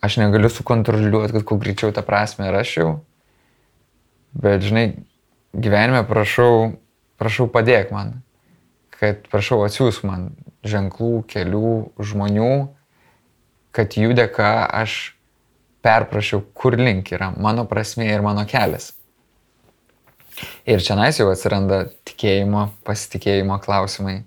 Aš 0.00 0.16
negaliu 0.22 0.48
sukontroliuoti, 0.48 1.34
kad 1.36 1.44
kuo 1.44 1.60
greičiau 1.60 1.92
tą 1.92 2.06
prasme 2.06 2.48
rašiau. 2.54 3.00
Bet, 4.32 4.62
žinai, 4.64 4.86
gyvenime 5.52 6.06
prašau, 6.08 6.76
prašau 7.20 7.50
padėk 7.52 7.92
man 7.92 8.20
kad 9.00 9.24
prašau 9.32 9.62
atsiųsk 9.64 10.04
man 10.04 10.30
ženklų, 10.66 11.24
kelių, 11.30 11.72
žmonių, 12.04 12.52
kad 13.72 13.96
jų 13.96 14.12
dėka 14.18 14.50
aš 14.82 15.14
perprašiau, 15.84 16.42
kur 16.52 16.76
link 16.76 17.12
yra 17.14 17.30
mano 17.32 17.64
prasmė 17.68 18.10
ir 18.10 18.24
mano 18.24 18.44
kelias. 18.48 18.92
Ir 20.68 20.80
čia 20.84 20.96
nais 20.96 21.18
jau 21.20 21.28
atsiranda 21.32 21.86
tikėjimo, 22.08 22.68
pasitikėjimo 22.86 23.58
klausimai, 23.64 24.22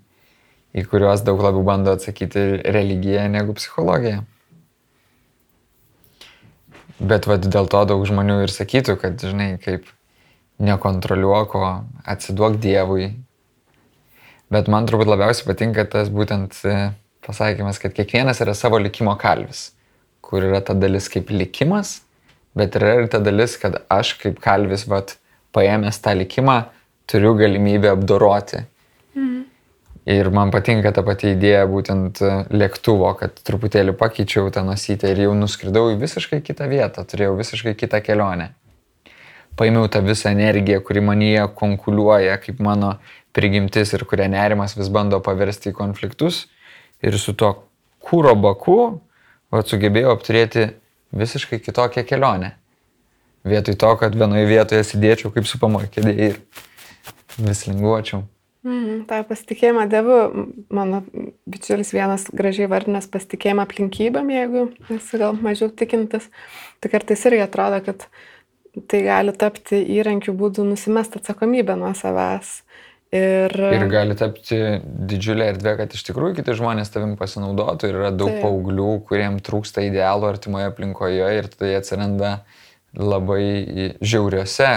į 0.74 0.84
kuriuos 0.90 1.22
daug 1.26 1.42
labiau 1.42 1.64
bando 1.66 1.94
atsakyti 1.94 2.62
religija 2.74 3.26
negu 3.30 3.54
psichologija. 3.58 4.22
Bet 6.98 7.26
vad 7.26 7.46
dėl 7.50 7.66
to 7.70 7.82
daug 7.90 8.04
žmonių 8.06 8.44
ir 8.44 8.54
sakytų, 8.54 8.94
kad, 9.02 9.22
žinai, 9.22 9.54
kaip 9.62 9.86
nekontroliuok, 10.62 11.56
o 11.58 11.70
atsiduok 12.06 12.60
Dievui, 12.62 13.08
Bet 14.54 14.68
man 14.70 14.86
turbūt 14.86 15.08
labiausiai 15.10 15.48
patinka 15.48 15.84
tas 15.90 16.10
būtent 16.12 16.60
e, 16.68 16.74
pasakymas, 17.26 17.80
kad 17.82 17.94
kiekvienas 17.96 18.42
yra 18.44 18.54
savo 18.54 18.78
likimo 18.78 19.16
kalvis, 19.18 19.72
kur 20.22 20.44
yra 20.46 20.60
ta 20.62 20.76
dalis 20.78 21.08
kaip 21.10 21.32
likimas, 21.34 21.96
bet 22.54 22.76
yra 22.78 22.92
ir 23.00 23.08
ta 23.10 23.18
dalis, 23.24 23.56
kad 23.58 23.80
aš 23.90 24.14
kaip 24.20 24.38
kalvis, 24.44 24.86
vat, 24.90 25.16
paėmęs 25.54 25.98
tą 26.02 26.14
likimą, 26.18 26.60
turiu 27.10 27.34
galimybę 27.38 27.90
apdoroti. 27.94 28.64
Mhm. 29.14 29.42
Ir 30.14 30.28
man 30.36 30.50
patinka 30.52 30.92
ta 30.92 31.02
pati 31.02 31.32
idėja 31.32 31.64
būtent 31.70 32.20
e, 32.20 32.32
lėktuvo, 32.52 33.08
kad 33.16 33.40
truputėlį 33.48 33.96
pakeičiau 33.96 34.52
tą 34.52 34.62
nosytę 34.66 35.08
ir 35.10 35.24
jau 35.24 35.32
nuskridau 35.38 35.88
į 35.94 35.98
visiškai 36.02 36.42
kitą 36.44 36.68
vietą, 36.68 37.06
turėjau 37.08 37.38
visiškai 37.40 37.72
kitą 37.80 38.02
kelionę. 38.04 38.50
Paėmiau 39.56 39.88
tą 39.88 40.02
visą 40.04 40.32
energiją, 40.34 40.80
kuri 40.84 41.00
manyje 41.00 41.46
konkuliuoja 41.56 42.36
kaip 42.42 42.60
mano 42.60 42.96
prigimtis 43.34 43.92
ir 43.96 44.04
kurią 44.08 44.28
nerimas 44.32 44.76
vis 44.78 44.90
bando 44.92 45.20
paversti 45.24 45.72
į 45.72 45.78
konfliktus. 45.78 46.44
Ir 47.04 47.18
su 47.20 47.34
tuo 47.36 47.52
kūro 48.04 48.34
baku 48.38 48.78
vat, 49.52 49.68
sugebėjau 49.70 50.14
apturėti 50.14 50.68
visiškai 51.14 51.60
kitokią 51.62 52.04
kelionę. 52.08 52.54
Vietoj 53.44 53.76
to, 53.76 53.90
kad 54.00 54.14
vienoje 54.16 54.46
vietoje 54.48 54.84
sėdėčiau 54.88 55.34
kaip 55.34 55.48
su 55.48 55.60
pamokėdė 55.60 56.14
ir 56.28 56.38
vis 57.36 57.66
linguočiau. 57.68 58.24
Mhm, 58.64 59.02
tą 59.04 59.18
pasitikėjimą 59.28 59.82
Dievu, 59.92 60.18
mano 60.72 61.02
bičiulis 61.44 61.90
vienas 61.92 62.24
gražiai 62.32 62.70
vardinęs 62.72 63.10
pasitikėjimą 63.12 63.66
aplinkybėm, 63.66 64.30
jeigu 64.32 64.62
esi 64.94 65.20
gal 65.20 65.36
mažiau 65.36 65.68
tikintis, 65.68 66.30
tai 66.80 66.88
kartais 66.94 67.26
irgi 67.28 67.42
atrodo, 67.44 67.82
kad 67.84 68.06
tai 68.88 69.02
gali 69.04 69.34
tapti 69.36 69.82
įrankių 69.98 70.32
būdų 70.40 70.64
nusimesti 70.70 71.20
atsakomybę 71.20 71.76
nuo 71.76 71.92
savęs. 71.98 72.62
Ir, 73.14 73.52
Ir 73.54 73.84
gali 73.92 74.16
tapti 74.18 74.56
didžiulė 74.82 75.52
erdvė, 75.52 75.76
kad 75.78 75.92
iš 75.94 76.02
tikrųjų 76.08 76.40
kiti 76.40 76.56
žmonės 76.58 76.90
tavim 76.90 77.12
pasinaudotų 77.18 77.90
ir 77.92 77.98
yra 78.00 78.10
daug 78.10 78.32
Taip. 78.32 78.42
paauglių, 78.42 78.88
kuriem 79.06 79.38
trūksta 79.44 79.84
idealų 79.86 80.32
artimoje 80.32 80.72
aplinkoje 80.72 81.28
ir 81.38 81.46
tada 81.52 81.70
jie 81.70 81.76
atsiranda 81.78 82.32
labai 82.98 83.94
žiauriose 84.02 84.70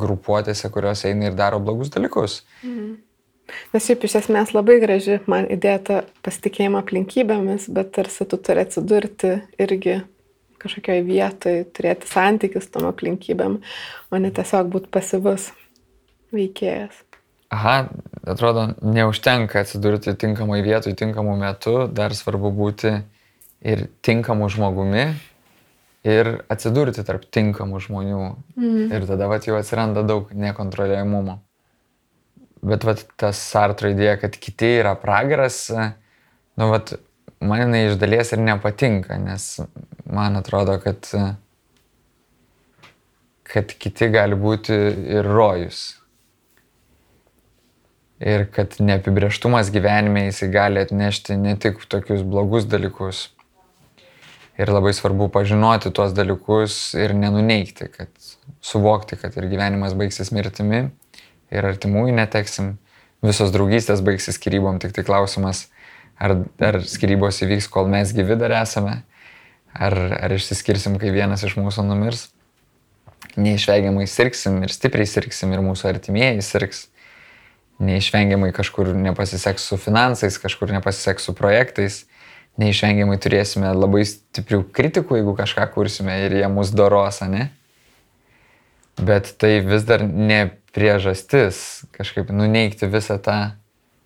grupuotėse, 0.00 0.70
kurios 0.72 1.04
eina 1.04 1.28
ir 1.28 1.36
daro 1.36 1.60
blogus 1.60 1.92
dalykus. 1.92 2.40
Nes 2.64 3.84
šiaip 3.84 4.08
iš 4.08 4.16
esmės 4.22 4.54
labai 4.56 4.78
graži 4.80 5.20
man 5.28 5.44
įdėta 5.52 6.06
pasitikėjimo 6.24 6.80
aplinkybėmis, 6.80 7.68
bet 7.68 7.92
tarsi 7.96 8.24
tu 8.24 8.40
turi 8.40 8.64
atsidurti 8.64 9.36
irgi 9.60 10.00
kažkokioje 10.64 11.04
vietoje, 11.04 11.64
turėti 11.76 12.08
santykius 12.08 12.70
tom 12.72 12.88
aplinkybėm, 12.88 13.58
o 14.08 14.20
ne 14.24 14.32
tiesiog 14.32 14.72
būti 14.72 14.88
pasivus 14.94 15.50
veikėjas. 16.32 17.04
Aha, 17.54 17.74
atrodo, 18.26 18.68
neužtenka 18.82 19.60
atsidurti 19.62 20.16
tinkamai 20.18 20.62
vietoj, 20.64 20.96
tinkamu 20.98 21.36
metu, 21.38 21.84
dar 21.86 22.14
svarbu 22.16 22.50
būti 22.54 22.96
ir 23.64 23.86
tinkamu 24.02 24.48
žmogumi 24.50 25.04
ir 26.04 26.30
atsidurti 26.52 27.04
tarp 27.06 27.24
tinkamų 27.32 27.80
žmonių. 27.86 28.24
Mm. 28.58 28.92
Ir 28.92 29.06
tada 29.08 29.28
vat, 29.30 29.46
jau 29.48 29.56
atsiranda 29.58 30.04
daug 30.06 30.32
nekontroliuojamumo. 30.36 31.38
Bet 32.64 32.84
vat, 32.88 33.04
tas 33.20 33.40
Sartre 33.40 33.92
idėja, 33.92 34.18
kad 34.22 34.36
kiti 34.40 34.74
yra 34.80 34.94
pragaras, 35.00 35.66
nu, 35.70 36.68
vat, 36.72 36.94
man 37.44 37.64
jinai 37.64 37.86
iš 37.90 37.98
dalies 38.00 38.32
ir 38.32 38.40
nepatinka, 38.44 39.18
nes 39.20 39.48
man 40.08 40.40
atrodo, 40.40 40.78
kad, 40.80 41.08
kad 43.48 43.76
kiti 43.80 44.08
gali 44.12 44.38
būti 44.40 44.80
ir 45.18 45.28
rojus. 45.28 45.84
Ir 48.24 48.46
kad 48.48 48.78
neapibrieštumas 48.80 49.68
gyvenime 49.72 50.22
jisai 50.30 50.48
gali 50.48 50.80
atnešti 50.80 51.36
ne 51.36 51.58
tik 51.60 51.82
tokius 51.92 52.22
blogus 52.24 52.64
dalykus. 52.64 53.26
Ir 54.56 54.70
labai 54.70 54.94
svarbu 54.96 55.28
pažinoti 55.34 55.90
tuos 55.92 56.14
dalykus 56.16 56.94
ir 56.96 57.12
nenuneikti, 57.18 57.90
kad 57.92 58.08
suvokti, 58.64 59.18
kad 59.20 59.36
ir 59.36 59.50
gyvenimas 59.50 59.96
baigsis 59.98 60.30
mirtimi, 60.32 60.86
ir 61.52 61.68
artimųjų 61.68 62.14
neteksim, 62.16 62.76
visos 63.24 63.52
draugystės 63.52 64.00
baigsis 64.04 64.38
skirybom, 64.38 64.78
tik 64.80 64.94
tai 64.96 65.04
klausimas, 65.04 65.66
ar, 66.16 66.38
ar 66.62 66.80
skirybos 66.86 67.42
įvyks, 67.44 67.68
kol 67.72 67.90
mes 67.90 68.14
gyvi 68.14 68.38
dar 68.40 68.54
esame, 68.62 69.00
ar, 69.74 69.98
ar 70.20 70.34
išsiskirsim, 70.36 70.96
kai 71.02 71.12
vienas 71.14 71.44
iš 71.44 71.58
mūsų 71.60 71.86
numirs. 71.90 72.30
neišvengiamai 73.36 74.04
sirgsim 74.06 74.60
ir 74.62 74.70
stipriai 74.70 75.08
sirgsim 75.10 75.52
ir 75.52 75.62
mūsų 75.64 75.88
artimieji 75.90 76.42
sirgs. 76.46 76.84
Neišvengiamai 77.82 78.52
kažkur 78.54 78.92
nepasiseks 78.94 79.64
su 79.70 79.78
finansais, 79.80 80.38
kažkur 80.38 80.70
nepasiseks 80.76 81.26
su 81.26 81.34
projektais. 81.34 82.04
Neišvengiamai 82.60 83.16
turėsime 83.18 83.72
labai 83.74 84.04
stiprių 84.06 84.62
kritikų, 84.74 85.18
jeigu 85.18 85.34
kažką 85.34 85.66
kursime 85.74 86.20
ir 86.26 86.36
jie 86.38 86.50
mus 86.52 86.70
doros, 86.70 87.18
ne? 87.26 87.48
Bet 88.94 89.32
tai 89.42 89.58
vis 89.66 89.82
dar 89.88 90.04
ne 90.06 90.54
priežastis 90.74 91.82
kažkaip 91.94 92.30
nuneikti 92.30 92.86
visą 92.90 93.18
tą 93.18 93.38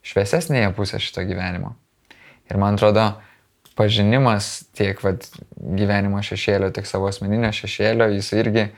šviesesnėje 0.09 0.73
pusę 0.77 1.01
šito 1.03 1.25
gyvenimo. 1.29 1.75
Ir 2.49 2.57
man 2.57 2.79
atrodo, 2.79 3.11
pažinimas 3.77 4.65
tiek 4.77 4.97
vat, 5.05 5.29
gyvenimo 5.55 6.21
šešėlio, 6.25 6.73
tiek 6.73 6.89
savo 6.89 7.11
asmeninio 7.13 7.53
šešėlio, 7.55 8.09
jis 8.17 8.33
irgi 8.37 8.69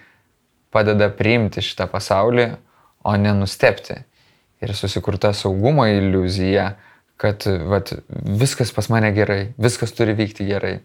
padeda 0.74 1.10
priimti 1.14 1.62
šitą 1.64 1.86
pasaulį, 1.90 2.50
o 3.06 3.14
ne 3.16 3.32
nustepti. 3.38 4.02
Ir 4.60 4.74
susikurta 4.76 5.32
saugumo 5.36 5.86
iliuzija, 5.88 6.74
kad 7.20 7.44
vat, 7.68 7.92
viskas 8.40 8.72
pas 8.76 8.88
mane 8.92 9.12
gerai, 9.16 9.52
viskas 9.60 9.92
turi 9.96 10.14
vykti 10.16 10.46
gerai. 10.48 10.78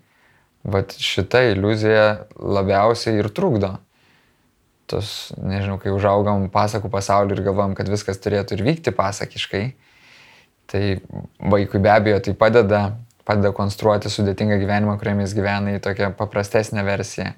Vat 0.65 0.95
šita 0.99 1.43
iliuzija 1.51 2.05
labiausiai 2.39 3.19
ir 3.21 3.29
trukdo. 3.35 3.75
Tos, 4.89 5.31
nežinau, 5.41 5.77
kai 5.81 5.93
užaugam 5.93 6.47
pasakų 6.53 6.91
pasaulį 6.93 7.37
ir 7.37 7.45
galvom, 7.47 7.73
kad 7.77 7.89
viskas 7.89 8.19
turėtų 8.21 8.57
ir 8.57 8.65
vykti 8.67 8.93
pasakiškai, 8.95 9.63
tai 10.69 10.83
vaikui 11.41 11.81
be 11.81 11.89
abejo 11.89 12.19
tai 12.27 12.35
padeda, 12.37 12.83
padeda 13.25 13.49
konstruoti 13.57 14.11
sudėtingą 14.13 14.59
gyvenimą, 14.61 14.99
kuriame 15.01 15.25
jis 15.25 15.33
gyvena 15.37 15.73
į 15.77 15.81
tokią 15.85 16.11
paprastesnę 16.19 16.85
versiją 16.85 17.33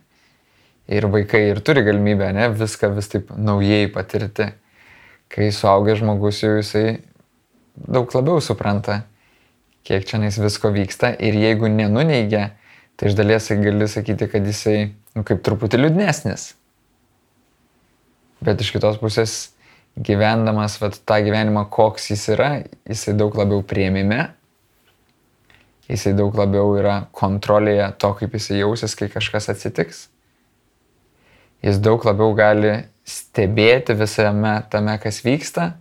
ir 0.87 1.07
vaikai 1.11 1.49
ir 1.51 1.59
turi 1.59 1.83
galimybę, 1.83 2.31
ne, 2.33 2.47
viską 2.55 2.93
vis 2.95 3.11
taip 3.11 3.31
naujai 3.35 3.87
patirti. 3.91 4.51
Kai 5.31 5.49
suaugęs 5.51 5.99
žmogus 6.01 6.41
jau 6.43 6.55
jisai 6.55 7.01
daug 7.75 8.11
labiau 8.15 8.41
supranta, 8.41 9.01
kiek 9.87 10.05
čia 10.07 10.19
nais 10.21 10.37
visko 10.39 10.71
vyksta 10.73 11.11
ir 11.23 11.35
jeigu 11.37 11.69
nenuneigia, 11.71 12.53
tai 12.97 13.11
iš 13.11 13.17
dalies 13.17 13.51
gali 13.61 13.89
sakyti, 13.91 14.29
kad 14.31 14.47
jisai, 14.47 14.93
nu, 15.15 15.25
kaip 15.27 15.43
truputį 15.45 15.83
liūdnesnis. 15.83 16.49
Bet 18.41 18.61
iš 18.61 18.71
kitos 18.73 18.97
pusės, 19.01 19.37
gyvendamas 19.97 20.77
vat, 20.81 20.99
tą 21.09 21.21
gyvenimą, 21.25 21.67
koks 21.73 22.11
jis 22.11 22.27
yra, 22.35 22.51
jisai 22.89 23.15
daug 23.17 23.35
labiau 23.37 23.63
prieimime, 23.65 24.27
jisai 25.89 26.13
daug 26.17 26.35
labiau 26.37 26.75
yra 26.77 26.99
kontrolėje 27.15 27.93
to, 28.01 28.13
kaip 28.19 28.37
jisai 28.37 28.61
jausis, 28.61 28.95
kai 28.97 29.09
kažkas 29.13 29.49
atsitiks 29.53 30.07
jis 31.63 31.79
daug 31.81 32.05
labiau 32.05 32.33
gali 32.37 32.73
stebėti 33.07 33.95
visame 33.97 34.57
tame, 34.71 34.97
kas 35.01 35.21
vyksta, 35.25 35.71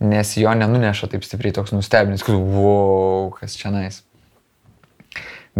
nes 0.00 0.32
jo 0.40 0.52
nenuneša 0.56 1.10
taip 1.12 1.26
stipriai 1.26 1.54
toks 1.54 1.74
nustebinis, 1.76 2.24
kad, 2.26 2.34
wow, 2.34 3.30
kas 3.36 3.54
čia 3.58 3.72
nais. 3.74 4.00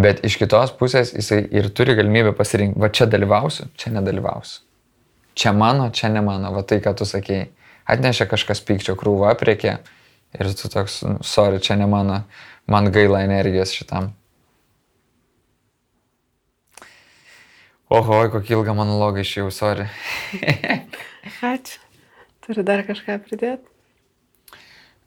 Bet 0.00 0.22
iš 0.26 0.38
kitos 0.40 0.72
pusės 0.78 1.12
jisai 1.16 1.42
ir 1.54 1.68
turi 1.74 1.96
galimybę 1.98 2.32
pasirinkti, 2.38 2.80
va 2.80 2.90
čia 2.94 3.08
dalyvausiu, 3.10 3.68
čia 3.78 3.92
nedalyvausiu. 3.94 4.62
Čia 5.40 5.52
mano, 5.56 5.88
čia 5.94 6.10
ne 6.12 6.22
mano, 6.24 6.52
va 6.54 6.62
tai, 6.66 6.80
ką 6.82 6.94
tu 6.98 7.06
sakėjai. 7.08 7.48
Atnešė 7.90 8.26
kažkas 8.30 8.62
pykčio 8.66 8.94
krūvą 8.98 9.32
priekė 9.38 9.78
ir 10.38 10.50
tu 10.54 10.70
toks, 10.70 11.00
nu, 11.06 11.18
sorry, 11.26 11.58
čia 11.62 11.76
ne 11.78 11.88
mano, 11.90 12.22
man 12.70 12.90
gaila 12.94 13.24
energijos 13.26 13.74
šitam. 13.74 14.12
Oho, 17.90 18.20
kokį 18.30 18.54
ilgą 18.54 18.74
monologą 18.78 19.24
išėjau, 19.24 19.48
sorry. 19.50 19.88
Ačiū. 21.52 21.80
Turi 22.46 22.62
dar 22.66 22.84
kažką 22.86 23.16
pridėti? 23.24 23.66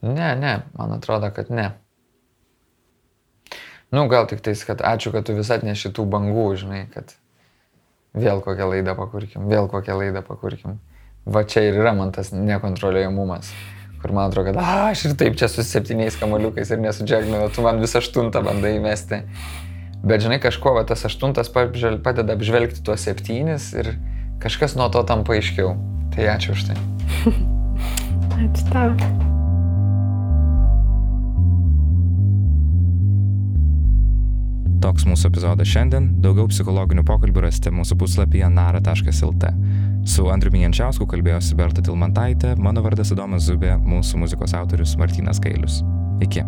Ne, 0.04 0.34
ne, 0.36 0.52
man 0.76 0.92
atrodo, 0.92 1.30
kad 1.32 1.48
ne. 1.48 1.70
Nu, 3.94 4.04
gal 4.12 4.28
tik 4.28 4.42
tais, 4.44 4.60
kad 4.68 4.84
ačiū, 4.84 5.14
kad 5.14 5.24
tu 5.24 5.36
vis 5.36 5.48
atneši 5.54 5.94
tų 5.96 6.04
bangų, 6.12 6.44
žinai, 6.60 6.82
kad 6.92 7.14
vėl 8.12 8.44
kokią 8.44 8.68
laidą 8.74 8.94
pakurkim, 8.98 9.48
vėl 9.48 9.70
kokią 9.72 9.96
laidą 10.02 10.20
pakurkim. 10.26 10.76
Va 11.24 11.44
čia 11.48 11.64
ir 11.70 11.80
yra 11.80 11.94
man 11.96 12.12
tas 12.12 12.34
nekontroliuojamumas, 12.36 13.48
kur 14.02 14.12
man 14.12 14.28
atrodo, 14.28 14.52
kad 14.52 14.60
a, 14.60 14.90
aš 14.90 15.06
ir 15.08 15.16
taip 15.20 15.38
čia 15.40 15.48
su 15.48 15.64
septyniais 15.64 16.18
kamoliukais 16.20 16.74
ir 16.74 16.84
nesu 16.84 17.06
džeglinu, 17.08 17.48
tu 17.54 17.64
man 17.64 17.80
visą 17.80 18.02
aštuntą 18.04 18.44
bandai 18.44 18.76
įmesti. 18.76 19.24
Bet 20.04 20.20
žinai, 20.20 20.36
kažkuo 20.42 20.74
va, 20.76 20.84
tas 20.84 21.06
aštuntas 21.08 21.48
padeda 21.48 22.36
apžvelgti 22.36 22.84
tuos 22.84 23.06
septynis 23.06 23.70
ir 23.72 23.94
kažkas 24.42 24.76
nuo 24.76 24.90
to 24.92 25.00
tam 25.08 25.24
paaiškiau. 25.24 25.72
Tai 26.14 26.26
ačiū 26.36 26.52
už 26.52 26.66
tai. 26.68 26.76
ačiū 28.44 28.66
tau. 28.68 28.92
Toks 34.84 35.06
mūsų 35.08 35.30
epizodas 35.30 35.70
šiandien. 35.72 36.10
Daugiau 36.20 36.44
psichologinių 36.50 37.06
pokalbių 37.08 37.46
rasite 37.46 37.72
mūsų 37.72 37.96
puslapyje 38.02 38.50
nara.lt. 38.52 39.52
Su 40.04 40.28
Andriu 40.28 40.52
Jančiausku 40.60 41.08
kalbėjosi 41.08 41.56
Berta 41.56 41.80
Tilmantaitė, 41.80 42.52
mano 42.60 42.84
vardas 42.84 43.14
Adomas 43.16 43.48
Zubė, 43.48 43.78
mūsų 43.80 44.20
muzikos 44.20 44.52
autorius 44.60 44.92
Martinas 45.00 45.40
Gailius. 45.40 45.80
Iki. 46.20 46.44